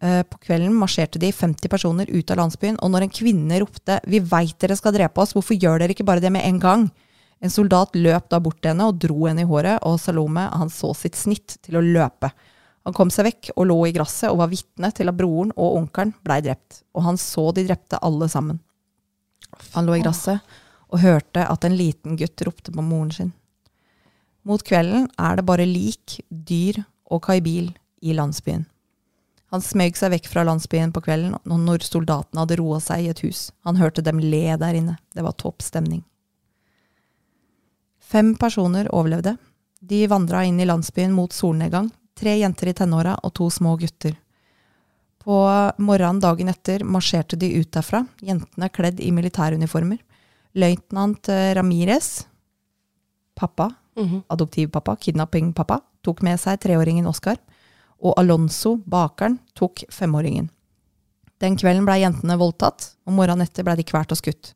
Eh, 0.00 0.22
På 0.22 0.38
kvelden 0.38 0.72
marsjerte 0.78 1.20
de 1.20 1.32
50 1.32 1.68
personer 1.68 2.08
ut 2.08 2.30
av 2.30 2.38
landsbyen, 2.38 2.78
og 2.80 2.90
når 2.90 3.04
en 3.04 3.16
kvinne 3.20 3.60
ropte 3.60 4.00
'Vi 4.06 4.20
veit 4.20 4.58
dere 4.58 4.76
skal 4.76 4.92
drepe 4.92 5.18
oss, 5.20 5.34
hvorfor 5.34 5.58
gjør 5.58 5.78
dere 5.80 5.92
ikke 5.92 6.06
bare 6.06 6.20
det 6.20 6.32
med 6.32 6.44
en 6.44 6.60
gang?' 6.60 6.90
En 7.40 7.50
soldat 7.50 7.94
løp 7.94 8.28
da 8.28 8.40
bort 8.40 8.60
til 8.62 8.70
henne 8.70 8.88
og 8.88 8.98
dro 8.98 9.26
henne 9.26 9.42
i 9.42 9.44
håret, 9.46 9.78
og 9.82 10.00
Salome 10.00 10.48
han 10.50 10.68
så 10.68 10.94
sitt 10.96 11.14
snitt 11.14 11.58
til 11.62 11.76
å 11.76 11.84
løpe. 11.84 12.32
Han 12.86 12.94
kom 12.96 13.10
seg 13.12 13.26
vekk 13.28 13.50
og 13.56 13.66
lå 13.68 13.78
i 13.88 13.92
gresset 13.96 14.30
og 14.30 14.40
var 14.40 14.52
vitne 14.52 14.90
til 14.96 15.10
at 15.10 15.18
broren 15.18 15.50
og 15.56 15.80
onkelen 15.82 16.14
blei 16.24 16.38
drept, 16.44 16.82
og 16.96 17.04
han 17.04 17.20
så 17.20 17.50
de 17.56 17.66
drepte 17.68 18.00
alle 18.04 18.30
sammen. 18.32 18.60
Han 19.74 19.88
lå 19.88 19.98
i 19.98 20.04
gresset 20.04 20.40
og 20.88 21.02
hørte 21.02 21.44
at 21.44 21.66
en 21.66 21.76
liten 21.76 22.16
gutt 22.16 22.46
ropte 22.46 22.72
på 22.72 22.84
moren 22.84 23.12
sin. 23.12 23.34
Mot 24.48 24.62
kvelden 24.64 25.10
er 25.20 25.36
det 25.36 25.44
bare 25.48 25.68
lik, 25.68 26.20
dyr 26.30 26.80
og 27.12 27.26
kaibil 27.26 27.72
i 28.00 28.14
landsbyen. 28.16 28.64
Han 29.52 29.64
smøg 29.64 29.96
seg 29.96 30.12
vekk 30.12 30.28
fra 30.28 30.44
landsbyen 30.44 30.92
på 30.92 31.02
kvelden 31.04 31.36
når 31.48 31.84
soldatene 31.86 32.42
hadde 32.42 32.58
roa 32.60 32.80
seg 32.84 33.04
i 33.04 33.12
et 33.12 33.22
hus. 33.24 33.48
Han 33.64 33.80
hørte 33.80 34.04
dem 34.04 34.20
le 34.20 34.56
der 34.60 34.76
inne. 34.76 34.98
Det 35.16 35.24
var 35.24 35.36
topp 35.40 35.64
stemning. 35.64 36.02
Fem 38.00 38.34
personer 38.40 38.88
overlevde. 38.92 39.36
De 39.80 40.02
vandra 40.08 40.42
inn 40.44 40.60
i 40.60 40.68
landsbyen 40.68 41.14
mot 41.16 41.32
solnedgang. 41.32 41.88
Tre 42.18 42.34
jenter 42.40 42.70
i 42.72 42.74
tenåra 42.74 43.14
og 43.22 43.32
to 43.38 43.46
små 43.52 43.76
gutter. 43.78 44.16
På 45.22 45.36
morgenen 45.78 46.20
dagen 46.22 46.48
etter 46.50 46.82
marsjerte 46.86 47.36
de 47.38 47.50
ut 47.60 47.70
derfra, 47.74 48.04
jentene 48.24 48.68
kledd 48.72 49.00
i 49.04 49.10
militæruniformer. 49.14 50.00
Løytnant 50.58 51.28
eh, 51.30 51.52
Ramires, 51.58 52.26
pappa, 53.38 53.70
Mhm. 53.98 54.22
adoptivpappa, 54.30 54.96
kidnappingpappa, 54.96 55.80
tok 56.02 56.22
med 56.22 56.38
seg 56.38 56.60
treåringen 56.60 57.06
Oskar, 57.06 57.36
og 58.00 58.14
Alonso, 58.16 58.76
bakeren, 58.78 59.40
tok 59.54 59.82
femåringen. 59.90 60.50
Den 61.40 61.56
kvelden 61.56 61.84
blei 61.84 62.00
jentene 62.02 62.38
voldtatt, 62.38 62.94
og 63.06 63.12
morgenen 63.12 63.42
etter 63.42 63.64
blei 63.64 63.74
de 63.76 63.82
kvært 63.82 64.12
og 64.12 64.18
skutt. 64.18 64.54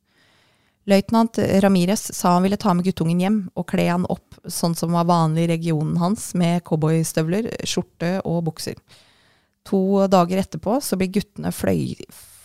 Løytnant 0.90 1.38
Ramires 1.62 2.09
sa 2.16 2.35
han 2.35 2.42
ville 2.42 2.59
ta 2.59 2.73
med 2.75 2.87
guttungen 2.88 3.21
hjem 3.23 3.38
og 3.55 3.68
kle 3.71 3.87
han 3.87 4.07
opp 4.11 4.40
sånn 4.51 4.75
som 4.75 4.97
var 4.97 5.07
vanlig 5.07 5.47
i 5.47 5.51
regionen 5.53 6.01
hans, 6.01 6.33
med 6.35 6.64
cowboystøvler, 6.66 7.53
skjorte 7.62 8.16
og 8.27 8.42
bukser. 8.49 8.81
To 9.71 10.09
dager 10.11 10.42
etterpå 10.42 10.81
så 10.83 10.99
blir 10.99 11.12
guttene 11.14 11.53
fløy, 11.55 11.95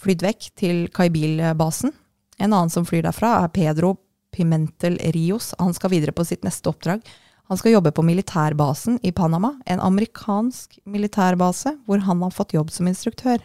flydd 0.03 0.25
vekk 0.27 0.49
til 0.59 0.83
Kaibil-basen. 0.93 1.95
En 2.37 2.51
annen 2.53 2.69
som 2.69 2.85
flyr 2.85 3.07
derfra, 3.07 3.39
er 3.41 3.53
Pedro 3.53 3.95
Pimentel 4.35 4.99
Rios. 5.15 5.55
Han 5.57 5.73
skal 5.73 5.95
videre 5.95 6.13
på 6.13 6.25
sitt 6.27 6.45
neste 6.45 6.69
oppdrag. 6.69 7.01
Han 7.49 7.57
skal 7.57 7.73
jobbe 7.77 7.93
på 7.95 8.03
militærbasen 8.05 8.99
i 9.07 9.13
Panama, 9.15 9.55
en 9.65 9.81
amerikansk 9.81 10.77
militærbase 10.85 11.77
hvor 11.87 12.03
han 12.05 12.21
har 12.21 12.33
fått 12.35 12.53
jobb 12.53 12.69
som 12.75 12.89
instruktør. 12.91 13.41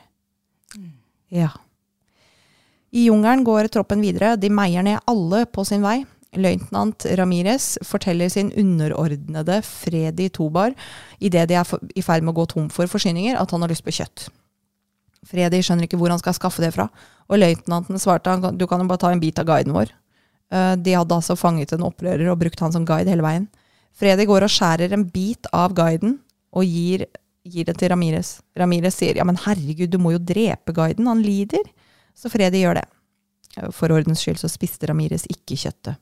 Ja. 1.32 1.54
I 2.92 3.06
jungelen 3.08 3.44
går 3.44 3.70
troppen 3.72 4.02
videre. 4.04 4.36
De 4.36 4.50
meier 4.52 4.84
ned 4.84 5.00
alle 5.08 5.46
på 5.48 5.64
sin 5.64 5.84
vei. 5.84 6.02
Løytnant 6.32 7.04
Ramires 7.18 7.74
forteller 7.84 8.30
sin 8.32 8.52
underordnede 8.56 9.58
Fredi 9.66 10.30
Tobar 10.32 10.72
idet 11.20 11.50
de 11.50 11.58
er 11.60 11.72
i 11.92 12.04
ferd 12.04 12.24
med 12.24 12.32
å 12.32 12.38
gå 12.40 12.46
tom 12.54 12.70
for 12.72 12.88
forsyninger, 12.88 13.36
at 13.36 13.52
han 13.52 13.60
har 13.64 13.72
lyst 13.72 13.84
på 13.84 13.92
kjøtt. 13.92 14.30
Fredi 15.28 15.60
skjønner 15.62 15.86
ikke 15.86 15.98
hvor 16.00 16.10
han 16.10 16.20
skal 16.22 16.34
skaffe 16.36 16.64
det 16.64 16.72
fra, 16.74 16.88
og 17.28 17.38
løytnanten 17.38 18.00
svarte 18.00 18.32
han 18.32 18.56
du 18.56 18.64
kan 18.66 18.80
jo 18.80 18.88
bare 18.88 19.02
ta 19.04 19.12
en 19.12 19.20
bit 19.22 19.38
av 19.38 19.48
guiden 19.50 19.76
vår. 19.76 19.92
Eh, 20.52 20.74
De 20.80 20.96
hadde 20.96 21.18
altså 21.20 21.36
fanget 21.36 21.76
en 21.76 21.84
opprører 21.88 22.32
og 22.32 22.40
brukt 22.40 22.64
han 22.64 22.72
som 22.72 22.88
guide 22.88 23.12
hele 23.12 23.24
veien. 23.24 23.46
Fredi 23.92 24.24
går 24.28 24.48
og 24.48 24.52
skjærer 24.52 24.96
en 24.96 25.04
bit 25.12 25.46
av 25.52 25.76
guiden 25.76 26.16
og 26.56 26.64
gir, 26.64 27.04
gir 27.44 27.68
det 27.68 27.76
til 27.76 27.92
Ramires. 27.92 28.38
Ramires 28.56 28.96
sier 28.96 29.20
ja, 29.20 29.28
men 29.28 29.36
herregud, 29.40 29.92
du 29.92 30.00
må 30.00 30.16
jo 30.16 30.24
drepe 30.32 30.72
guiden, 30.72 31.12
han 31.12 31.20
lider. 31.24 31.68
Så 32.14 32.30
Fredi 32.32 32.62
gjør 32.62 32.80
det. 32.80 32.86
For 33.76 33.92
ordens 33.92 34.22
skyld 34.22 34.40
så 34.40 34.50
spiste 34.50 34.88
Ramires 34.88 35.26
ikke 35.30 35.58
kjøttet. 35.60 36.00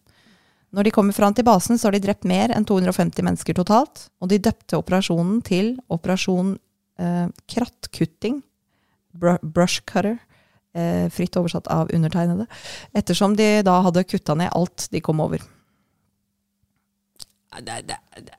Når 0.70 0.86
de 0.86 0.92
kommer 0.94 1.14
fram 1.14 1.34
til 1.34 1.46
basen, 1.46 1.78
så 1.78 1.88
har 1.88 1.96
de 1.96 2.02
drept 2.04 2.26
mer 2.28 2.52
enn 2.54 2.66
250 2.66 3.24
mennesker 3.26 3.56
totalt. 3.58 4.06
Og 4.22 4.30
de 4.30 4.38
døpte 4.38 4.78
operasjonen 4.78 5.40
til 5.46 5.72
Operasjon 5.90 6.54
eh, 7.02 7.26
Krattkutting, 7.50 8.38
br 9.18 9.40
brush 9.42 9.82
cutter, 9.82 10.20
eh, 10.78 11.08
fritt 11.10 11.38
oversatt 11.40 11.66
av 11.74 11.90
undertegnede, 11.94 12.46
ettersom 12.94 13.34
de 13.38 13.48
da 13.66 13.80
hadde 13.88 14.06
kutta 14.06 14.38
ned 14.38 14.54
alt 14.54 14.86
de 14.94 15.02
kom 15.02 15.22
over. 15.24 15.42
Det, 17.58 17.80
det, 17.88 17.98
det. 18.14 18.38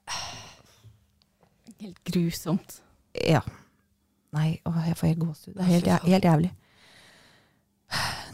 Helt 1.84 2.00
grusomt. 2.08 2.80
Ja. 3.28 3.42
Nei, 4.32 4.54
å, 4.64 4.72
jeg 4.88 4.96
får 4.96 5.12
helt 5.12 5.24
gåsehud. 5.26 5.58
Det 5.58 5.66
er 5.66 5.72
helt, 5.74 5.90
helt 6.08 6.32
jævlig. 6.32 6.54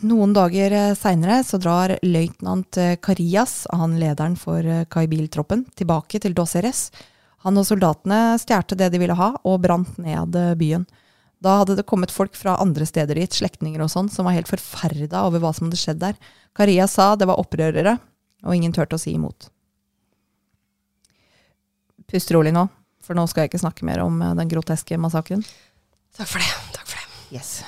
Noen 0.06 0.34
dager 0.36 0.74
seinere 0.94 1.40
så 1.46 1.58
drar 1.58 1.96
løytnant 2.06 2.78
Carias, 3.02 3.64
han 3.74 3.96
lederen 3.98 4.36
for 4.38 4.62
eh, 4.62 4.86
Kaibil-troppen, 4.94 5.66
tilbake 5.74 6.22
til 6.22 6.36
Dos 6.38 6.54
Eres. 6.60 6.92
Han 7.46 7.58
og 7.60 7.68
soldatene 7.70 8.38
stjerte 8.42 8.78
det 8.78 8.90
de 8.94 9.02
ville 9.02 9.18
ha, 9.18 9.34
og 9.48 9.62
brant 9.64 9.98
ned 10.02 10.36
eh, 10.36 10.56
byen. 10.60 10.88
Da 11.44 11.60
hadde 11.60 11.78
det 11.78 11.86
kommet 11.90 12.14
folk 12.14 12.36
fra 12.36 12.58
andre 12.62 12.88
steder 12.90 13.20
dit, 13.20 13.34
slektninger 13.34 13.84
og 13.84 13.92
sånn, 13.94 14.10
som 14.10 14.26
var 14.26 14.36
helt 14.38 14.50
forferda 14.50 15.24
over 15.28 15.44
hva 15.44 15.54
som 15.54 15.68
hadde 15.68 15.80
skjedd 15.80 16.02
der. 16.02 16.18
Carias 16.58 16.98
sa 16.98 17.12
det 17.16 17.30
var 17.30 17.40
opprørere, 17.40 17.98
og 18.46 18.58
ingen 18.58 18.74
turte 18.76 18.98
å 18.98 19.02
si 19.02 19.14
imot. 19.14 19.52
Pust 22.12 22.32
rolig 22.34 22.56
nå, 22.56 22.66
for 23.04 23.18
nå 23.18 23.28
skal 23.30 23.46
jeg 23.46 23.54
ikke 23.54 23.66
snakke 23.66 23.88
mer 23.88 24.04
om 24.06 24.22
eh, 24.22 24.38
den 24.40 24.52
groteske 24.52 25.00
massakren. 25.00 25.46
Takk 26.18 26.34
for 26.34 26.42
det. 26.42 26.56
Takk 26.74 26.90
for 26.90 26.98
det. 26.98 27.38
Yes. 27.38 27.60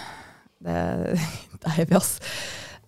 Det, 0.60 0.80
det 1.62 1.76
er 1.76 1.86
vi 1.90 2.00
oss. 2.00 2.18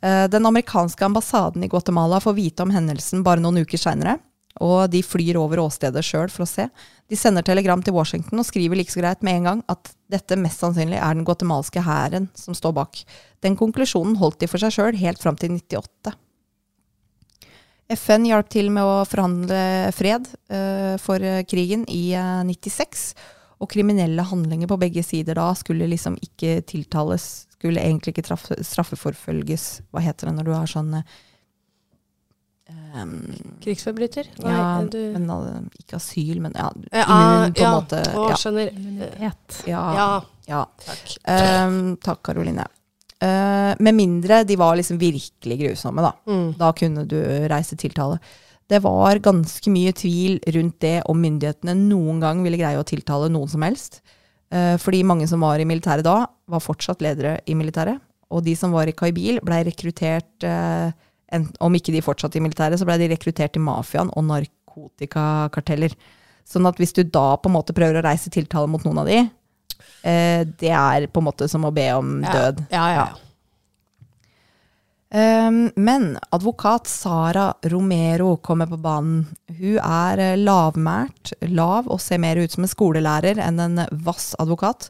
Eh, 0.02 0.26
Den 0.32 0.46
amerikanske 0.46 1.06
ambassaden 1.06 1.64
i 1.64 1.72
Guatemala 1.72 2.20
får 2.20 2.38
vite 2.38 2.66
om 2.66 2.74
hendelsen 2.74 3.24
bare 3.24 3.44
noen 3.44 3.64
uker 3.64 3.82
seinere. 3.82 4.18
Og 4.62 4.90
de 4.92 5.00
flyr 5.06 5.38
over 5.40 5.62
åstedet 5.64 6.04
sjøl 6.04 6.28
for 6.30 6.44
å 6.44 6.50
se. 6.50 6.66
De 7.08 7.18
sender 7.18 7.46
telegram 7.48 7.82
til 7.84 7.96
Washington 7.96 8.42
og 8.42 8.48
skriver 8.48 8.76
like 8.78 8.92
så 8.92 9.00
greit 9.00 9.24
med 9.24 9.40
en 9.40 9.48
gang 9.48 9.62
at 9.72 9.94
dette 10.12 10.36
mest 10.40 10.60
sannsynlig 10.60 11.00
er 11.00 11.16
den 11.16 11.24
guatemalske 11.28 11.84
hæren 11.86 12.28
som 12.36 12.58
står 12.58 12.76
bak. 12.76 13.00
Den 13.44 13.56
konklusjonen 13.60 14.18
holdt 14.20 14.42
de 14.44 14.52
for 14.52 14.62
seg 14.62 14.76
sjøl 14.76 15.00
helt 15.00 15.24
fram 15.24 15.40
til 15.40 15.56
98. 15.56 16.14
FN 17.92 18.28
hjalp 18.28 18.52
til 18.52 18.70
med 18.72 18.88
å 18.88 19.02
forhandle 19.08 19.92
fred 19.96 20.28
uh, 20.52 20.96
for 21.02 21.20
eh, 21.20 21.44
krigen 21.44 21.84
i 21.92 22.14
uh, 22.16 22.40
96. 22.48 23.12
Og 23.62 23.70
kriminelle 23.70 24.24
handlinger 24.26 24.68
på 24.72 24.78
begge 24.82 25.04
sider 25.06 25.38
da 25.38 25.52
skulle 25.58 25.86
liksom 25.92 26.16
ikke 26.26 26.62
tiltales, 26.66 27.46
skulle 27.54 27.84
egentlig 27.84 28.16
ikke 28.16 28.26
traf, 28.26 28.48
straffeforfølges. 28.66 29.68
Hva 29.94 30.02
heter 30.02 30.32
det 30.32 30.38
når 30.40 30.48
du 30.50 30.54
har 30.56 30.72
sånn 30.72 30.96
eh, 30.98 31.04
um, 32.98 33.14
Krigsforbryter? 33.62 34.30
Nei, 34.42 34.56
Ja, 34.58 34.68
du 34.90 35.00
men 35.14 35.30
uh, 35.30 35.62
ikke 35.80 36.00
asyl, 36.00 36.42
men 36.42 36.58
ja, 36.58 36.70
Ja, 36.92 37.06
immun 37.06 37.54
på 37.54 37.62
en 37.62 37.68
ja. 37.68 37.72
måte. 37.78 38.02
Å, 38.18 38.28
Ja. 38.32 38.38
skjønner. 38.42 38.72
Immunitet. 38.74 39.62
Ja, 39.70 39.84
Ja, 39.96 40.10
ja. 40.50 40.66
takk. 40.86 41.18
Um, 41.28 41.82
takk, 42.02 42.24
Karoline. 42.24 42.66
Uh, 43.22 43.76
med 43.78 43.94
mindre 43.94 44.44
de 44.44 44.56
var 44.58 44.76
liksom 44.80 44.98
virkelig 44.98 45.60
grusomme, 45.62 46.02
da. 46.02 46.16
Mm. 46.26 46.48
Da 46.58 46.72
kunne 46.74 47.06
du 47.06 47.20
reise 47.52 47.78
tiltale. 47.78 48.18
Det 48.72 48.80
var 48.86 49.20
ganske 49.20 49.72
mye 49.74 49.92
tvil 49.98 50.40
rundt 50.56 50.78
det 50.84 51.02
om 51.12 51.20
myndighetene 51.20 51.76
noen 51.76 52.22
gang 52.24 52.44
ville 52.46 52.60
greie 52.62 52.80
å 52.80 52.88
tiltale 52.88 53.28
noen 53.34 53.50
som 53.52 53.66
helst. 53.66 54.00
Eh, 54.52 54.78
fordi 54.80 55.02
mange 55.08 55.28
som 55.28 55.44
var 55.44 55.60
i 55.60 55.68
militæret 55.68 56.06
da, 56.08 56.24
var 56.52 56.64
fortsatt 56.64 57.04
ledere 57.04 57.38
i 57.48 57.56
militæret. 57.58 58.00
Og 58.32 58.46
de 58.46 58.56
som 58.56 58.72
var 58.72 58.88
i 58.88 58.96
Kaibil, 58.96 59.42
blei 59.44 59.64
rekruttert 59.68 60.48
eh, 60.48 60.92
Om 61.32 61.76
ikke 61.78 61.94
de 61.96 62.02
fortsatte 62.04 62.36
i 62.36 62.44
militæret, 62.44 62.76
så 62.76 62.84
blei 62.84 62.98
de 63.00 63.08
rekruttert 63.08 63.54
til 63.56 63.64
mafiaen 63.64 64.10
og 64.20 64.26
narkotikakarteller. 64.28 65.94
Sånn 66.44 66.68
at 66.68 66.80
hvis 66.82 66.92
du 66.98 67.06
da 67.08 67.38
på 67.40 67.48
en 67.48 67.56
måte 67.56 67.76
prøver 67.76 68.02
å 68.02 68.04
reise 68.04 68.32
tiltale 68.34 68.68
mot 68.68 68.84
noen 68.84 69.00
av 69.00 69.08
de, 69.08 69.20
eh, 70.04 70.44
det 70.60 70.74
er 70.76 71.08
på 71.08 71.24
en 71.24 71.30
måte 71.30 71.48
som 71.48 71.64
å 71.64 71.72
be 71.72 71.88
om 71.96 72.18
død. 72.26 72.66
Ja, 72.76 72.84
ja, 72.92 73.06
ja. 73.06 73.08
Um, 73.16 73.31
men 75.12 76.06
advokat 76.32 76.88
Sara 76.88 77.50
Romero 77.68 78.38
kommer 78.38 78.70
på 78.72 78.78
banen. 78.80 79.26
Hun 79.52 79.76
er 79.84 80.22
eh, 80.24 80.38
lavmælt, 80.40 81.34
lav 81.52 81.90
og 81.92 82.00
ser 82.00 82.22
mer 82.24 82.40
ut 82.40 82.54
som 82.54 82.64
en 82.64 82.72
skolelærer 82.72 83.42
enn 83.44 83.60
en 83.60 83.82
vass 84.06 84.32
advokat. 84.40 84.88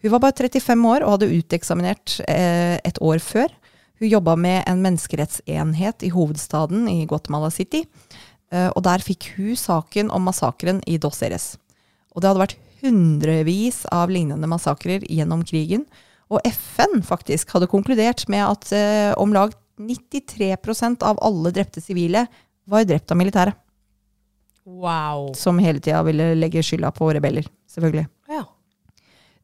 Hun 0.00 0.14
var 0.14 0.22
bare 0.22 0.48
35 0.48 0.88
år 0.88 1.04
og 1.04 1.16
hadde 1.16 1.32
uteksaminert 1.34 2.16
eh, 2.28 2.78
et 2.80 3.00
år 3.04 3.20
før. 3.20 3.52
Hun 3.98 4.08
jobba 4.12 4.36
med 4.38 4.62
en 4.70 4.80
menneskerettsenhet 4.84 6.06
i 6.06 6.12
hovedstaden 6.14 6.86
i 6.88 7.02
Guatemala 7.10 7.50
City. 7.50 7.82
Eh, 8.52 8.70
og 8.70 8.84
der 8.86 9.02
fikk 9.04 9.32
hun 9.36 9.56
saken 9.58 10.12
om 10.14 10.28
massakren 10.30 10.80
i 10.86 11.00
Dos 11.02 11.20
Eres. 11.26 11.56
Og 12.14 12.22
det 12.22 12.30
hadde 12.30 12.44
vært 12.46 12.58
hundrevis 12.78 13.82
av 13.90 14.12
lignende 14.14 14.48
massakrer 14.50 15.02
gjennom 15.10 15.42
krigen. 15.46 15.84
Og 16.28 16.44
FN 16.44 17.00
faktisk 17.06 17.54
hadde 17.54 17.70
konkludert 17.70 18.26
med 18.28 18.44
at 18.44 18.72
eh, 18.76 19.12
om 19.20 19.32
lag 19.32 19.54
93% 19.78 21.04
av 21.06 21.20
alle 21.22 21.52
drepte 21.54 21.80
sivile 21.80 22.26
var 22.68 22.84
drept 22.84 23.10
av 23.10 23.20
militæret. 23.20 23.56
Wow. 24.68 25.32
Som 25.34 25.58
hele 25.58 25.80
tida 25.80 26.02
ville 26.04 26.34
legge 26.36 26.62
skylda 26.62 26.90
på 26.92 27.08
rebeller, 27.16 27.46
selvfølgelig. 27.70 28.04
Ja. 28.28 28.44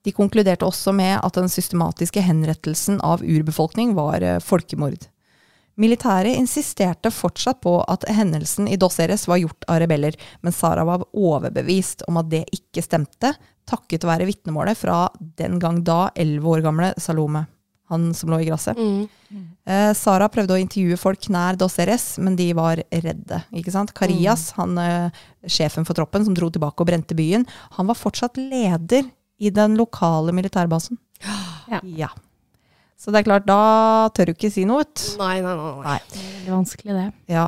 De 0.05 0.12
konkluderte 0.12 0.66
også 0.68 0.92
med 0.92 1.16
at 1.16 1.38
den 1.38 1.49
systematiske 1.49 2.20
henrettelsen 2.20 3.01
av 3.01 3.25
urbefolkning 3.25 3.94
var 3.97 4.20
eh, 4.20 4.40
folkemord. 4.44 5.09
Militæret 5.81 6.37
insisterte 6.38 7.11
fortsatt 7.11 7.62
på 7.64 7.79
at 7.90 8.05
hendelsen 8.12 8.68
i 8.70 8.77
Dos 8.79 9.01
Eres 9.03 9.25
var 9.27 9.40
gjort 9.40 9.64
av 9.66 9.81
rebeller, 9.83 10.14
men 10.44 10.55
Sara 10.55 10.85
var 10.87 11.07
overbevist 11.11 12.05
om 12.07 12.20
at 12.20 12.29
det 12.31 12.44
ikke 12.55 12.85
stemte, 12.85 13.33
takket 13.68 14.05
være 14.07 14.27
vitnemålet 14.29 14.79
fra 14.79 15.09
den 15.38 15.59
gang 15.62 15.83
da 15.85 16.09
elleve 16.16 16.57
år 16.57 16.64
gamle 16.66 16.92
Salome, 17.00 17.46
han 17.92 18.07
som 18.16 18.33
lå 18.33 18.40
i 18.42 18.48
gresset. 18.48 18.79
Mm. 18.79 19.44
Eh, 19.66 19.90
Sara 19.96 20.29
prøvde 20.33 20.57
å 20.57 20.61
intervjue 20.61 20.98
folk 21.00 21.29
nær 21.33 21.59
Dos 21.61 21.79
Eres, 21.83 22.18
men 22.22 22.37
de 22.37 22.50
var 22.57 22.83
redde. 22.90 23.42
ikke 23.53 23.72
sant? 23.72 23.92
Carillas, 23.96 24.50
han, 24.59 24.77
eh, 24.79 25.24
sjefen 25.46 25.87
for 25.87 25.96
troppen 25.96 26.24
som 26.24 26.37
dro 26.37 26.50
tilbake 26.50 26.81
og 26.81 26.88
brente 26.88 27.16
byen, 27.16 27.46
han 27.79 27.87
var 27.87 27.98
fortsatt 27.98 28.37
leder 28.40 29.09
i 29.40 29.50
den 29.50 29.77
lokale 29.81 30.33
militærbasen. 30.33 30.98
Ja. 31.83 32.11
Så 33.00 33.11
det 33.11 33.22
er 33.22 33.27
klart, 33.27 33.46
da 33.48 34.09
tør 34.14 34.31
du 34.31 34.33
ikke 34.35 34.50
si 34.53 34.66
noe. 34.68 34.85
ut. 34.85 35.03
Nei, 35.18 35.40
nei, 35.40 35.55
nei. 35.57 35.70
nei. 35.74 35.85
Nei. 35.85 35.98
Det 36.12 36.20
er 36.20 36.27
veldig 36.29 36.53
vanskelig, 36.55 36.95
det. 36.95 37.07
Ja. 37.32 37.47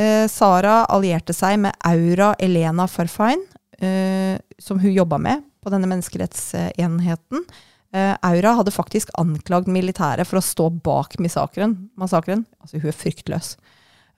Eh, 0.00 0.26
Sara 0.32 0.86
allierte 0.88 1.36
seg 1.36 1.58
med 1.60 1.76
Aura 1.84 2.32
Elena 2.40 2.86
Farfine, 2.88 3.44
eh, 3.80 4.40
som 4.58 4.80
hun 4.80 4.92
jobba 4.92 5.20
med 5.20 5.44
på 5.60 5.72
denne 5.72 5.88
menneskerettsenheten. 5.90 7.44
Uh, 7.90 8.14
Aura 8.22 8.54
hadde 8.60 8.74
faktisk 8.74 9.10
anklagd 9.18 9.68
militæret 9.70 10.28
for 10.28 10.38
å 10.38 10.44
stå 10.44 10.68
bak 10.84 11.18
massakren. 11.18 12.46
Altså, 12.62 12.78
hun 12.78 12.92
er 12.92 12.96
fryktløs. 12.96 13.56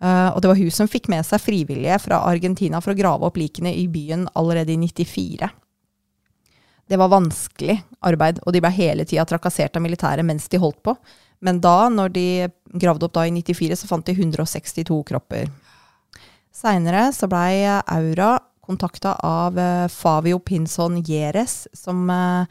Uh, 0.02 0.34
og 0.34 0.42
det 0.42 0.50
var 0.50 0.58
hun 0.58 0.74
som 0.74 0.90
fikk 0.90 1.08
med 1.12 1.24
seg 1.26 1.40
frivillige 1.40 1.98
fra 2.02 2.24
Argentina 2.28 2.82
for 2.82 2.92
å 2.92 2.98
grave 2.98 3.28
opp 3.28 3.38
likene 3.40 3.72
i 3.78 3.86
byen 3.90 4.26
allerede 4.38 4.74
i 4.74 4.80
94. 4.80 5.48
Det 6.90 6.98
var 6.98 7.12
vanskelig 7.12 7.78
arbeid, 8.04 8.42
og 8.42 8.52
de 8.52 8.60
ble 8.60 8.72
hele 8.74 9.06
tida 9.08 9.24
trakassert 9.24 9.78
av 9.78 9.84
militæret 9.84 10.26
mens 10.26 10.50
de 10.52 10.60
holdt 10.60 10.82
på. 10.84 10.96
Men 11.42 11.60
da, 11.62 11.88
når 11.88 12.12
de 12.14 12.26
gravde 12.78 13.06
opp 13.06 13.14
da 13.16 13.24
i 13.26 13.32
94, 13.34 13.78
så 13.80 13.88
fant 13.88 14.06
de 14.06 14.14
162 14.14 14.98
kropper. 15.08 15.48
Seinere 16.52 17.08
så 17.16 17.26
blei 17.30 17.64
Aura 17.64 18.34
kontakta 18.72 19.14
av 19.22 19.58
eh, 19.58 19.86
Favio 19.92 20.40
Pinson 20.42 20.98
Gjeres, 21.04 21.66
som, 21.76 22.02
eh, 22.10 22.46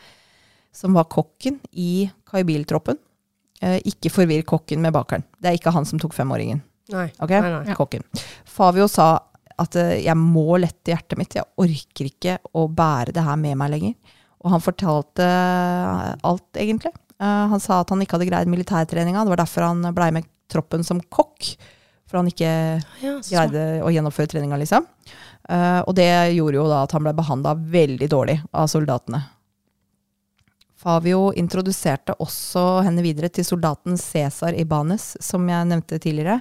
som 0.72 0.94
var 0.98 1.10
kokken 1.12 1.60
i 1.72 2.06
Kaibil-troppen. 2.30 3.00
Eh, 3.62 3.80
ikke 3.92 4.14
forvirr 4.14 4.46
kokken 4.48 4.82
med 4.82 4.94
bakeren. 4.96 5.26
Det 5.42 5.52
er 5.52 5.60
ikke 5.60 5.74
han 5.76 5.86
som 5.86 6.00
tok 6.02 6.16
femåringen. 6.18 6.64
Nei. 6.92 7.10
Okay? 7.20 7.42
Nei, 7.42 7.52
nei. 7.66 7.76
Kokken. 7.78 8.06
Favio 8.48 8.88
sa 8.92 9.14
at 9.62 9.76
jeg 9.78 10.18
må 10.18 10.58
lette 10.58 10.90
hjertet 10.94 11.20
mitt. 11.20 11.36
Jeg 11.38 11.46
orker 11.62 12.08
ikke 12.08 12.40
å 12.58 12.66
bære 12.72 13.14
det 13.14 13.24
her 13.26 13.38
med 13.38 13.60
meg 13.60 13.76
lenger. 13.76 14.18
Og 14.42 14.50
han 14.56 14.64
fortalte 14.64 15.28
alt, 16.26 16.48
egentlig. 16.58 16.94
Eh, 17.22 17.46
han 17.52 17.62
sa 17.62 17.82
at 17.84 17.94
han 17.94 18.02
ikke 18.02 18.18
hadde 18.18 18.30
greid 18.32 18.50
militærtreninga. 18.50 19.24
Det 19.26 19.36
var 19.36 19.44
derfor 19.44 19.68
han 19.70 19.86
blei 19.94 20.10
med 20.16 20.26
troppen 20.52 20.84
som 20.88 21.02
kokk. 21.14 21.54
For 22.10 22.20
han 22.20 22.28
ikke 22.32 22.50
Ja, 23.04 23.14
greide 23.24 23.62
å 23.86 23.92
gjennomføre 23.94 24.28
treninga, 24.34 24.58
liksom. 24.60 24.88
Eh, 25.50 25.82
og 25.82 25.96
det 25.98 26.12
gjorde 26.36 26.60
jo 26.60 26.70
da 26.70 26.84
at 26.86 26.96
han 26.96 27.06
ble 27.06 27.16
behandla 27.18 27.56
veldig 27.74 28.10
dårlig 28.12 28.40
av 28.52 28.70
soldatene. 28.72 29.22
Favio 30.82 31.30
introduserte 31.38 32.16
også 32.24 32.82
henne 32.88 33.04
videre 33.06 33.30
til 33.30 33.46
soldaten 33.46 33.98
Cæsar 34.02 34.56
Ibanes, 34.58 35.14
som 35.22 35.46
jeg 35.50 35.68
nevnte 35.70 36.00
tidligere. 36.02 36.40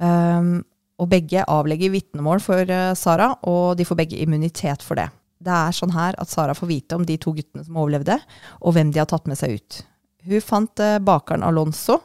Um, 0.00 0.62
og 1.02 1.10
begge 1.10 1.44
avlegger 1.44 1.92
vitnemål 1.92 2.40
for 2.42 2.68
uh, 2.72 2.94
Sara, 2.96 3.32
og 3.48 3.76
de 3.76 3.86
får 3.86 3.98
begge 3.98 4.22
immunitet 4.24 4.84
for 4.84 4.98
det. 4.98 5.10
Det 5.42 5.52
er 5.52 5.76
sånn 5.76 5.92
her 5.92 6.16
at 6.22 6.30
Sara 6.32 6.54
får 6.56 6.70
vite 6.70 6.96
om 6.96 7.04
de 7.06 7.18
to 7.20 7.34
guttene 7.36 7.66
som 7.66 7.76
overlevde, 7.82 8.16
og 8.62 8.76
hvem 8.76 8.92
de 8.94 9.02
har 9.02 9.10
tatt 9.10 9.28
med 9.28 9.40
seg 9.40 9.58
ut. 9.58 9.82
Hun 10.30 10.44
fant 10.44 10.84
uh, 10.84 10.96
bakeren 11.02 11.44
Alonso, 11.44 11.98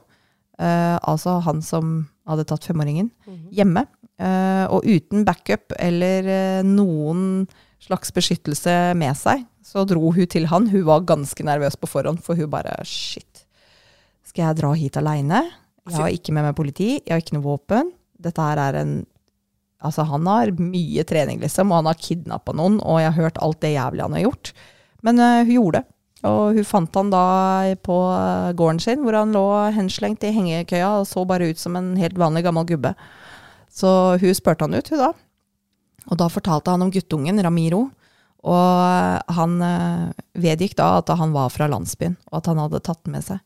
uh, 0.60 0.98
altså 1.00 1.38
han 1.48 1.64
som 1.64 2.00
hadde 2.28 2.44
tatt 2.50 2.68
femåringen, 2.68 3.08
hjemme. 3.56 3.86
Eh, 4.22 4.66
og 4.70 4.86
uten 4.86 5.26
backup 5.28 5.76
eller 5.80 6.30
eh, 6.32 6.66
noen 6.66 7.48
slags 7.84 8.12
beskyttelse 8.16 8.74
med 8.98 9.18
seg, 9.20 9.44
så 9.64 9.84
dro 9.88 10.12
hun 10.14 10.30
til 10.30 10.48
han. 10.52 10.70
Hun 10.72 10.86
var 10.88 11.06
ganske 11.08 11.46
nervøs 11.46 11.78
på 11.80 11.90
forhånd, 11.90 12.24
for 12.26 12.40
hun 12.40 12.50
bare 12.52 12.76
shit. 12.88 13.46
Skal 14.28 14.50
jeg 14.50 14.60
dra 14.62 14.74
hit 14.78 14.98
aleine? 15.00 15.46
Jeg 15.88 15.96
har 16.02 16.12
ikke 16.12 16.34
med 16.36 16.50
meg 16.50 16.58
politi, 16.58 16.98
jeg 16.98 17.14
har 17.14 17.22
ikke 17.24 17.38
noe 17.38 17.48
våpen. 17.48 17.94
Dette 18.20 18.44
her 18.44 18.64
er 18.70 18.82
en 18.82 18.98
Altså, 19.78 20.02
han 20.10 20.26
har 20.26 20.50
mye 20.58 21.04
trening, 21.06 21.38
liksom, 21.38 21.70
og 21.70 21.84
han 21.84 21.90
har 21.92 22.00
kidnappa 22.02 22.56
noen, 22.58 22.80
og 22.82 22.98
jeg 22.98 23.12
har 23.12 23.28
hørt 23.28 23.38
alt 23.46 23.60
det 23.62 23.76
jævlige 23.76 24.08
han 24.08 24.16
har 24.18 24.24
gjort. 24.24 24.50
Men 25.06 25.22
uh, 25.22 25.44
hun 25.44 25.52
gjorde 25.54 25.82
det. 25.84 25.90
Og 26.26 26.58
hun 26.58 26.66
fant 26.66 26.98
han 26.98 27.12
da 27.14 27.26
på 27.86 27.98
gården 28.58 28.80
sin, 28.82 29.04
hvor 29.06 29.20
han 29.20 29.36
lå 29.36 29.46
henslengt 29.76 30.26
i 30.26 30.34
hengekøya 30.34 30.96
og 30.98 31.06
så 31.06 31.22
bare 31.30 31.52
ut 31.52 31.62
som 31.62 31.78
en 31.78 31.92
helt 32.02 32.18
vanlig 32.18 32.42
gammel 32.48 32.66
gubbe. 32.66 32.96
Så 33.78 33.90
hun 34.18 34.36
spurte 34.36 34.66
han 34.66 34.78
ut, 34.78 34.90
hun 34.90 35.04
da. 35.04 35.12
Og 36.08 36.20
da 36.20 36.30
fortalte 36.32 36.74
han 36.74 36.86
om 36.86 36.92
guttungen, 36.94 37.44
Ramiro. 37.44 37.88
Og 38.48 39.34
han 39.38 39.56
eh, 39.66 40.26
vedgikk 40.40 40.78
da 40.80 40.98
at 41.02 41.12
han 41.20 41.34
var 41.36 41.52
fra 41.54 41.68
landsbyen, 41.70 42.16
og 42.30 42.40
at 42.40 42.50
han 42.52 42.62
hadde 42.62 42.84
tatt 42.86 43.02
den 43.06 43.18
med 43.18 43.26
seg. 43.26 43.42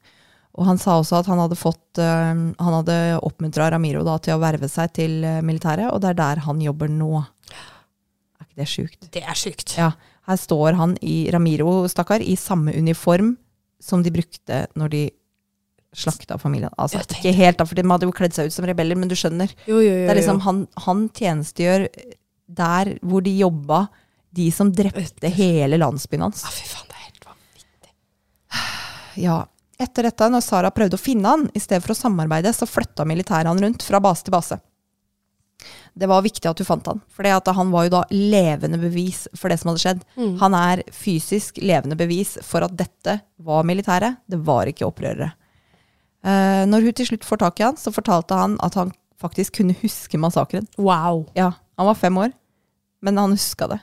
Og 0.59 0.67
han 0.67 0.79
sa 0.81 0.97
også 0.99 1.21
at 1.21 1.29
han 1.31 1.39
hadde 1.39 1.55
fått 1.55 1.99
eh, 2.03 2.31
Han 2.35 2.73
hadde 2.75 2.95
oppmuntra 3.23 3.69
Ramiro 3.71 4.01
da 4.03 4.17
til 4.19 4.35
å 4.35 4.41
verve 4.41 4.67
seg 4.71 4.91
til 4.97 5.21
eh, 5.23 5.39
militæret, 5.47 5.89
og 5.89 6.03
det 6.03 6.11
er 6.11 6.19
der 6.19 6.43
han 6.45 6.63
jobber 6.63 6.91
nå. 6.91 7.23
Er 7.23 8.45
ikke 8.45 8.61
det 8.61 8.69
sjukt? 8.69 8.99
Det 9.15 9.23
er 9.23 9.39
sykt. 9.39 9.77
Ja. 9.79 9.93
Her 10.29 10.37
står 10.37 10.77
han 10.77 10.97
i 11.01 11.23
Ramiro, 11.33 11.81
stakkar, 11.89 12.21
i 12.21 12.35
samme 12.37 12.75
uniform 12.77 13.33
som 13.81 14.03
de 14.05 14.13
brukte 14.13 14.65
når 14.77 14.93
de 14.93 15.03
slakta 15.95 16.37
familien. 16.39 16.71
Altså, 16.79 17.01
ikke 17.03 17.33
helt, 17.35 17.59
da, 17.59 17.67
for 17.67 17.77
de 17.77 17.85
hadde 17.89 18.07
jo 18.07 18.15
kledd 18.15 18.35
seg 18.35 18.49
ut 18.49 18.55
som 18.55 18.67
rebeller, 18.67 18.99
men 18.99 19.11
du 19.11 19.15
skjønner. 19.19 19.51
Jo, 19.67 19.79
jo, 19.79 19.89
jo. 19.89 20.05
Det 20.05 20.13
er 20.13 20.19
liksom, 20.21 20.41
han, 20.45 20.63
han 20.85 21.05
tjenestegjør 21.17 21.87
der 22.51 22.93
hvor 23.01 23.23
de 23.25 23.33
jobba, 23.37 23.85
de 24.31 24.47
som 24.55 24.71
drepte 24.75 25.31
hele 25.35 25.79
landsbyen 25.79 26.27
hans. 26.27 26.45
Ah, 26.47 26.55
fy 26.55 26.67
faen, 26.69 26.87
det 26.87 26.97
er 26.97 27.07
helt 27.09 27.29
vanvittig. 27.31 27.95
Ja. 29.27 29.41
Etter 29.81 30.05
dette, 30.05 30.27
når 30.29 30.43
Sara 30.45 30.69
prøvde 30.69 30.93
å 30.93 31.01
finne 31.01 31.29
han, 31.31 31.47
i 31.57 31.59
stedet 31.59 31.81
for 31.81 31.95
å 31.95 31.97
samarbeide, 31.97 32.51
så 32.53 32.67
flytta 32.69 33.01
militæret 33.09 33.49
han 33.49 33.59
rundt 33.63 33.81
fra 33.83 33.99
base 34.03 34.27
til 34.27 34.35
base. 34.35 34.59
Det 35.97 36.07
var 36.07 36.23
viktig 36.23 36.47
at 36.47 36.57
du 36.57 36.63
fant 36.65 36.85
han, 36.87 37.01
for 37.11 37.27
han 37.27 37.71
var 37.73 37.85
jo 37.85 37.93
da 37.97 38.01
levende 38.13 38.79
bevis 38.81 39.25
for 39.35 39.51
det 39.51 39.57
som 39.59 39.71
hadde 39.71 39.81
skjedd. 39.83 40.05
Mm. 40.15 40.35
Han 40.39 40.55
er 40.57 40.83
fysisk 40.95 41.59
levende 41.61 41.97
bevis 41.99 42.37
for 42.45 42.63
at 42.65 42.77
dette 42.77 43.17
var 43.41 43.65
militæret, 43.67 44.21
det 44.29 44.39
var 44.45 44.69
ikke 44.69 44.87
opprørere. 44.87 45.33
Eh, 46.21 46.63
når 46.69 46.85
hun 46.85 46.97
til 46.97 47.09
slutt 47.09 47.25
får 47.25 47.41
tak 47.41 47.61
i 47.61 47.65
han, 47.65 47.79
så 47.79 47.93
fortalte 47.93 48.37
han 48.37 48.57
at 48.65 48.77
han 48.77 48.93
faktisk 49.21 49.59
kunne 49.59 49.77
huske 49.81 50.19
massakren. 50.21 50.67
Wow. 50.77 51.25
Ja, 51.37 51.51
han 51.77 51.89
var 51.89 51.97
fem 51.97 52.17
år, 52.17 52.33
men 53.01 53.17
han 53.17 53.33
huska 53.37 53.69
det. 53.71 53.79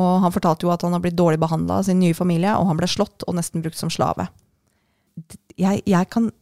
Og 0.00 0.22
han 0.24 0.32
fortalte 0.34 0.66
jo 0.66 0.72
at 0.74 0.82
han 0.82 0.94
har 0.96 1.02
blitt 1.04 1.18
dårlig 1.18 1.38
behandla 1.42 1.78
av 1.80 1.88
sin 1.88 2.00
nye 2.02 2.16
familie, 2.16 2.56
og 2.56 2.68
han 2.70 2.80
ble 2.80 2.88
slått 2.90 3.26
og 3.28 3.36
nesten 3.38 3.62
brukt 3.62 3.78
som 3.78 3.92
slave. 3.92 4.26
Jeg, 5.60 5.84
jeg, 5.86 6.08
kan, 6.10 6.32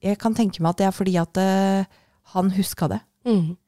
jeg 0.00 0.18
kan 0.22 0.36
tenke 0.36 0.62
meg 0.62 0.72
at 0.72 0.80
det 0.80 0.86
er 0.88 0.94
fordi 0.96 1.18
at 1.20 1.40
uh, 1.42 1.98
han 2.32 2.54
huska 2.56 2.88
det. 2.94 3.02
Mm. 3.28 3.58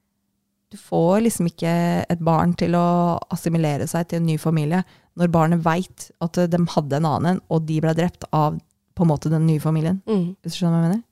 Du 0.73 0.79
får 0.81 1.27
liksom 1.27 1.51
ikke 1.51 1.73
et 2.11 2.23
barn 2.25 2.55
til 2.59 2.75
å 2.79 2.87
assimilere 3.35 3.87
seg 3.91 4.09
til 4.09 4.23
en 4.23 4.31
ny 4.31 4.39
familie 4.41 4.81
når 5.21 5.31
barnet 5.31 5.63
veit 5.63 6.09
at 6.25 6.41
eh, 6.41 6.49
de 6.51 6.59
hadde 6.73 6.99
en 6.99 7.07
annen, 7.07 7.43
og 7.47 7.69
de 7.69 7.77
ble 7.85 7.93
drept 7.95 8.27
av 8.35 8.57
på 8.95 9.03
en 9.05 9.11
måte 9.11 9.31
den 9.33 9.47
nye 9.47 9.61
familien. 9.61 10.01
Mm. 10.07 10.37
Hvis 10.43 10.55
du 10.55 10.59
skjønner 10.63 10.79
hva 10.79 10.85
jeg 10.85 10.91
mener? 10.91 11.03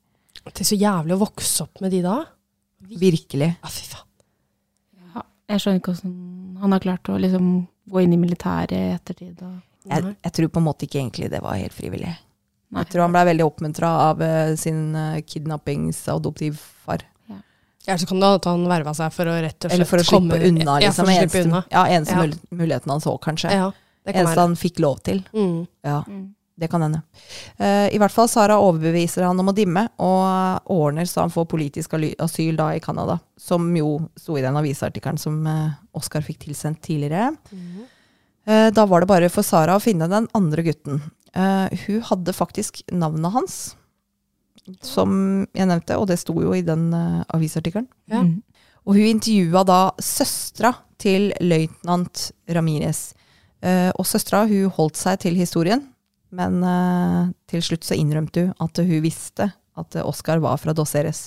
Det 0.45 0.61
er 0.65 0.69
så 0.71 0.79
jævlig 0.79 1.15
å 1.17 1.21
vokse 1.23 1.63
opp 1.67 1.81
med 1.83 1.91
de 1.95 2.01
da. 2.03 2.17
Virkelig. 2.89 3.51
Ja, 3.63 3.69
fy 3.71 3.85
faen. 3.91 4.09
Ja, 5.15 5.23
jeg 5.53 5.61
skjønner 5.63 5.81
ikke 5.83 5.95
hvordan 5.95 6.59
han 6.63 6.73
har 6.77 6.81
klart 6.81 7.11
å 7.13 7.19
liksom 7.21 7.53
gå 7.93 8.03
inn 8.05 8.13
i 8.15 8.19
militæret 8.23 8.73
i 8.77 8.93
ettertid. 8.97 9.43
Og, 9.43 9.61
Jeg, 9.91 10.15
jeg 10.23 10.33
tror 10.33 10.49
på 10.55 10.61
en 10.63 10.67
måte 10.69 10.87
ikke 10.87 11.01
egentlig 11.03 11.31
det 11.31 11.41
var 11.43 11.59
helt 11.59 11.75
frivillig. 11.75 12.13
Nei. 12.73 12.83
Jeg 12.85 12.93
tror 12.95 13.03
han 13.05 13.13
ble 13.13 13.25
veldig 13.29 13.45
oppmuntra 13.45 13.89
av 14.09 14.23
uh, 14.23 14.55
sin 14.57 14.95
uh, 14.97 15.19
kidnappings-adoptivfar. 15.27 17.03
Ja, 17.85 17.97
så 17.99 18.07
kan 18.07 18.21
det 18.23 18.29
at 18.37 18.45
han 18.47 18.63
verva 18.71 18.93
seg 18.95 19.11
for 19.11 19.27
å 19.27 19.33
rett 19.43 19.57
og 19.59 19.67
slett 19.67 19.75
Eller 19.75 19.89
for 19.91 19.99
å 19.99 20.05
slippe 20.07 20.37
komme- 20.39 20.49
unna, 20.49 20.77
Ja, 20.81 20.87
liksom. 20.89 21.05
for 21.05 21.11
å 21.11 21.17
eneste, 21.19 21.41
unna. 21.49 21.63
Ja, 21.71 21.83
eneste 21.91 22.15
Ja. 22.15 22.27
muligheten 22.55 22.91
han 22.95 23.01
så, 23.03 23.19
kanskje. 23.19 23.51
Ja, 23.51 23.73
det 24.07 24.13
kan 24.15 24.21
eneste 24.23 24.37
være. 24.37 24.47
han 24.47 24.55
fikk 24.57 24.79
lov 24.79 25.01
til. 25.03 25.25
Mm. 25.35 25.67
Ja, 25.83 26.05
Mm. 26.07 26.35
Det 26.63 26.71
kan 26.71 26.85
hende. 26.85 27.03
Eh, 27.59 27.89
I 27.93 27.99
hvert 28.01 28.15
fall 28.15 28.31
Sara 28.31 28.57
overbeviser 28.63 29.27
han 29.27 29.39
om 29.43 29.51
å 29.51 29.57
dimme, 29.57 29.89
og 30.03 30.71
ordner 30.73 31.09
så 31.11 31.25
han 31.25 31.35
får 31.35 31.49
politisk 31.51 31.97
asyl 32.23 32.59
da 32.61 32.71
i 32.77 32.83
Canada. 32.85 33.19
Som 33.39 33.69
jo 33.77 33.97
sto 34.19 34.39
i 34.39 34.45
den 34.45 34.59
avisartikkelen 34.59 35.19
som 35.21 35.43
eh, 35.51 35.75
Oscar 35.99 36.25
fikk 36.27 36.45
tilsendt 36.47 36.83
tidligere. 36.87 37.33
Mm. 37.51 37.83
Eh, 38.47 38.69
Da 38.75 38.87
var 38.87 39.03
det 39.03 39.11
bare 39.11 39.31
for 39.33 39.47
Sara 39.47 39.77
å 39.77 39.83
finne 39.83 40.11
den 40.11 40.31
andre 40.39 40.65
gutten. 40.71 41.03
Eh, 41.35 41.79
hun 41.87 42.03
hadde 42.11 42.35
faktisk 42.37 42.83
navnet 42.93 43.33
hans, 43.35 43.61
som 44.85 45.47
jeg 45.57 45.67
nevnte, 45.67 45.97
og 45.99 46.07
det 46.11 46.21
sto 46.21 46.37
jo 46.39 46.53
i 46.55 46.63
den 46.63 46.93
uh, 46.95 47.25
avisartikkelen. 47.35 47.89
Ja. 48.07 48.21
Mm. 48.23 48.37
Og 48.87 48.95
hun 48.95 49.09
intervjua 49.09 49.65
da 49.67 49.81
søstera 50.03 50.71
til 51.03 51.33
løytnant 51.43 52.29
Ramirez. 52.51 53.13
Eh, 53.63 53.91
og 53.95 54.07
søstera 54.07 54.45
hun 54.51 54.71
holdt 54.75 54.99
seg 54.99 55.21
til 55.23 55.39
historien, 55.39 55.85
men 56.33 56.63
uh, 56.65 57.31
til 57.51 57.63
slutt 57.65 57.85
så 57.87 57.97
innrømte 57.99 58.47
hun 58.47 58.55
at 58.65 58.81
hun 58.83 59.03
visste 59.05 59.51
at 59.79 59.97
Oskar 60.05 60.41
var 60.45 60.59
fra 60.61 60.75
Dos 60.77 60.95
Eres. 60.99 61.27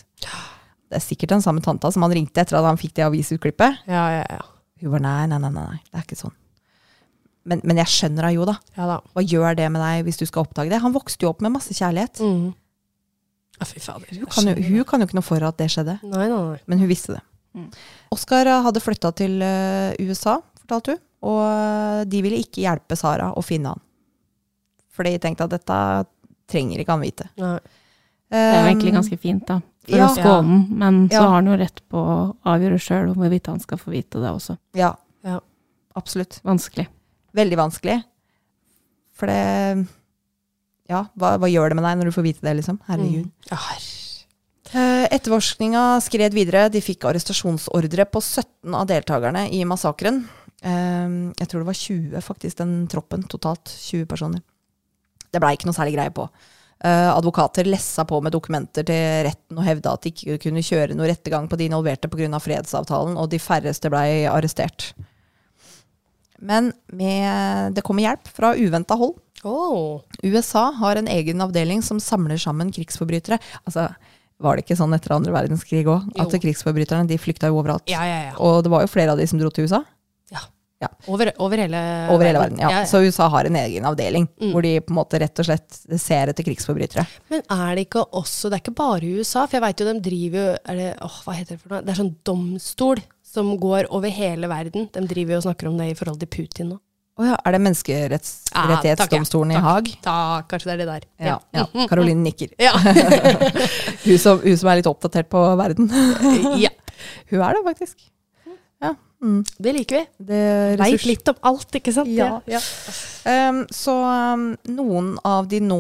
Det 0.86 1.00
er 1.00 1.04
sikkert 1.04 1.34
den 1.34 1.44
samme 1.46 1.64
tanta 1.66 1.90
som 1.94 2.06
han 2.06 2.14
ringte 2.14 2.42
etter 2.44 2.60
at 2.60 2.68
han 2.68 2.78
fikk 2.78 2.94
det 2.98 3.06
avisutklippet. 3.08 3.86
Ja, 3.90 4.04
ja, 4.20 4.26
ja. 4.30 4.44
Hun 4.84 4.92
var 4.94 5.02
nei, 5.06 5.22
nei, 5.32 5.40
nei, 5.42 5.52
nei, 5.56 5.80
det 5.90 5.98
er 5.98 6.06
ikke 6.06 6.20
sånn. 6.20 6.36
Men, 7.46 7.62
men 7.66 7.78
jeg 7.78 7.92
skjønner 7.94 8.26
henne 8.26 8.38
jo, 8.40 8.46
da. 8.50 8.56
ja 8.78 8.88
da. 8.90 9.00
Hva 9.14 9.22
gjør 9.22 9.58
det 9.58 9.68
med 9.74 9.82
deg 9.82 10.06
hvis 10.08 10.18
du 10.22 10.26
skal 10.26 10.46
oppdage 10.48 10.72
det? 10.74 10.82
Han 10.82 10.94
vokste 10.96 11.26
jo 11.26 11.32
opp 11.34 11.44
med 11.46 11.54
masse 11.54 11.74
kjærlighet. 11.78 12.22
Mm. 12.26 12.48
Ja, 13.60 13.68
fy 13.70 13.82
fader. 13.82 14.10
Hun 14.18 14.30
kan, 14.34 14.50
jo, 14.50 14.56
hun 14.66 14.88
kan 14.90 15.02
jo 15.04 15.08
ikke 15.10 15.18
noe 15.20 15.26
for 15.26 15.46
at 15.48 15.58
det 15.62 15.70
skjedde, 15.74 16.00
Nei, 16.04 16.26
nei, 16.26 16.40
nei. 16.52 16.62
men 16.70 16.82
hun 16.82 16.90
visste 16.90 17.16
det. 17.16 17.22
Mm. 17.56 17.70
Oscar 18.18 18.50
eh, 18.52 18.64
hadde 18.66 18.82
flytta 18.84 19.14
til 19.16 19.38
eh, 19.46 19.94
USA, 20.04 20.40
fortalte 20.64 20.98
hun, 20.98 21.04
og 21.26 22.10
de 22.12 22.20
ville 22.26 22.42
ikke 22.44 22.66
hjelpe 22.66 22.98
Sara 23.00 23.30
å 23.38 23.42
finne 23.46 23.72
han. 23.74 23.85
For 24.96 25.08
jeg 25.08 25.22
tenkte 25.24 25.48
at 25.48 25.56
dette 25.58 25.80
trenger 26.52 26.82
ikke 26.82 26.96
han 26.96 27.04
vite. 27.04 27.30
nei. 27.42 27.58
Det 28.36 28.42
er 28.42 28.56
jo 28.56 28.70
egentlig 28.72 28.92
ganske 28.96 29.18
fint, 29.22 29.44
da. 29.48 29.60
For 29.86 30.02
ja. 30.02 30.06
å 30.08 30.16
skåne 30.16 30.48
den, 30.50 30.62
men 30.82 30.96
så 31.12 31.22
har 31.22 31.36
han 31.38 31.50
jo 31.52 31.58
rett 31.62 31.82
på 31.94 32.02
å 32.02 32.16
avgjøre 32.52 32.80
sjøl 32.82 33.12
om 33.12 33.20
hvorvidt 33.22 33.52
han 33.52 33.62
skal 33.62 33.80
få 33.80 33.94
vite 33.94 34.22
det 34.24 34.32
også. 34.34 34.58
Ja. 34.76 34.96
Ja. 35.26 35.38
Absolutt. 35.96 36.40
Vanskelig. 36.46 36.88
Veldig 37.38 37.60
vanskelig. 37.60 38.00
For 39.16 39.32
det 39.32 39.86
Ja, 40.90 41.06
hva, 41.18 41.36
hva 41.42 41.50
gjør 41.50 41.72
det 41.72 41.78
med 41.80 41.86
deg 41.88 42.00
når 42.00 42.10
du 42.10 42.16
får 42.18 42.26
vite 42.26 42.46
det, 42.46 42.56
liksom? 42.60 42.82
Herregud. 42.90 43.30
Mm. 43.30 43.54
Ja. 43.54 43.62
Eh, 44.76 45.06
Etterforskninga 45.16 45.86
skred 46.04 46.36
videre. 46.36 46.68
De 46.74 46.82
fikk 46.84 47.06
arrestasjonsordre 47.10 48.08
på 48.10 48.22
17 48.22 48.76
av 48.76 48.90
deltakerne 48.90 49.46
i 49.54 49.62
massakren. 49.70 50.24
Ehm, 50.66 51.32
jeg 51.38 51.50
tror 51.50 51.62
det 51.62 51.70
var 51.70 51.80
20, 51.80 52.26
faktisk, 52.26 52.58
den 52.62 52.76
troppen 52.92 53.26
totalt. 53.30 53.70
20 53.70 54.10
personer. 54.10 54.44
Det 55.36 55.42
blei 55.44 55.56
ikke 55.58 55.68
noe 55.68 55.76
særlig 55.76 55.98
greie 55.98 56.14
på. 56.16 56.30
Uh, 56.86 57.12
advokater 57.16 57.68
lessa 57.68 58.04
på 58.08 58.20
med 58.22 58.34
dokumenter 58.36 58.84
til 58.88 59.26
retten 59.26 59.58
og 59.58 59.64
hevda 59.64 59.94
at 59.96 60.04
de 60.04 60.12
ikke 60.12 60.36
kunne 60.44 60.64
kjøre 60.64 60.96
noe 60.98 61.08
rettergang 61.08 61.48
på 61.50 61.58
de 61.60 61.70
involverte 61.70 62.12
pga. 62.12 62.40
fredsavtalen, 62.40 63.16
og 63.20 63.30
de 63.32 63.40
færreste 63.42 63.92
blei 63.92 64.26
arrestert. 64.30 64.92
Men 66.40 66.74
med, 66.92 67.76
det 67.76 67.84
kommer 67.86 68.04
hjelp 68.06 68.28
fra 68.36 68.52
uventa 68.60 68.98
hold. 69.00 69.16
Oh. 69.46 70.02
USA 70.24 70.68
har 70.82 71.00
en 71.00 71.08
egen 71.08 71.42
avdeling 71.42 71.84
som 71.86 72.02
samler 72.02 72.40
sammen 72.42 72.74
krigsforbrytere. 72.76 73.40
Altså, 73.64 73.88
var 74.42 74.58
det 74.58 74.66
ikke 74.66 74.78
sånn 74.80 74.94
etter 74.98 75.14
andre 75.16 75.32
verdenskrig 75.32 75.86
òg? 75.88 76.10
At 76.20 76.34
krigsforbryterne 76.44 77.08
de 77.08 77.20
flykta 77.22 77.52
jo 77.52 77.62
overalt. 77.62 77.86
Ja, 77.90 78.04
ja, 78.08 78.18
ja. 78.32 78.34
Og 78.42 78.66
det 78.66 78.72
var 78.74 78.84
jo 78.84 78.92
flere 78.92 79.14
av 79.14 79.22
de 79.22 79.28
som 79.30 79.40
dro 79.40 79.52
til 79.54 79.70
USA. 79.70 79.86
Over, 81.08 81.32
over 81.42 81.58
hele 81.58 81.80
Over 82.14 82.26
hele 82.28 82.40
verden, 82.44 82.60
ja. 82.62 82.70
ja. 82.70 82.80
Så 82.86 83.00
USA 83.06 83.26
har 83.32 83.48
en 83.48 83.56
egen 83.56 83.86
avdeling 83.88 84.28
Mm. 84.42 84.52
hvor 84.52 84.62
de 84.66 84.74
på 84.84 84.92
en 84.92 84.98
måte 85.00 85.20
rett 85.22 85.40
og 85.42 85.46
slett 85.48 85.78
ser 86.02 86.30
etter 86.30 86.44
krigsforbrytere. 86.46 87.06
Men 87.32 87.42
er 87.50 87.76
det 87.76 87.86
ikke 87.88 88.04
også 88.12 88.50
Det 88.52 88.58
er 88.60 88.64
ikke 88.66 88.76
bare 88.78 89.14
USA, 89.18 89.46
for 89.48 89.56
jeg 89.58 89.64
veit 89.64 89.80
jo 89.82 89.88
de 89.88 90.00
driver 90.10 90.38
jo 90.42 90.58
er 90.66 90.76
det, 90.82 90.90
åh, 91.02 91.16
Hva 91.26 91.34
heter 91.38 91.56
det 91.56 91.62
for 91.64 91.70
noe? 91.74 91.82
Det 91.88 91.94
er 91.96 92.02
sånn 92.04 92.16
domstol 92.28 93.02
som 93.26 93.54
går 93.60 93.88
over 93.90 94.10
hele 94.14 94.48
verden. 94.52 94.90
De 94.94 95.06
driver 95.08 95.36
jo 95.36 95.40
og 95.42 95.48
snakker 95.48 95.68
om 95.72 95.78
det 95.80 95.90
i 95.92 95.96
forhold 95.98 96.20
til 96.22 96.30
Putin 96.36 96.70
nå. 96.76 96.78
Å 97.16 97.24
ja, 97.30 97.36
er 97.48 97.56
det 97.56 97.62
menneskerettighetsdomstolen 97.64 99.54
i 99.56 99.60
Haag? 99.64 99.88
Takk, 100.04 100.50
kanskje 100.52 100.68
det 100.68 100.74
er 100.74 100.82
det 100.82 100.88
der. 100.90 101.04
Ja, 101.30 101.38
ja. 101.56 101.64
Caroline 101.90 102.20
nikker. 102.26 102.52
Ja. 102.60 102.74
Hun 104.06 104.20
som, 104.20 104.42
hun 104.44 104.58
som 104.60 104.70
er 104.72 104.82
litt 104.82 104.90
oppdatert 104.92 105.30
på 105.32 105.40
verden. 105.60 105.88
ja. 106.60 106.70
Hun 107.32 107.40
er 107.42 107.56
det, 107.56 107.64
faktisk. 107.66 108.04
Ja. 108.84 108.92
Mm. 109.26 109.44
Det 109.58 109.74
liker 109.74 109.96
vi. 109.98 110.06
Det 110.18 110.42
Veit 110.78 111.06
litt 111.10 111.30
om 111.32 111.38
alt, 111.50 111.78
ikke 111.80 111.94
sant? 111.96 112.12
Ja. 112.14 112.38
ja. 112.46 112.60
Um, 113.26 113.64
så 113.74 113.96
um, 114.36 114.44
noen 114.70 115.16
av 115.26 115.48
de 115.50 115.62
nå 115.66 115.80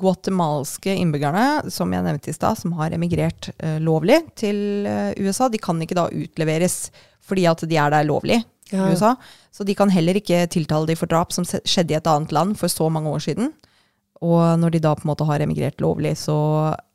guatemalske 0.00 0.94
innbyggerne, 0.96 1.70
som 1.72 1.92
jeg 1.92 2.06
nevnte 2.06 2.32
i 2.32 2.36
stad, 2.36 2.56
som 2.56 2.72
har 2.78 2.96
emigrert 2.96 3.50
uh, 3.60 3.76
lovlig 3.84 4.22
til 4.40 4.88
uh, 4.88 5.10
USA, 5.20 5.50
de 5.52 5.60
kan 5.60 5.82
ikke 5.84 5.98
da 5.98 6.08
utleveres 6.08 6.86
fordi 7.28 7.44
at 7.50 7.66
de 7.68 7.76
er 7.78 7.92
der 7.92 8.08
lovlig 8.08 8.40
Ja. 8.70 8.86
i 8.86 8.94
USA. 8.94 9.16
Så 9.52 9.66
de 9.66 9.74
kan 9.74 9.90
heller 9.90 10.16
ikke 10.16 10.46
tiltale 10.50 10.88
de 10.88 10.96
for 10.96 11.10
drap 11.10 11.34
som 11.34 11.44
skjedde 11.44 11.92
i 11.92 11.98
et 11.98 12.08
annet 12.08 12.32
land 12.32 12.56
for 12.58 12.70
så 12.70 12.88
mange 12.88 13.10
år 13.10 13.22
siden. 13.26 13.52
Og 14.24 14.40
når 14.60 14.74
de 14.74 14.80
da 14.84 14.94
på 14.94 15.04
en 15.04 15.10
måte 15.10 15.26
har 15.26 15.42
emigrert 15.42 15.80
lovlig, 15.82 16.12
så 16.20 16.36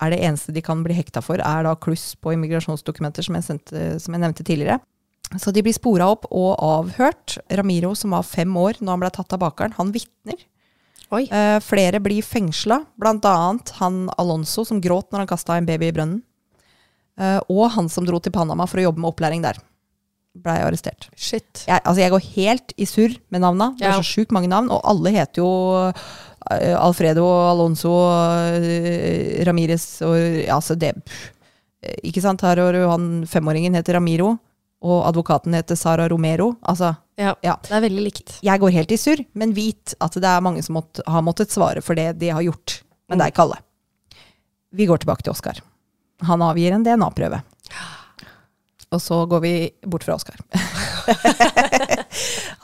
er 0.01 0.13
det 0.13 0.21
eneste 0.23 0.53
de 0.55 0.63
kan 0.65 0.83
bli 0.85 0.95
hekta 0.97 1.23
for, 1.25 1.41
er 1.41 1.65
da 1.65 1.73
kluss 1.75 2.13
på 2.15 2.35
immigrasjonsdokumenter, 2.35 3.25
som 3.25 3.37
jeg, 3.37 3.47
sendte, 3.47 3.85
som 3.99 4.15
jeg 4.15 4.23
nevnte 4.23 4.45
tidligere. 4.45 4.79
Så 5.39 5.51
de 5.51 5.63
blir 5.65 5.73
spora 5.75 6.07
opp 6.13 6.27
og 6.31 6.51
avhørt. 6.63 7.37
Ramiro, 7.57 7.93
som 7.97 8.13
var 8.15 8.23
fem 8.27 8.51
år 8.61 8.77
når 8.81 8.91
han 8.93 9.01
ble 9.03 9.09
tatt 9.15 9.33
av 9.35 9.41
bakeren, 9.41 9.73
han 9.79 9.91
vitner. 9.95 10.37
Eh, 11.15 11.59
flere 11.63 11.99
blir 12.03 12.25
fengsla, 12.25 12.81
bl.a. 12.99 13.35
han 13.79 13.97
Alonso 14.17 14.65
som 14.67 14.81
gråt 14.83 15.11
når 15.13 15.23
han 15.23 15.29
kasta 15.29 15.57
en 15.57 15.67
baby 15.67 15.89
i 15.89 15.95
brønnen. 15.95 16.21
Eh, 17.19 17.39
og 17.49 17.69
han 17.77 17.87
som 17.89 18.05
dro 18.07 18.19
til 18.19 18.33
Panama 18.35 18.67
for 18.67 18.81
å 18.81 18.87
jobbe 18.89 18.99
med 19.01 19.13
opplæring 19.13 19.43
der. 19.45 19.59
Blei 20.35 20.57
arrestert. 20.59 21.07
Shit. 21.15 21.63
Jeg, 21.63 21.79
altså 21.79 22.01
jeg 22.01 22.11
går 22.11 22.25
helt 22.35 22.73
i 22.75 22.87
surr 22.89 23.13
med 23.31 23.45
navna. 23.45 23.69
Det 23.79 23.85
er 23.87 23.93
Ja. 23.93 24.01
så 24.01 24.09
sjukt 24.17 24.33
mange 24.35 24.49
navn, 24.51 24.67
og 24.69 24.81
alle 24.83 25.13
heter 25.15 25.39
jo 25.39 25.51
eh, 26.51 26.75
Alfredo, 26.75 27.23
Alonso, 27.53 27.93
uh, 27.95 29.45
Ramires 29.47 29.87
og 30.05 30.17
ja, 30.19 30.57
altså 30.57 30.75
det. 30.77 30.91
Ikke 32.03 32.21
sant? 32.21 32.41
Her 32.43 32.59
har 32.59 32.73
du 32.75 32.83
han 32.89 33.07
femåringen 33.29 33.73
heter 33.77 33.95
Ramiro, 33.95 34.35
og 34.85 35.01
advokaten 35.09 35.55
heter 35.57 35.75
Sara 35.79 36.05
Romero. 36.11 36.51
Altså, 36.61 36.93
Ja, 37.17 37.33
Ja. 37.41 37.55
Det 37.63 37.71
er 37.71 37.81
veldig 37.81 38.03
likt. 38.03 38.33
jeg 38.43 38.59
går 38.59 38.71
helt 38.75 38.91
i 38.91 38.97
surr, 38.99 39.23
men 39.33 39.53
vit 39.55 39.95
at 40.01 40.13
det 40.13 40.27
er 40.29 40.41
mange 40.43 40.61
som 40.63 40.75
måtte, 40.77 41.01
har 41.07 41.21
måttet 41.25 41.49
svare 41.53 41.81
for 41.81 41.95
det 41.95 42.19
de 42.19 42.29
har 42.29 42.41
gjort. 42.45 42.81
Men 43.09 43.17
det 43.19 43.25
er 43.27 43.31
ikke 43.31 43.45
alle. 43.45 43.57
Vi 44.75 44.85
går 44.85 44.97
tilbake 44.99 45.23
til 45.23 45.31
Oskar. 45.31 45.61
Han 46.27 46.41
avgir 46.41 46.73
en 46.75 46.83
DNA-prøve. 46.83 47.41
Og 48.91 49.01
så 49.01 49.25
går 49.27 49.39
vi 49.41 49.71
bort 49.87 50.03
fra 50.03 50.15
Oskar. 50.15 50.35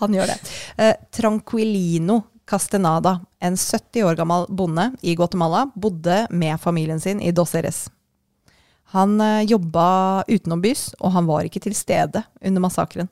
Han 0.01 0.13
gjør 0.15 0.27
det. 0.31 0.37
Eh, 0.77 0.93
Tranquilino 1.11 2.21
Castenada, 2.47 3.19
en 3.39 3.55
70 3.57 4.03
år 4.03 4.15
gammel 4.19 4.45
bonde 4.49 4.89
i 5.01 5.15
Guatemala, 5.15 5.65
bodde 5.75 6.27
med 6.29 6.59
familien 6.61 6.99
sin 6.99 7.21
i 7.21 7.31
Dos 7.31 7.55
Eres. 7.55 7.89
Han 8.91 9.21
eh, 9.21 9.47
jobba 9.47 10.23
utenombys, 10.27 10.91
og 10.99 11.15
han 11.15 11.27
var 11.29 11.47
ikke 11.47 11.61
til 11.63 11.75
stede 11.77 12.23
under 12.41 12.63
massakren. 12.63 13.09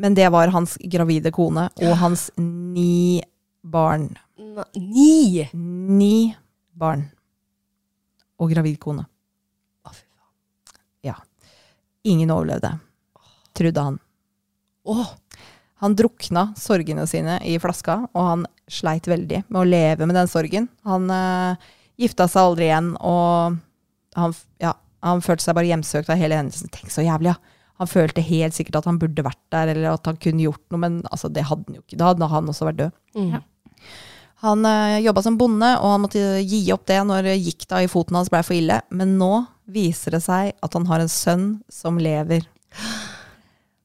Men 0.00 0.16
det 0.16 0.30
var 0.32 0.52
hans 0.54 0.78
gravide 0.80 1.32
kone 1.34 1.66
og 1.68 1.96
hans 2.00 2.30
ni 2.40 3.20
barn. 3.60 4.08
Ni! 4.76 5.44
Ni 5.52 6.32
barn. 6.72 7.04
Og 8.40 8.54
gravid 8.54 8.78
kone. 8.80 9.04
Å, 9.84 9.92
fy 9.92 10.06
faen. 10.06 10.78
Ja. 11.04 11.18
Ingen 12.08 12.32
overlevde, 12.32 12.72
trodde 13.52 13.88
han. 13.90 13.98
Åh, 14.88 15.10
Han 15.80 15.94
drukna 15.96 16.50
sorgene 16.60 17.06
sine 17.08 17.38
i 17.48 17.54
flaska, 17.60 18.02
og 18.12 18.24
han 18.24 18.42
sleit 18.68 19.06
veldig 19.08 19.46
med 19.48 19.60
å 19.60 19.68
leve 19.68 20.04
med 20.08 20.16
den 20.16 20.28
sorgen. 20.28 20.66
Han 20.84 21.06
uh, 21.08 21.56
gifta 21.96 22.26
seg 22.28 22.50
aldri 22.50 22.66
igjen, 22.66 22.90
og 23.00 23.56
han, 24.18 24.34
ja, 24.62 24.74
han 25.06 25.22
følte 25.24 25.46
seg 25.46 25.56
bare 25.58 25.70
hjemsøkt 25.70 26.10
av 26.12 26.20
hele 26.20 26.38
hendelsen. 26.38 26.70
Tenk 26.74 26.92
så 26.92 27.04
jævlig, 27.06 27.34
ja. 27.34 27.58
Han 27.80 27.88
følte 27.88 28.20
helt 28.20 28.52
sikkert 28.52 28.82
at 28.82 28.88
han 28.90 28.98
burde 29.00 29.24
vært 29.24 29.40
der, 29.54 29.70
eller 29.72 29.94
at 29.94 30.08
han 30.08 30.18
kunne 30.20 30.44
gjort 30.44 30.62
noe, 30.68 30.80
men 30.82 30.98
altså, 31.08 31.30
det 31.32 31.46
hadde 31.48 31.64
han 31.70 31.78
jo 31.78 31.84
ikke. 31.84 31.96
Da 32.00 32.10
hadde 32.10 32.28
han 32.28 32.50
også 32.52 32.68
vært 32.68 32.82
død. 32.82 32.96
mm. 33.16 33.30
Ja. 33.38 33.44
Han 34.40 34.64
uh, 34.64 34.96
jobba 35.04 35.20
som 35.20 35.36
bonde, 35.36 35.68
og 35.82 35.90
han 35.92 36.00
måtte 36.00 36.20
gi 36.40 36.62
opp 36.72 36.86
det 36.88 36.96
når 37.04 37.26
gikta 37.34 37.82
i 37.84 37.88
foten 37.92 38.16
hans 38.16 38.30
blei 38.32 38.40
for 38.44 38.56
ille. 38.56 38.78
Men 38.88 39.18
nå 39.20 39.42
viser 39.68 40.16
det 40.16 40.22
seg 40.24 40.54
at 40.64 40.76
han 40.76 40.86
har 40.88 41.02
en 41.02 41.12
sønn 41.12 41.46
som 41.68 42.00
lever. 42.00 42.46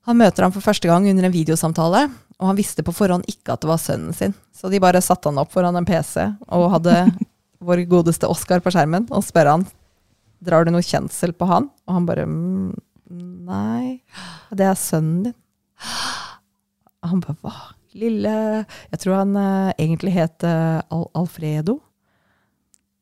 Han 0.07 0.19
møter 0.21 0.45
ham 0.45 0.53
for 0.55 0.63
første 0.63 0.88
gang 0.88 1.07
under 1.11 1.28
en 1.28 1.34
videosamtale, 1.34 2.05
og 2.39 2.49
han 2.51 2.59
visste 2.59 2.86
på 2.88 2.95
forhånd 2.95 3.28
ikke 3.32 3.55
at 3.55 3.63
det 3.65 3.71
var 3.71 3.82
sønnen 3.84 4.15
sin. 4.15 4.36
Så 4.55 4.71
de 4.71 4.80
bare 4.84 5.03
satte 5.03 5.28
han 5.28 5.41
opp 5.41 5.51
foran 5.51 5.76
en 5.76 5.88
PC 5.88 6.21
og 6.47 6.69
hadde 6.78 7.01
vår 7.67 7.84
godeste 7.91 8.30
Oscar 8.32 8.63
på 8.63 8.71
skjermen 8.71 9.09
og 9.11 9.26
spør 9.28 9.51
han 9.57 9.67
drar 10.43 10.65
du 10.65 10.71
noe 10.73 10.86
kjensel 10.86 11.33
på 11.38 11.47
han. 11.49 11.69
Og 11.88 11.93
han 11.99 12.05
bare 12.09 12.25
mm, 12.29 12.75
nei, 13.47 14.01
det 14.51 14.67
er 14.71 14.79
sønnen 14.79 15.29
din. 15.29 15.38
Han 17.05 17.21
bare 17.21 17.36
hva? 17.43 17.53
Lille 17.95 18.31
Jeg 18.91 18.99
tror 18.99 19.19
han 19.21 19.36
eh, 19.39 19.73
egentlig 19.79 20.15
het 20.15 20.43
eh, 20.43 20.79
Al 20.91 21.05
Alfredo. 21.15 21.77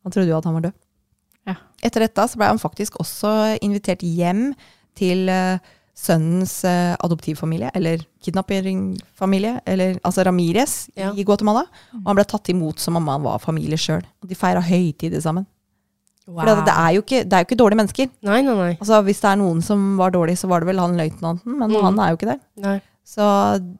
Han 0.04 0.12
trodde 0.14 0.30
jo 0.30 0.38
at 0.38 0.46
han 0.50 0.58
var 0.58 0.66
død. 0.68 0.76
Ja. 1.50 1.56
Etter 1.84 2.04
dette 2.06 2.26
så 2.30 2.40
ble 2.40 2.50
han 2.52 2.60
faktisk 2.62 3.00
også 3.02 3.32
invitert 3.66 4.04
hjem 4.06 4.52
til 5.00 5.32
eh, 5.32 5.58
sønnens 5.98 6.60
eh, 6.68 6.94
adoptivfamilie, 7.06 7.70
eller 7.78 8.02
kidnappingfamilie, 8.26 9.60
eller 9.70 9.98
altså 10.04 10.24
Ramires 10.28 10.76
Ja. 11.00 11.12
i 11.16 11.24
Guatemala. 11.26 11.66
Og 12.02 12.08
han 12.12 12.18
ble 12.20 12.26
tatt 12.30 12.50
imot 12.54 12.82
som 12.84 12.98
om 13.00 13.08
han 13.12 13.24
var 13.26 13.42
familie 13.44 13.78
sjøl. 13.80 14.04
De 14.26 14.36
feira 14.38 14.62
høytider 14.62 15.22
sammen. 15.24 15.48
Wow. 16.28 16.40
For 16.46 16.62
det, 16.64 16.74
er 16.74 16.92
jo 16.96 17.02
ikke, 17.04 17.22
det 17.28 17.34
er 17.36 17.42
jo 17.44 17.48
ikke 17.50 17.58
dårlige 17.60 17.80
mennesker. 17.82 18.10
Nei, 18.24 18.42
nei, 18.46 18.54
nei. 18.56 18.72
Altså 18.80 19.02
Hvis 19.04 19.20
det 19.20 19.30
er 19.34 19.40
noen 19.42 19.62
som 19.62 19.98
var 20.00 20.14
dårlig, 20.16 20.38
så 20.40 20.48
var 20.48 20.64
det 20.64 20.68
vel 20.72 20.80
han 20.80 20.96
løytnanten, 20.96 21.58
men 21.60 21.70
Mm. 21.74 21.82
han 21.84 22.00
er 22.00 22.10
jo 22.14 22.18
ikke 22.22 22.30
det. 22.32 22.40
nei. 22.64 22.78
Så 23.04 23.26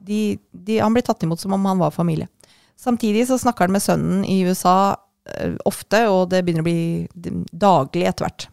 de, 0.04 0.38
de, 0.52 0.78
han 0.84 0.92
blir 0.92 1.02
tatt 1.06 1.22
imot 1.24 1.40
som 1.40 1.52
om 1.56 1.64
han 1.64 1.78
var 1.80 1.90
familie. 1.90 2.28
Samtidig 2.76 3.26
så 3.30 3.38
snakker 3.40 3.64
han 3.64 3.72
med 3.72 3.80
sønnen 3.80 4.24
i 4.28 4.42
USA 4.44 4.96
eh, 5.38 5.54
ofte, 5.64 6.02
og 6.12 6.28
det 6.28 6.42
begynner 6.44 6.60
å 6.60 6.68
bli 6.68 7.08
daglig 7.56 8.04
etter 8.10 8.26
hvert. 8.26 8.48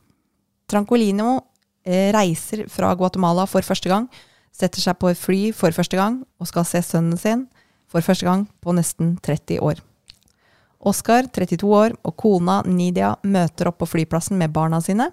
Tranquilino 0.72 1.42
eh, 1.84 2.12
reiser 2.16 2.64
fra 2.72 2.94
Guatemala 2.96 3.44
for 3.50 3.62
første 3.68 3.90
gang, 3.92 4.08
setter 4.56 4.80
seg 4.84 4.98
på 5.02 5.12
et 5.12 5.20
fly 5.20 5.52
for 5.56 5.72
første 5.76 6.00
gang, 6.00 6.22
og 6.40 6.48
skal 6.48 6.64
se 6.68 6.80
sønnen 6.86 7.20
sin 7.20 7.48
for 7.92 8.00
første 8.06 8.24
gang 8.28 8.46
på 8.64 8.72
nesten 8.78 9.18
30 9.20 9.60
år. 9.60 9.82
Oskar, 10.82 11.28
32 11.30 11.68
år, 11.78 11.94
og 12.02 12.16
kona 12.18 12.62
Nidia 12.66 13.14
møter 13.22 13.70
opp 13.70 13.82
på 13.84 13.90
flyplassen 13.92 14.40
med 14.40 14.54
barna 14.56 14.80
sine. 14.82 15.12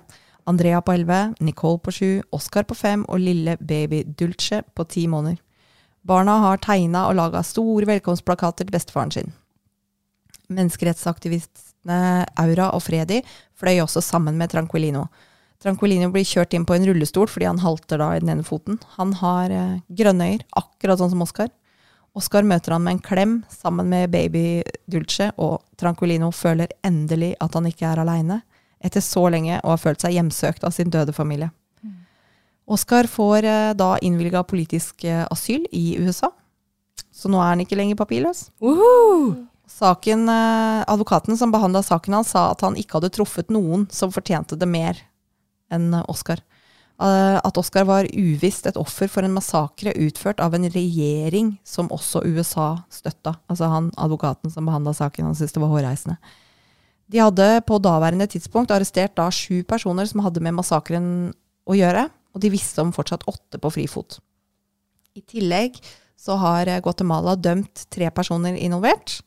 Andrea 0.49 0.81
på 0.81 0.95
11, 0.97 1.35
Nicole 1.45 1.81
på 1.85 1.93
7, 1.93 2.23
Oskar 2.33 2.65
på 2.65 2.77
5 2.79 3.05
og 3.05 3.21
lille 3.21 3.59
baby 3.61 4.01
Dulce 4.17 4.63
på 4.73 4.87
10 4.87 5.11
måneder. 5.13 5.43
Barna 6.09 6.39
har 6.41 6.63
tegna 6.65 7.05
og 7.11 7.19
laga 7.19 7.43
store 7.45 7.89
velkomstplakater 7.91 8.65
til 8.65 8.73
bestefaren 8.73 9.13
sin. 9.13 9.35
Menneskerettsaktivistene 10.49 12.25
Aura 12.41 12.71
og 12.73 12.81
Fredi 12.87 13.21
fløy 13.59 13.83
også 13.83 14.01
sammen 14.01 14.39
med 14.41 14.55
Tranquilino. 14.55 15.05
Tranquilino 15.61 16.09
blir 16.15 16.25
kjørt 16.25 16.55
inn 16.55 16.65
på 16.65 16.79
en 16.79 16.87
rullestol 16.89 17.29
fordi 17.29 17.49
han 17.51 17.61
halter 17.61 18.01
da 18.01 18.13
i 18.15 18.23
den 18.23 18.33
ene 18.33 18.47
foten. 18.47 18.79
Han 18.97 19.13
har 19.21 19.53
eh, 19.53 19.81
grønne 20.01 20.31
øyer, 20.33 20.45
akkurat 20.57 21.03
sånn 21.03 21.13
som 21.13 21.25
Oskar. 21.27 21.51
Oskar 22.17 22.47
møter 22.47 22.75
han 22.75 22.83
med 22.83 22.97
en 22.97 23.05
klem 23.05 23.35
sammen 23.53 23.89
med 23.91 24.11
baby 24.11 24.63
Dulce, 24.91 25.31
og 25.37 25.61
Tranquilino 25.79 26.31
føler 26.35 26.73
endelig 26.87 27.35
at 27.43 27.55
han 27.55 27.69
ikke 27.69 27.87
er 27.91 28.03
aleine, 28.03 28.41
etter 28.81 29.03
så 29.05 29.27
lenge 29.31 29.61
å 29.63 29.75
ha 29.75 29.79
følt 29.81 30.03
seg 30.03 30.17
hjemsøkt 30.17 30.65
av 30.67 30.75
sin 30.75 30.91
døde 30.91 31.15
familie. 31.15 31.51
Oskar 32.69 33.09
får 33.09 33.45
eh, 33.49 33.75
da 33.75 33.95
innvilga 34.05 34.43
politisk 34.45 35.05
eh, 35.09 35.25
asyl 35.33 35.65
i 35.73 35.97
USA, 36.03 36.29
så 37.13 37.31
nå 37.33 37.41
er 37.41 37.55
han 37.55 37.63
ikke 37.65 37.79
lenger 37.79 37.97
papirløs. 37.97 38.49
Woohoo! 38.61 39.47
Saken, 39.69 40.27
eh, 40.29 40.83
advokaten 40.85 41.39
som 41.41 41.53
behandla 41.55 41.83
saken 41.87 42.19
hans, 42.19 42.35
sa 42.35 42.51
at 42.53 42.65
han 42.67 42.77
ikke 42.77 42.99
hadde 42.99 43.13
truffet 43.17 43.49
noen 43.53 43.87
som 43.93 44.13
fortjente 44.13 44.59
det 44.61 44.69
mer 44.69 45.01
enn 45.73 45.97
Oskar. 46.09 46.45
Eh, 46.99 47.39
At 47.45 47.59
Oscar 47.61 47.87
var 47.87 48.09
uvisst 48.11 48.67
et 48.67 48.79
offer 48.81 49.11
for 49.11 49.23
en 49.23 49.37
massakre 49.37 49.95
utført 50.03 50.41
av 50.43 50.57
en 50.57 50.67
regjering 50.67 51.55
som 51.67 51.91
også 51.95 52.25
USA 52.27 52.83
støtta. 52.91 53.37
Altså 53.47 53.71
han 53.71 53.93
advokaten 53.97 54.51
som 54.51 54.67
behandla 54.67 54.97
saken, 54.97 55.31
han 55.31 55.39
syntes 55.39 55.55
det 55.55 55.63
var 55.63 55.71
hårreisende. 55.77 56.19
De 57.09 57.21
hadde 57.23 57.47
på 57.65 57.79
daværende 57.81 58.27
tidspunkt 58.29 58.73
arrestert 58.75 59.15
da 59.17 59.31
sju 59.33 59.63
personer 59.65 60.09
som 60.11 60.21
hadde 60.27 60.43
med 60.45 60.59
massakren 60.59 61.31
å 61.69 61.77
gjøre, 61.77 62.09
og 62.35 62.43
de 62.43 62.51
visste 62.53 62.83
om 62.83 62.91
fortsatt 62.93 63.25
åtte 63.31 63.61
på 63.63 63.71
frifot. 63.73 64.19
I 65.17 65.23
tillegg 65.23 65.79
så 66.19 66.37
har 66.37 66.69
Guatemala 66.83 67.37
dømt 67.39 67.87
tre 67.95 68.11
personer 68.11 68.59
involvert. 68.59 69.21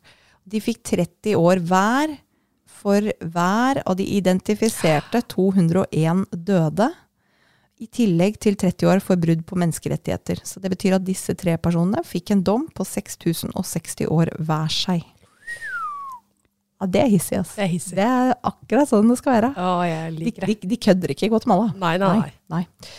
De 0.43 0.59
fikk 0.61 0.83
30 0.91 1.39
år 1.39 1.63
hver 1.63 2.17
for 2.81 3.07
hver 3.21 3.81
av 3.85 3.95
de 3.97 4.05
identifiserte 4.17 5.21
201 5.31 6.25
døde, 6.33 6.89
i 7.81 7.87
tillegg 7.89 8.37
til 8.41 8.57
30 8.59 8.89
år 8.91 9.01
for 9.01 9.19
brudd 9.21 9.41
på 9.47 9.57
menneskerettigheter. 9.57 10.43
Så 10.45 10.61
det 10.61 10.69
betyr 10.73 10.99
at 10.99 11.05
disse 11.05 11.33
tre 11.37 11.55
personene 11.61 12.03
fikk 12.05 12.35
en 12.35 12.43
dom 12.45 12.67
på 12.75 12.85
6060 12.85 14.09
år 14.11 14.33
hver 14.37 14.73
seg. 14.73 15.07
Ja, 16.81 16.87
det 16.89 17.01
er 17.03 17.09
hissig, 17.13 17.37
ass. 17.37 17.53
Det 17.57 17.65
er 17.65 17.69
hissig. 17.69 17.95
Det 17.99 18.05
er 18.05 18.35
akkurat 18.49 18.89
sånn 18.89 19.09
det 19.09 19.17
skal 19.19 19.35
være. 19.37 19.51
Å, 19.53 19.71
jeg 19.85 20.13
liker 20.17 20.45
det. 20.45 20.57
de, 20.61 20.69
de 20.71 20.79
kødder 20.81 21.13
ikke 21.13 21.27
i 21.27 21.31
Guatemala. 21.33 21.69
Nei, 21.81 21.95
nei, 22.01 22.11
nei. 22.17 22.31
Nei. 22.53 22.91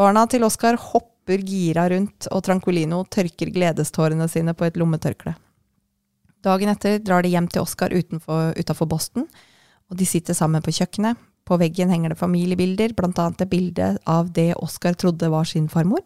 Barna 0.00 0.24
til 0.30 0.44
Oskar 0.48 0.78
hopper 0.80 1.44
gira 1.44 1.84
rundt, 1.92 2.28
og 2.32 2.44
Tranquilino 2.46 3.02
tørker 3.12 3.52
gledestårene 3.52 4.28
sine 4.32 4.56
på 4.56 4.68
et 4.68 4.80
lommetørkle. 4.80 5.34
Dagen 6.44 6.72
etter 6.72 7.00
drar 7.04 7.24
de 7.24 7.32
hjem 7.34 7.48
til 7.52 7.64
Oskar 7.64 7.92
utafor 7.92 8.88
Boston, 8.88 9.28
og 9.90 10.00
de 10.00 10.08
sitter 10.08 10.36
sammen 10.36 10.64
på 10.64 10.72
kjøkkenet. 10.78 11.20
På 11.50 11.58
veggen 11.58 11.90
henger 11.90 12.12
det 12.12 12.20
familiebilder, 12.20 12.94
annet 13.10 13.42
et 13.42 13.50
bilde 13.50 13.86
av 14.06 14.30
det 14.30 14.52
Oskar 14.62 14.94
trodde 14.94 15.30
var 15.32 15.44
sin 15.44 15.68
farmor. 15.68 16.04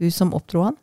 Hun 0.00 0.10
som 0.10 0.32
oppdro 0.32 0.70
han. 0.70 0.78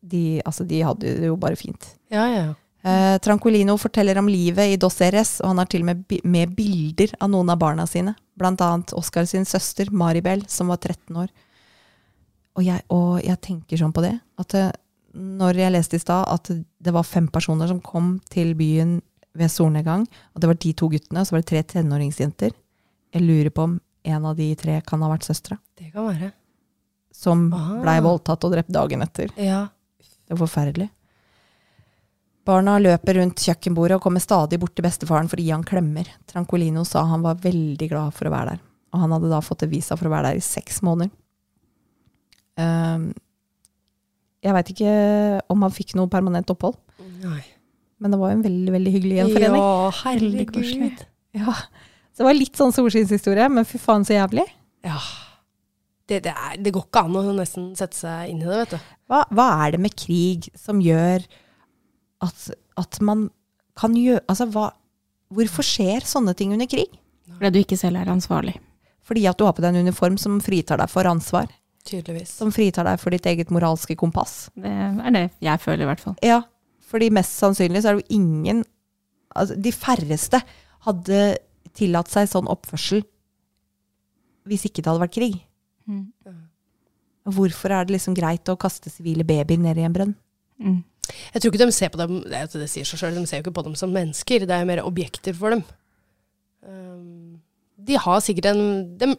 De, 0.00 0.40
altså, 0.44 0.64
de 0.64 0.80
hadde 0.82 1.14
det 1.20 1.28
jo 1.28 1.36
bare 1.38 1.58
fint. 1.60 1.92
Ja, 2.10 2.26
ja. 2.26 2.48
Eh, 2.82 3.18
Tranquilino 3.22 3.76
forteller 3.78 4.18
om 4.18 4.28
livet 4.28 4.72
i 4.72 4.78
Dos 4.80 4.98
Eres, 5.04 5.36
og 5.44 5.52
han 5.52 5.60
har 5.60 5.68
til 5.70 5.84
og 5.84 5.90
med, 5.90 6.16
med 6.24 6.54
bilder 6.56 7.12
av 7.20 7.30
noen 7.30 7.52
av 7.52 7.60
barna 7.60 7.86
sine. 7.86 8.16
Blant 8.40 8.62
annet 8.64 8.94
Oskar 8.96 9.28
sin 9.28 9.44
søster, 9.46 9.92
Maribel, 9.92 10.42
som 10.48 10.72
var 10.72 10.80
13 10.80 11.20
år. 11.22 11.28
Og 12.58 12.64
jeg, 12.66 12.82
og 12.90 13.20
jeg 13.22 13.38
tenker 13.44 13.78
sånn 13.78 13.94
på 13.94 14.02
det, 14.02 14.16
at 14.40 14.56
eh, 14.58 14.72
når 15.14 15.60
jeg 15.60 15.74
leste 15.74 16.00
i 16.00 16.02
stad 16.02 16.26
at 16.30 16.50
det 16.50 16.94
var 16.94 17.06
fem 17.06 17.28
personer 17.30 17.70
som 17.70 17.82
kom 17.84 18.16
til 18.30 18.56
byen 18.58 18.98
ved 19.38 19.52
solnedgang, 19.52 20.08
og 20.34 20.42
det 20.42 20.50
var 20.50 20.58
de 20.58 20.72
to 20.74 20.88
guttene, 20.90 21.22
og 21.22 21.28
så 21.28 21.36
var 21.36 21.44
det 21.44 21.50
tre 21.50 21.62
tenåringsjenter. 21.76 22.56
Jeg 23.12 23.22
lurer 23.26 23.50
på 23.50 23.64
om 23.66 23.80
en 24.04 24.24
av 24.30 24.36
de 24.38 24.54
tre 24.56 24.80
kan 24.86 25.02
ha 25.02 25.08
vært 25.10 25.26
søstera, 25.28 25.58
Det 25.76 25.92
kan 25.92 26.06
være. 26.06 26.32
som 27.12 27.52
Ah. 27.52 27.80
blei 27.82 27.98
voldtatt 28.00 28.44
og 28.44 28.52
drept 28.52 28.70
dagen 28.72 29.02
etter. 29.02 29.28
Ja. 29.36 29.68
Det 30.28 30.38
var 30.38 30.46
forferdelig. 30.46 30.88
Barna 32.46 32.78
løper 32.80 33.14
rundt 33.20 33.36
kjøkkenbordet 33.36 33.96
og 33.98 34.02
kommer 34.02 34.20
stadig 34.22 34.58
bort 34.58 34.74
til 34.74 34.82
bestefaren 34.86 35.28
for 35.28 35.36
å 35.36 35.44
gi 35.44 35.50
han 35.50 35.62
klemmer. 35.64 36.06
Tranquilino 36.26 36.84
sa 36.86 37.04
han 37.04 37.22
var 37.22 37.34
veldig 37.36 37.88
glad 37.90 38.14
for 38.14 38.26
å 38.26 38.30
være 38.32 38.54
der, 38.54 38.60
og 38.94 39.00
han 39.00 39.10
hadde 39.10 39.28
da 39.30 39.40
fått 39.40 39.62
et 39.66 39.70
visa 39.70 39.96
for 39.96 40.06
å 40.08 40.10
være 40.14 40.30
der 40.30 40.36
i 40.36 40.40
seks 40.40 40.80
måneder. 40.86 41.10
Um, 42.56 43.12
jeg 44.42 44.52
veit 44.56 44.72
ikke 44.72 44.94
om 45.52 45.62
han 45.62 45.70
fikk 45.76 45.94
noe 45.96 46.08
permanent 46.12 46.48
opphold, 46.52 46.76
Nei. 47.22 47.42
men 48.00 48.10
det 48.14 48.18
var 48.20 48.30
en 48.34 48.42
veldig 48.44 48.72
veldig 48.74 48.92
hyggelig 48.96 49.18
gjenforening. 49.20 49.60
Ja, 49.60 49.90
herregud. 50.02 51.06
Ja. 51.36 51.54
Så 52.20 52.24
det 52.26 52.28
var 52.34 52.36
litt 52.36 52.58
sånn 52.58 52.72
solskinnshistorie, 52.76 53.46
men 53.48 53.64
fy 53.64 53.78
faen 53.80 54.02
så 54.04 54.12
jævlig. 54.12 54.42
Ja. 54.84 54.98
Det, 56.04 56.18
det, 56.26 56.34
er, 56.36 56.58
det 56.60 56.74
går 56.76 56.84
ikke 56.84 57.00
an 57.06 57.16
å 57.16 57.22
nesten 57.32 57.70
sette 57.78 57.96
seg 57.96 58.28
inn 58.28 58.42
i 58.42 58.44
det, 58.44 58.58
vet 58.58 58.74
du. 58.74 58.90
Hva, 59.08 59.22
hva 59.32 59.46
er 59.64 59.72
det 59.72 59.80
med 59.80 59.96
krig 59.96 60.50
som 60.52 60.82
gjør 60.84 61.24
at, 62.28 62.44
at 62.76 63.00
man 63.00 63.24
kan 63.80 63.96
gjøre 63.96 64.20
Altså, 64.28 64.50
hva, 64.52 64.66
hvorfor 65.32 65.64
skjer 65.64 66.04
sånne 66.04 66.36
ting 66.36 66.52
under 66.52 66.68
krig? 66.68 66.92
Fordi 67.38 67.54
du 67.56 67.60
ikke 67.62 67.80
selv 67.80 68.02
er 68.04 68.12
ansvarlig. 68.12 68.58
Fordi 69.00 69.24
at 69.32 69.40
du 69.40 69.48
har 69.48 69.56
på 69.56 69.64
deg 69.64 69.72
en 69.72 69.88
uniform 69.88 70.20
som 70.20 70.36
fritar 70.44 70.84
deg 70.84 70.92
for 70.92 71.08
ansvar. 71.08 71.48
Tydeligvis. 71.88 72.36
Som 72.36 72.52
fritar 72.52 72.84
deg 72.84 73.00
for 73.00 73.16
ditt 73.16 73.32
eget 73.32 73.48
moralske 73.48 73.96
kompass. 73.96 74.50
Det 74.60 74.68
er 74.68 75.16
det 75.16 75.28
jeg 75.40 75.64
føler, 75.64 75.88
i 75.88 75.94
hvert 75.94 76.04
fall. 76.04 76.20
Ja, 76.20 76.42
fordi 76.92 77.14
mest 77.16 77.40
sannsynlig 77.40 77.80
så 77.80 77.94
er 77.94 77.96
det 77.96 78.04
jo 78.04 78.20
ingen 78.20 78.66
altså 79.32 79.56
De 79.56 79.72
færreste 79.72 80.44
hadde 80.84 81.38
tillatt 81.76 82.10
seg 82.12 82.28
sånn 82.30 82.50
oppførsel 82.50 83.02
hvis 84.50 84.64
ikke 84.66 84.82
det 84.82 84.88
hadde 84.90 85.02
vært 85.04 85.14
krig. 85.14 85.34
Mm. 85.86 86.06
Hvorfor 87.30 87.74
er 87.74 87.86
det 87.86 87.94
liksom 87.94 88.16
greit 88.16 88.48
å 88.50 88.56
kaste 88.58 88.90
sivile 88.90 89.26
babyer 89.26 89.60
ned 89.60 89.78
i 89.78 89.84
en 89.86 89.94
brønn? 89.94 90.14
Mm. 90.60 90.80
Jeg 91.34 91.42
tror 91.42 91.52
ikke 91.52 91.66
de 91.66 91.74
ser 91.74 91.90
på 91.92 91.98
dem 92.00 92.16
det, 92.24 92.40
det 92.54 92.68
sier 92.70 92.86
seg 92.88 93.00
selv, 93.02 93.18
de 93.18 93.28
ser 93.28 93.40
jo 93.40 93.44
ikke 93.44 93.56
på 93.58 93.64
dem 93.66 93.76
som 93.78 93.92
mennesker. 93.94 94.46
Det 94.46 94.56
er 94.56 94.64
jo 94.64 94.70
mer 94.70 94.82
objekter 94.86 95.36
for 95.36 95.54
dem. 95.54 95.62
Um, 96.64 97.38
de 97.80 97.96
har 98.00 98.20
sikkert 98.24 98.50
en 98.52 98.62
de, 99.00 99.12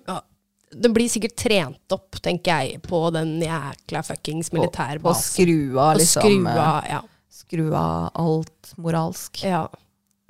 de 0.71 0.91
blir 0.93 1.09
sikkert 1.11 1.37
trent 1.41 1.95
opp, 1.95 2.19
tenker 2.23 2.63
jeg, 2.63 2.81
på 2.85 3.03
den 3.15 3.37
jækla 3.43 4.03
fuckings 4.07 4.51
På 4.51 4.59
militærbasen. 4.59 5.31
skru 5.35 5.79
av 5.79 5.95
Og 5.95 6.01
liksom 6.01 6.27
skru 6.27 6.51
eh, 6.51 6.61
av, 6.65 6.81
ja. 6.89 7.01
Skru 7.41 7.65
av 7.77 8.11
alt 8.25 8.73
moralsk. 8.81 9.43
ja. 9.47 9.65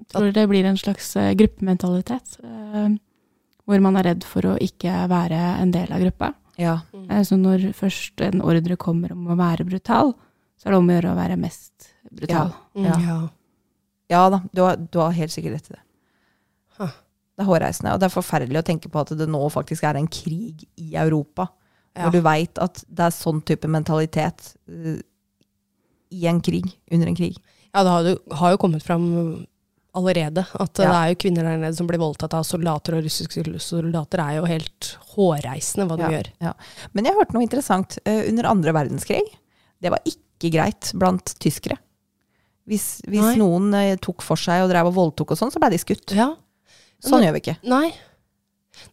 Jeg 0.02 0.16
tror 0.16 0.32
det 0.36 0.48
blir 0.50 0.66
en 0.66 0.78
slags 0.78 1.16
eh, 1.20 1.34
gruppementalitet. 1.38 2.38
eh, 2.44 2.90
hvor 3.70 3.80
man 3.84 3.96
er 4.02 4.04
redd 4.10 4.24
for 4.28 4.42
å 4.50 4.56
ikke 4.60 4.92
være 5.08 5.38
en 5.62 5.72
del 5.72 5.92
av 5.94 6.02
gruppa. 6.02 6.34
Ja. 6.60 6.80
Eh, 7.10 7.22
Så 7.24 7.38
når 7.40 7.70
først 7.78 8.20
en 8.26 8.42
ordre 8.42 8.76
kommer 8.78 9.14
om 9.14 9.28
å 9.32 9.38
være 9.40 9.66
brutal, 9.68 10.14
så 10.58 10.68
er 10.68 10.72
det 10.74 10.80
om 10.82 10.90
å 10.90 10.96
gjøre 10.98 11.12
å 11.14 11.20
være 11.20 11.38
mest 11.40 11.92
brutal. 12.12 12.52
Mm, 12.76 12.86
Ja. 12.86 12.98
ja. 13.06 13.20
Ja 14.12 14.30
da, 14.30 14.42
du 14.52 14.62
har, 14.66 14.76
du 14.76 15.00
har 15.00 15.14
helt 15.16 15.32
sikkert 15.32 15.54
rett 15.56 15.70
i 15.72 15.74
det. 15.78 15.82
Huh. 16.78 16.92
Det 17.38 17.46
er 17.46 17.48
hårreisende, 17.48 17.94
og 17.94 18.00
det 18.02 18.10
er 18.10 18.14
forferdelig 18.22 18.60
å 18.60 18.66
tenke 18.68 18.90
på 18.92 19.00
at 19.00 19.14
det 19.16 19.28
nå 19.32 19.40
faktisk 19.50 19.86
er 19.88 19.96
en 19.96 20.08
krig 20.12 20.66
i 20.76 20.96
Europa. 21.00 21.48
Ja. 21.96 22.06
Når 22.10 22.12
du 22.12 22.20
veit 22.26 22.60
at 22.60 22.84
det 22.90 23.06
er 23.06 23.16
sånn 23.16 23.40
type 23.48 23.68
mentalitet 23.72 24.52
uh, 24.68 25.00
i 26.12 26.28
en 26.28 26.42
krig, 26.44 26.68
under 26.92 27.08
en 27.08 27.16
krig. 27.16 27.38
Ja, 27.74 27.84
det 27.88 27.90
har 27.96 28.04
jo, 28.10 28.18
har 28.36 28.52
jo 28.52 28.60
kommet 28.60 28.84
fram 28.84 29.08
allerede 29.94 30.46
at 30.56 30.80
Ja. 30.80 30.86
det 30.86 30.96
er 30.96 31.08
jo 31.12 31.16
kvinner 31.20 31.44
der 31.44 31.58
nede 31.60 31.76
som 31.76 31.88
blir 31.88 32.00
voldtatt 32.00 32.34
av 32.34 32.44
soldater, 32.48 32.96
og 32.96 33.04
russiske 33.04 33.44
soldater 33.60 34.20
er 34.24 34.38
jo 34.40 34.46
helt 34.48 34.98
hårreisende 35.16 35.88
hva 35.90 35.98
de 35.98 36.04
Ja, 36.04 36.10
gjør. 36.18 36.28
ja. 36.42 36.54
Men 36.94 37.06
jeg 37.06 37.16
hørte 37.16 37.34
noe 37.36 37.44
interessant. 37.44 37.98
Eh, 38.06 38.30
under 38.30 38.46
andre 38.50 38.72
verdenskrig, 38.74 39.22
det 39.82 39.92
var 39.92 40.00
ikke 40.06 40.52
greit 40.52 40.92
blant 40.96 41.34
tyskere. 41.40 41.78
Hvis, 42.68 43.02
hvis 43.10 43.36
noen 43.38 43.74
eh, 43.74 43.96
tok 43.98 44.22
for 44.22 44.38
seg 44.40 44.64
og 44.64 44.70
drev 44.72 44.88
og 44.88 44.94
voldtok 44.96 45.32
og 45.32 45.38
sånn, 45.38 45.52
så 45.52 45.60
ble 45.60 45.72
de 45.74 45.78
skutt. 45.82 46.14
Ja. 46.16 46.36
Sånn 47.04 47.20
Men- 47.20 47.28
gjør 47.28 47.34
vi 47.34 47.42
ikke. 47.42 47.58
Nei. 47.68 47.92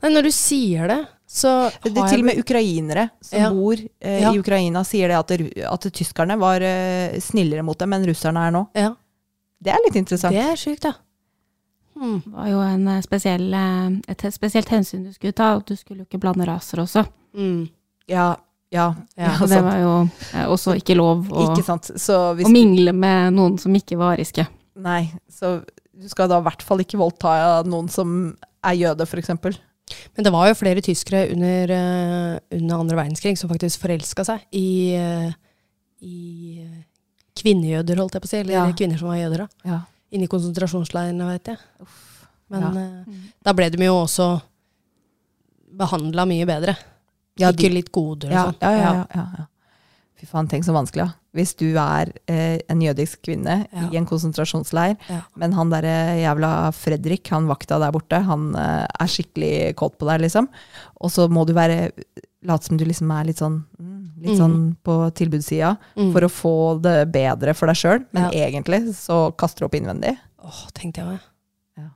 Nei, 0.03 0.11
når 0.11 0.23
du 0.25 0.31
sier 0.35 0.89
det, 0.89 1.07
så 1.29 1.71
Det, 1.85 1.93
til 1.95 2.03
og 2.03 2.11
jeg 2.11 2.25
med 2.25 2.39
ukrainere 2.43 3.11
som 3.23 3.55
bor 3.55 3.75
eh, 4.01 4.25
i 4.33 4.39
Ukraina, 4.41 4.83
sier 4.85 5.09
det 5.09 5.17
at, 5.17 5.31
at 5.71 5.81
tyskerne 5.93 6.37
var 6.41 6.61
eh, 6.61 7.19
snillere 7.21 7.63
mot 7.63 7.79
dem 7.79 7.93
enn 7.93 8.07
russerne 8.09 8.49
er 8.49 8.51
nå. 8.51 8.67
Ja, 8.75 8.95
Det 9.59 9.73
er 9.75 9.81
litt 9.87 9.97
interessant. 9.99 10.35
det 10.35 10.43
er 10.45 10.59
sjukt, 10.59 10.85
ja. 10.87 10.95
Hmm. 11.99 12.21
Det 12.23 12.31
var 12.31 12.47
jo 12.53 12.59
en 12.63 12.85
eh, 12.93 13.01
spesiell, 13.03 13.47
eh, 13.59 13.87
et 14.13 14.27
spesielt 14.35 14.69
hensyn 14.71 15.03
du 15.09 15.13
skulle 15.17 15.35
ta, 15.35 15.57
og 15.59 15.65
du 15.67 15.75
skulle 15.75 16.05
jo 16.05 16.07
ikke 16.07 16.21
blande 16.23 16.47
raser 16.47 16.85
også. 16.85 17.03
Mm. 17.35 17.65
Ja, 18.09 18.29
ja, 18.71 18.93
Ja, 19.17 19.33
ja, 19.33 19.33
det 19.41 19.49
sant. 19.51 19.65
var 19.67 19.79
jo 19.83 19.93
eh, 20.35 20.47
også 20.47 20.77
ikke 20.79 20.95
lov 20.99 21.27
å, 21.33 21.49
Ikke 21.49 21.65
sant. 21.67 21.91
Så 21.99 22.21
hvis 22.39 22.47
å 22.47 22.53
mingle 22.55 22.93
med 22.95 23.35
noen 23.35 23.59
som 23.59 23.75
ikke 23.75 23.99
var 23.99 24.15
ariske. 24.15 24.47
Nei, 24.79 25.09
så 25.33 25.57
du 25.99 26.07
skal 26.09 26.31
da 26.31 26.39
i 26.39 26.47
hvert 26.47 26.63
fall 26.63 26.85
ikke 26.85 27.01
voldta 27.01 27.65
noen 27.67 27.89
som 27.91 28.13
er 28.63 28.79
jøde, 28.79 29.03
f.eks. 29.09 29.35
Men 30.15 30.23
det 30.27 30.31
var 30.31 30.47
jo 30.51 30.55
flere 30.61 30.85
tyskere 30.85 31.25
under, 31.33 31.73
under 32.55 32.77
andre 32.77 32.99
verdenskrig 33.01 33.35
som 33.41 33.51
faktisk 33.51 33.81
forelska 33.83 34.23
seg 34.29 34.45
i, 34.55 34.95
i 36.05 36.61
kvinnejøder, 37.43 37.97
holdt 38.03 38.13
jeg 38.19 38.23
på 38.25 38.29
å 38.29 38.33
si. 38.33 38.37
Eller 38.43 38.53
Ja. 38.59 38.67
kvinner 38.73 38.99
som 39.01 39.09
var 39.09 39.17
jøder, 39.21 39.39
da. 39.47 39.49
Ja. 39.65 39.81
Inne 40.13 40.25
i 40.25 40.33
konsentrasjonsleirene, 40.33 41.27
vet 41.33 41.45
jeg. 41.53 41.59
Men 42.51 42.63
Ja. 42.63 42.69
eh, 42.81 43.05
da 43.45 43.53
ble 43.53 43.71
de 43.71 43.85
jo 43.85 43.95
også 44.05 44.29
behandla 45.79 46.25
mye 46.29 46.47
bedre. 46.49 46.77
Ja, 47.39 47.53
Ikke 47.53 47.71
litt 47.73 47.93
goder 47.95 48.33
og 48.33 48.35
Ja, 48.35 48.45
sånn. 48.49 48.57
ja, 48.63 49.07
ja, 49.15 49.27
ja. 49.39 49.47
Fy 50.19 50.27
faen, 50.27 50.49
tenk 50.51 50.65
så 50.67 50.73
vanskelig, 50.75 51.05
ja. 51.07 51.13
Hvis 51.37 51.53
du 51.61 51.69
er 51.79 52.11
eh, 52.27 52.59
en 52.69 52.81
jødisk 52.83 53.21
kvinne 53.23 53.69
i 53.93 53.97
en 53.97 54.07
konsentrasjonsleir, 54.09 54.97
men 55.39 55.53
han 55.55 55.71
derre 55.71 56.19
jævla 56.19 56.73
Fredrik, 56.75 57.29
han 57.31 57.47
vakta 57.47 57.79
der 57.79 57.93
borte, 57.95 58.19
han 58.27 58.49
eh, 58.59 58.87
er 58.99 59.07
skikkelig 59.13 59.77
kåt 59.79 59.95
på 60.01 60.09
deg, 60.11 60.25
liksom. 60.27 60.49
Og 61.01 61.13
så 61.15 61.29
må 61.31 61.47
du 61.47 61.53
være 61.55 61.93
late 62.49 62.65
som 62.67 62.77
du 62.81 62.85
liksom 62.89 63.13
er 63.15 63.29
litt 63.31 63.39
sånn, 63.39 63.61
mm, 63.79 63.98
litt 64.21 64.35
Mm. 64.35 64.39
sånn 64.39 64.77
på 64.85 64.95
tilbudssida 65.15 65.77
Mm. 65.97 66.13
for 66.13 66.21
å 66.21 66.29
få 66.31 66.83
det 66.83 67.13
bedre 67.13 67.55
for 67.55 67.67
deg 67.67 67.77
sjøl, 67.77 68.07
men 68.13 68.31
Ja. 68.33 68.47
egentlig 68.49 68.95
så 68.95 69.35
kaster 69.37 69.61
du 69.61 69.65
opp 69.67 69.73
innvendig. 69.75 70.17
Åh, 70.45 70.71
tenkte 70.75 70.97
jeg 71.03 71.07
òg. 71.07 71.21
Ja. 71.79 71.89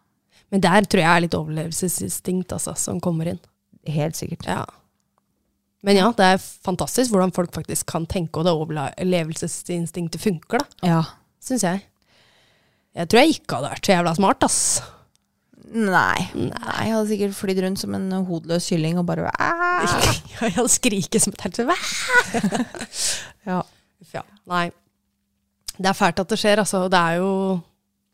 Men 0.50 0.60
der 0.60 0.80
tror 0.82 1.00
jeg 1.00 1.16
er 1.16 1.20
litt 1.20 1.34
overlevelsesinstinkt 1.34 2.48
altså, 2.52 2.76
som 2.76 3.00
kommer 3.00 3.26
inn. 3.26 3.40
Helt 3.86 4.14
sikkert. 4.14 4.46
Ja. 4.46 4.64
Men 5.82 5.96
ja, 5.96 6.12
det 6.12 6.20
er 6.24 6.38
fantastisk 6.38 7.10
hvordan 7.10 7.32
folk 7.34 7.50
faktisk 7.50 7.86
kan 7.86 8.06
tenke, 8.06 8.36
og 8.38 8.44
det 8.44 8.52
overlevelsesinstinktet 8.54 10.20
funker, 10.20 10.58
da. 10.58 10.66
Ja. 10.86 11.02
Syns 11.42 11.62
jeg. 11.62 11.82
Jeg 12.94 13.08
tror 13.08 13.20
jeg 13.22 13.34
ikke 13.40 13.56
hadde 13.56 13.70
vært 13.72 13.86
så 13.88 13.94
jævla 13.96 14.14
smart, 14.16 14.44
ass. 14.44 14.80
Nei. 15.72 16.26
Nei, 16.34 16.76
jeg 16.86 16.92
hadde 16.94 17.08
sikkert 17.10 17.36
flydd 17.38 17.60
rundt 17.64 17.80
som 17.80 17.94
en 17.96 18.08
hodeløs 18.26 18.66
kylling 18.72 18.98
og 19.00 19.06
bare! 19.08 19.30
Jeg 20.42 20.56
hadde 20.56 20.68
skriket 20.72 21.22
som 21.22 21.32
et 21.36 21.44
helvete. 21.46 22.62
Ja. 23.46 23.60
Ja. 24.12 24.22
Nei. 24.50 24.68
Det 25.78 25.88
er 25.90 25.96
fælt 25.96 26.20
at 26.22 26.30
det 26.30 26.38
skjer, 26.38 26.60
altså. 26.62 26.84
Det 26.92 26.98
er 26.98 27.16
jo 27.22 27.30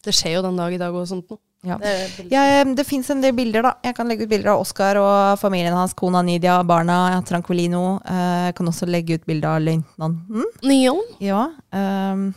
Det 0.04 0.14
skjer 0.14 0.36
jo 0.38 0.42
den 0.46 0.56
dag 0.60 0.72
i 0.72 0.78
dag 0.80 0.94
og 0.94 1.06
sånt 1.10 1.28
noe. 1.32 1.40
Ja. 1.66 1.74
Det, 1.82 2.26
Ja, 2.30 2.42
det 2.64 2.84
fins 2.86 3.08
en 3.10 3.20
del 3.24 3.34
bilder, 3.36 3.64
da. 3.66 3.72
Jeg 3.84 3.96
kan 3.98 4.08
legge 4.08 4.24
ut 4.24 4.30
bilder 4.30 4.52
av 4.54 4.62
Oskar 4.62 4.96
og 5.02 5.38
familien 5.40 5.74
hans, 5.74 5.92
kona 5.98 6.22
Nidia, 6.22 6.60
barna, 6.64 7.18
Tranquilino. 7.26 7.98
Eh, 8.06 8.46
Jeg 8.48 8.54
kan 8.60 8.70
også 8.70 8.86
legge 8.88 9.18
ut 9.18 9.26
bilde 9.26 9.48
av 9.50 9.60
løytnanten. 9.64 10.46
Nyon. 10.62 11.02
Ja. 11.24 11.48
um, 11.74 12.28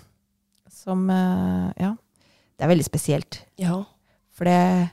som 0.81 1.05
eh, 1.13 1.69
Ja. 1.85 1.93
Det 2.57 2.65
er 2.65 2.73
veldig 2.75 2.85
spesielt. 2.85 3.39
Ja. 3.57 3.83
For 4.37 4.45
det 4.49 4.89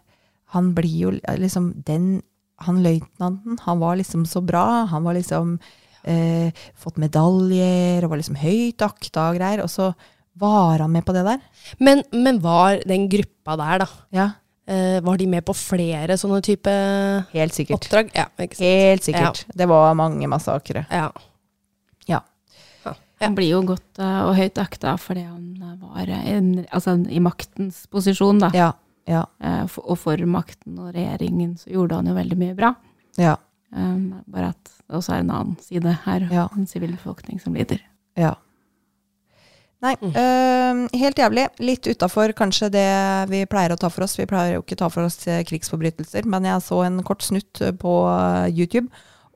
Han 0.55 0.72
blir 0.76 0.99
jo 1.03 1.11
liksom 1.38 1.72
Den 1.86 2.22
Han 2.64 2.80
løytnanten, 2.82 3.59
han 3.62 3.78
var 3.78 3.96
liksom 4.01 4.24
så 4.26 4.40
bra. 4.42 4.84
Han 4.90 5.05
var 5.05 5.14
liksom 5.14 5.59
eh, 6.05 6.51
Fått 6.74 6.96
medaljer 6.99 8.03
og 8.05 8.11
var 8.11 8.18
liksom 8.22 8.38
høyt 8.40 8.82
akta 8.82 9.28
og 9.30 9.38
greier. 9.38 9.62
Og 9.62 9.70
så 9.70 9.92
var 10.38 10.78
han 10.82 10.90
med 10.92 11.05
på 11.07 11.14
det 11.14 11.24
der. 11.26 11.40
Men, 11.78 12.03
men 12.12 12.40
var 12.42 12.80
den 12.86 13.09
gruppa 13.11 13.57
der, 13.59 13.84
da, 13.84 13.88
Ja, 14.14 14.26
eh, 14.70 14.99
var 15.03 15.18
de 15.18 15.26
med 15.26 15.44
på 15.46 15.55
flere 15.57 16.14
sånne 16.18 16.38
type 16.46 16.74
helt 17.32 17.55
sikkert. 17.57 17.80
oppdrag? 17.88 18.11
Ja, 18.14 18.26
ikke 18.38 18.59
sant? 18.59 18.66
Helt 18.66 19.07
sikkert. 19.09 19.44
Det 19.55 19.66
var 19.70 19.94
mange 19.99 20.26
massakre. 20.30 20.84
Ja. 20.90 21.09
Ja. 22.09 22.20
Ja. 22.86 22.94
Han 23.22 23.34
blir 23.34 23.51
jo 23.57 23.62
godt 23.74 23.99
eh, 24.03 24.20
og 24.28 24.34
høyt 24.38 24.59
akta 24.62 24.94
fordi 25.03 25.24
han 25.26 25.49
eh, 25.62 25.74
var 25.82 26.12
en, 26.18 26.53
altså, 26.70 26.94
i 27.11 27.18
maktens 27.22 27.86
posisjon, 27.90 28.38
da. 28.46 28.51
Ja. 28.55 28.72
Ja. 29.09 29.24
Eh, 29.40 29.64
for, 29.72 29.88
og 29.88 29.98
for 29.98 30.20
makten 30.28 30.78
og 30.78 30.92
regjeringen 30.94 31.56
så 31.59 31.70
gjorde 31.72 31.96
han 32.02 32.11
jo 32.11 32.14
veldig 32.18 32.36
mye 32.38 32.56
bra. 32.59 32.74
Ja. 33.18 33.36
Um, 33.72 34.22
bare 34.28 34.50
at 34.54 34.70
det 34.88 34.96
også 34.96 35.12
er 35.16 35.24
en 35.24 35.30
annen 35.30 35.56
side 35.61 35.94
her, 36.04 36.28
Ja. 36.32 36.46
en 36.56 36.66
sivilbefolkning 36.66 37.40
som 37.40 37.54
lider. 37.56 37.80
ja. 38.16 38.34
Nei, 39.80 39.92
øh, 40.02 40.88
helt 40.98 41.20
jævlig. 41.20 41.44
Litt 41.62 41.86
utafor 41.86 42.32
kanskje 42.34 42.66
det 42.74 42.86
vi 43.30 43.44
pleier 43.46 43.70
å 43.70 43.78
ta 43.78 43.86
for 43.94 44.02
oss. 44.09 44.16
Vi 44.18 44.26
pleier 44.26 44.56
jo 44.56 44.62
ikke 44.64 44.78
ta 44.80 44.88
for 44.90 45.06
oss 45.06 45.20
eh, 45.30 45.44
krigsforbrytelser, 45.46 46.26
men 46.26 46.48
jeg 46.48 46.64
så 46.66 46.80
en 46.82 46.96
kort 47.06 47.22
snutt 47.22 47.61
eh, 47.62 47.70
på 47.78 47.92
eh, 48.11 48.48
YouTube 48.59 48.88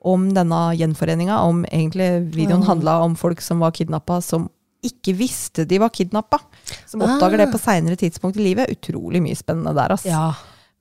om 0.03 0.25
denne 0.35 0.59
gjenforeninga. 0.75 1.37
Om 1.47 1.63
egentlig 1.71 2.09
videoen 2.35 2.65
Ja. 2.65 2.73
handla 2.73 2.97
om 3.05 3.15
folk 3.15 3.39
som 3.39 3.63
var 3.63 3.71
kidnappa, 3.71 4.19
som 4.21 4.49
ikke 4.83 5.15
visste 5.15 5.63
de 5.65 5.79
var 5.79 5.93
kidnappa. 5.95 6.41
Som 6.89 7.01
Ah. 7.01 7.13
oppdager 7.15 7.37
det 7.43 7.51
på 7.53 7.59
seinere 7.61 7.95
tidspunkt 7.99 8.37
i 8.37 8.43
livet. 8.43 8.69
Utrolig 8.73 9.21
mye 9.21 9.35
spennende 9.35 9.73
der, 9.75 9.93
altså. 9.97 10.07
ja. 10.09 10.33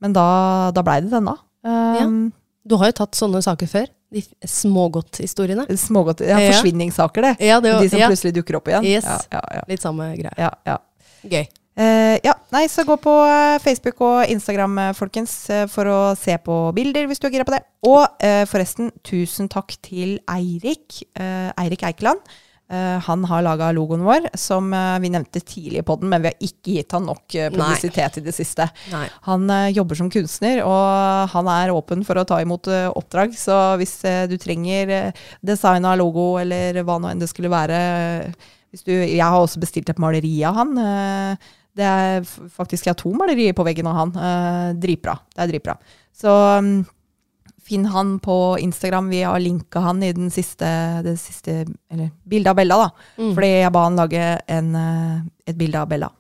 Men 0.03 0.13
da, 0.13 0.71
da 0.75 0.83
blei 0.83 1.01
det 1.05 1.11
denne. 1.13 1.37
Um, 1.63 2.33
Du 2.67 2.77
har 2.79 2.91
jo 2.91 2.93
tatt 2.93 3.15
sånne 3.19 3.41
saker 3.43 3.67
før. 3.67 3.87
De 4.13 4.21
smågodthistoriene. 4.47 5.65
Smågodt, 5.79 6.21
ja, 6.27 6.39
Ja. 6.39 6.53
forsvinningssaker, 6.53 7.23
det. 7.23 7.37
Ja, 7.41 7.61
det 7.61 7.73
var, 7.73 7.81
De 7.83 7.89
som 7.89 7.99
ja, 7.99 8.09
plutselig 8.09 8.35
dukker 8.35 8.57
opp 8.57 8.69
igjen. 8.69 8.85
Yes. 8.85 9.05
Ja, 9.05 9.19
ja, 9.33 9.41
ja. 9.55 9.63
litt 9.69 9.81
samme 9.83 10.17
greie. 10.17 10.35
ja, 10.39 10.51
ja. 10.67 10.79
Gøy. 11.25 11.47
Uh, 11.79 12.19
ja, 12.23 12.35
nei, 12.53 12.67
så 12.69 12.85
gå 12.85 12.99
på 13.01 13.13
eh, 13.25 13.59
Facebook 13.65 14.01
og 14.05 14.29
Instagram, 14.29 14.75
eh, 14.79 14.93
folkens, 14.93 15.33
for 15.73 15.85
å 15.89 16.01
se 16.19 16.37
på 16.45 16.57
bilder 16.77 17.07
hvis 17.09 17.19
du 17.23 17.27
er 17.29 17.33
gira 17.33 17.47
på 17.49 17.55
det. 17.55 17.63
Og 17.89 18.03
uh, 18.23 18.45
forresten, 18.51 18.91
tusen 19.03 19.49
takk 19.49 19.75
til 19.83 20.19
Eirik, 20.29 21.01
Uh, 21.19 21.51
Eirik 21.57 21.83
Eikeland. 21.89 22.21
Eh, 22.73 22.99
han 23.05 23.25
har 23.29 23.43
laga 23.45 23.67
logoen 23.77 24.01
vår, 24.07 24.31
som 24.41 24.71
eh, 24.73 24.95
vi 25.05 25.11
nevnte 25.13 25.43
tidlig 25.45 25.83
i 25.83 25.85
poden, 25.85 26.09
men 26.09 26.23
vi 26.25 26.31
har 26.31 26.47
ikke 26.49 26.77
gitt 26.79 26.95
han 26.97 27.05
nok 27.11 27.27
publisitet 27.29 27.53
publisitet 27.59 28.17
i 28.17 28.25
det 28.25 28.33
siste. 28.37 28.67
Nei. 28.95 29.05
Han 29.29 29.45
eh, 29.53 29.69
jobber 29.77 29.99
som 29.99 30.09
kunstner, 30.13 30.63
og 30.65 31.29
han 31.35 31.51
er 31.53 31.75
åpen 31.75 32.05
for 32.09 32.17
å 32.17 32.25
ta 32.29 32.41
imot 32.41 32.71
eh, 32.73 32.89
oppdrag. 32.89 33.35
Så 33.37 33.59
hvis 33.83 33.93
eh, 34.09 34.25
du 34.31 34.39
trenger 34.41 34.95
eh, 34.97 35.25
design 35.45 35.85
av 35.85 35.99
logo, 36.01 36.39
eller 36.41 36.81
hva 36.83 36.97
nå 37.03 37.13
enn 37.13 37.21
det 37.21 37.29
skulle 37.29 37.53
være 37.53 37.81
eh, 37.83 38.49
hvis 38.73 38.87
du, 38.87 38.93
Jeg 38.95 39.21
har 39.21 39.37
også 39.37 39.61
bestilt 39.61 39.91
et 39.93 39.99
maleri 40.01 40.39
av 40.49 40.57
han. 40.63 40.73
eh, 40.81 41.51
det 41.77 41.85
er 41.89 42.25
faktisk 42.53 42.85
jeg 42.89 42.93
har 42.93 42.99
to 43.01 43.13
malerier 43.17 43.55
på 43.57 43.65
veggen 43.65 43.87
av 43.89 43.95
han. 44.01 44.11
eh, 44.17 44.73
dritbra. 44.81 45.19
Det 45.37 45.45
er 45.45 45.53
dritbra. 45.53 45.77
Så 46.17 46.33
mm, 46.65 46.75
finn 47.73 47.87
han 47.89 48.19
på 48.21 48.59
Instagram. 48.61 49.09
Vi 49.09 49.23
har 49.25 49.41
linka 49.41 49.81
han 49.81 50.03
i 50.03 50.13
den 50.13 50.31
siste, 50.31 50.69
det 51.05 51.17
siste 51.21 51.63
eller 51.91 52.11
bildet 52.29 52.53
av 52.53 52.59
Bella, 52.59 52.77
da. 52.85 52.91
Mm. 53.19 53.31
Fordi 53.37 53.53
jeg 53.53 53.73
ba 53.73 53.85
han 53.87 53.97
lage 54.01 54.27
en, 54.49 54.75
eh, 54.77 55.23
et 55.49 55.57
bilde 55.57 55.81
av 55.81 55.89
Bella. 55.89 56.11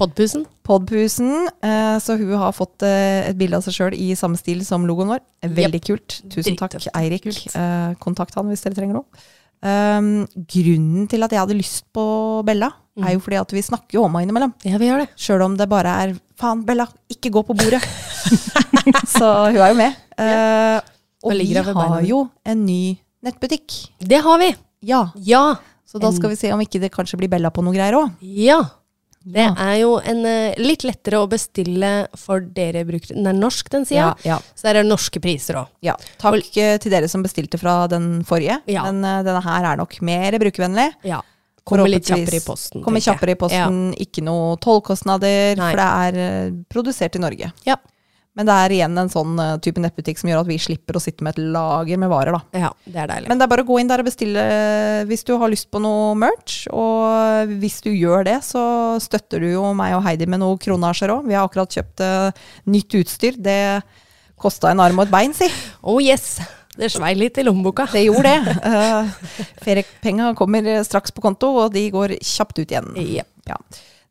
Podpusen. 0.00 0.46
Podpusen, 0.64 1.48
eh, 1.62 1.98
så 2.00 2.16
hun 2.16 2.36
har 2.40 2.52
fått 2.56 2.82
eh, 2.82 3.28
et 3.28 3.36
bilde 3.36 3.58
av 3.58 3.64
seg 3.64 3.76
sjøl 3.76 3.96
i 3.96 4.14
samme 4.16 4.38
stil 4.40 4.62
som 4.64 4.86
logoen 4.88 5.12
vår. 5.12 5.20
Veldig 5.44 5.82
kult. 5.84 6.20
Tusen 6.32 6.56
takk. 6.56 6.78
Eirik. 6.96 7.26
Eh, 7.54 7.92
kontakt 8.00 8.36
han 8.36 8.48
hvis 8.48 8.64
dere 8.64 8.78
trenger 8.78 9.00
noe. 9.00 9.26
Um, 9.60 10.24
grunnen 10.48 11.04
til 11.12 11.20
at 11.20 11.34
jeg 11.34 11.42
hadde 11.42 11.58
lyst 11.58 11.84
på 11.92 12.04
Bella, 12.48 12.70
Mm. 12.96 13.04
er 13.06 13.12
jo 13.14 13.20
fordi 13.20 13.38
at 13.40 13.52
vi 13.54 13.62
snakker 13.62 13.96
jo 13.96 14.04
om 14.04 14.14
henne 14.14 14.26
innimellom. 14.26 14.52
Ja, 14.66 14.78
vi 14.80 14.88
gjør 14.88 15.04
det. 15.04 15.10
Sjøl 15.16 15.44
om 15.44 15.56
det 15.56 15.68
bare 15.68 15.92
er 16.02 16.14
'faen, 16.36 16.64
Bella, 16.64 16.88
ikke 17.08 17.30
gå 17.30 17.44
på 17.46 17.54
bordet'. 17.54 17.84
så 19.16 19.50
hun 19.52 19.60
er 19.60 19.68
jo 19.68 19.74
med. 19.78 19.94
Eh, 20.20 20.80
og 21.24 21.32
vi 21.36 21.54
har 21.54 22.02
jo 22.08 22.24
en 22.48 22.66
ny 22.66 22.98
nettbutikk. 23.24 23.78
Det 24.00 24.20
har 24.24 24.38
vi. 24.40 24.54
Ja, 24.82 25.10
Ja. 25.16 25.56
så 25.86 26.00
da 26.00 26.10
skal 26.12 26.30
vi 26.30 26.36
se 26.40 26.52
om 26.54 26.60
ikke 26.60 26.80
det 26.80 26.92
kanskje 26.92 27.18
blir 27.20 27.28
Bella 27.28 27.50
på 27.50 27.62
noe 27.64 27.74
greier 27.74 27.98
òg. 27.98 28.12
Ja. 28.20 28.62
Det 29.20 29.44
er 29.60 29.74
jo 29.82 29.98
en, 30.00 30.24
eh, 30.24 30.54
litt 30.56 30.80
lettere 30.82 31.18
å 31.20 31.28
bestille 31.28 32.08
for 32.16 32.40
dere 32.40 32.86
brukere. 32.88 33.14
Den 33.18 33.26
er 33.26 33.34
norsk, 33.36 33.68
den 33.68 33.82
Ja, 33.82 34.14
sida. 34.14 34.16
ja. 34.24 34.38
Så 34.56 34.62
der 34.62 34.76
er 34.78 34.82
det 34.82 34.88
norske 34.90 35.20
priser 35.20 35.56
òg. 35.60 35.68
Ja, 35.82 35.94
takk 36.16 36.32
og, 36.32 36.42
til 36.80 36.90
dere 36.90 37.06
som 37.06 37.22
bestilte 37.22 37.58
fra 37.60 37.86
den 37.86 38.24
forrige. 38.24 38.62
Ja. 38.66 38.82
Men 38.90 39.04
uh, 39.04 39.22
denne 39.22 39.42
her 39.44 39.74
er 39.74 39.76
nok 39.76 40.00
mer 40.00 40.32
brukervennlig. 40.40 40.94
Ja. 41.04 41.20
Kommer 41.66 41.86
litt 41.86 42.08
kjappere 42.08 42.40
i 42.40 42.40
posten. 42.40 42.82
Kommer 42.82 42.98
kjappere 43.04 43.32
i 43.32 43.34
posten, 43.38 43.92
ikke 44.00 44.24
noe 44.24 44.56
tollkostnader, 44.56 45.54
for 45.60 45.76
det 45.76 45.90
er 46.16 46.48
uh, 46.48 46.64
produsert 46.72 47.14
i 47.16 47.18
Norge. 47.20 47.52
Ja. 47.66 47.76
Men 48.38 48.46
det 48.46 48.54
er 48.54 48.72
igjen 48.76 48.98
en 49.00 49.10
sånn 49.10 49.38
eh, 49.42 49.56
type 49.64 49.82
nettbutikk 49.82 50.20
som 50.20 50.30
gjør 50.30 50.44
at 50.44 50.50
vi 50.50 50.58
slipper 50.62 50.96
å 50.96 51.02
sitte 51.02 51.24
med 51.26 51.34
et 51.34 51.50
lager 51.56 51.98
med 51.98 52.12
varer, 52.12 52.36
da. 52.36 52.62
Ja. 52.66 52.70
det 52.86 53.00
er 53.02 53.10
deilig. 53.10 53.30
Men 53.32 53.40
det 53.40 53.46
er 53.46 53.52
bare 53.52 53.64
å 53.64 53.68
gå 53.68 53.80
inn 53.82 53.90
der 53.90 54.02
og 54.02 54.06
bestille 54.06 54.44
hvis 55.10 55.26
du 55.26 55.34
har 55.40 55.50
lyst 55.50 55.70
på 55.72 55.82
noe 55.82 56.12
merch. 56.18 56.62
Og 56.70 57.50
hvis 57.60 57.80
du 57.84 57.90
gjør 57.90 58.28
det, 58.28 58.38
så 58.46 58.62
støtter 59.02 59.42
du 59.42 59.50
jo 59.50 59.64
meg 59.76 59.96
og 59.98 60.04
Heidi 60.06 60.30
med 60.30 60.44
noe 60.44 60.60
kronasjer 60.62 61.12
òg. 61.16 61.26
Vi 61.26 61.36
har 61.36 61.48
akkurat 61.48 61.74
kjøpt 61.74 62.04
eh, 62.06 62.46
nytt 62.70 62.96
utstyr. 63.02 63.42
Det 63.42 63.60
kosta 64.40 64.70
en 64.70 64.80
arm 64.80 65.02
og 65.02 65.08
et 65.08 65.12
bein, 65.12 65.36
si. 65.36 65.50
oh 65.82 66.00
yes! 66.00 66.38
Det 66.80 66.88
svei 66.88 67.12
litt 67.18 67.36
i 67.36 67.44
lommeboka. 67.44 67.88
Det 67.92 68.06
gjorde 68.06 68.30
det. 68.30 68.52
Uh, 68.62 69.10
feriepenga 69.66 70.30
kommer 70.38 70.70
straks 70.86 71.12
på 71.12 71.24
konto, 71.24 71.50
og 71.64 71.74
de 71.74 71.82
går 71.92 72.14
kjapt 72.24 72.62
ut 72.62 72.70
igjen. 72.70 72.92
Yep. 72.94 73.28
Ja. 73.50 73.58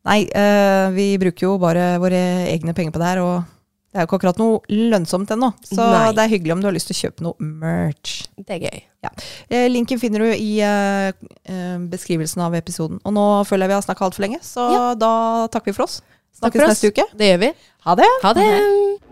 Nei, 0.06 0.20
uh, 0.28 0.92
vi 0.94 1.08
bruker 1.18 1.48
jo 1.48 1.56
bare 1.60 1.96
våre 1.98 2.20
egne 2.52 2.76
penger 2.76 2.94
på 2.94 3.02
det 3.02 3.08
her, 3.08 3.22
og 3.24 3.48
det 3.90 3.98
er 3.98 4.04
jo 4.04 4.06
ikke 4.06 4.18
akkurat 4.20 4.38
noe 4.38 4.60
lønnsomt 4.70 5.30
ennå. 5.34 5.48
Så 5.66 5.82
Nei. 5.82 6.12
det 6.14 6.22
er 6.22 6.30
hyggelig 6.30 6.52
om 6.54 6.60
du 6.62 6.68
har 6.68 6.76
lyst 6.76 6.86
til 6.92 6.94
å 6.94 7.00
kjøpe 7.00 7.24
noe 7.26 7.34
merch. 7.42 8.28
Det 8.38 8.54
er 8.58 8.62
gøy. 8.68 8.82
Ja. 9.00 9.10
linken 9.72 9.98
finner 9.98 10.20
du 10.20 10.28
i 10.30 10.60
eh, 10.60 11.08
eh, 11.48 11.78
beskrivelsen 11.90 12.42
av 12.44 12.54
episoden. 12.54 13.00
Og 13.02 13.16
nå 13.16 13.26
føler 13.48 13.64
jeg 13.66 13.72
vi 13.72 13.78
har 13.78 13.86
snakka 13.88 14.06
altfor 14.06 14.26
lenge, 14.26 14.42
så 14.46 14.70
Ja. 14.70 14.94
da 14.94 15.12
takker 15.48 15.72
vi 15.72 15.78
for 15.80 15.88
oss. 15.88 16.02
Snakkes 16.38 16.68
neste 16.68 16.92
uke. 16.92 17.08
Det 17.16 17.32
gjør 17.32 17.40
vi. 17.48 17.54
Ha 17.88 17.94
det! 17.98 18.10
Ha 18.22 18.32
det! 18.36 19.08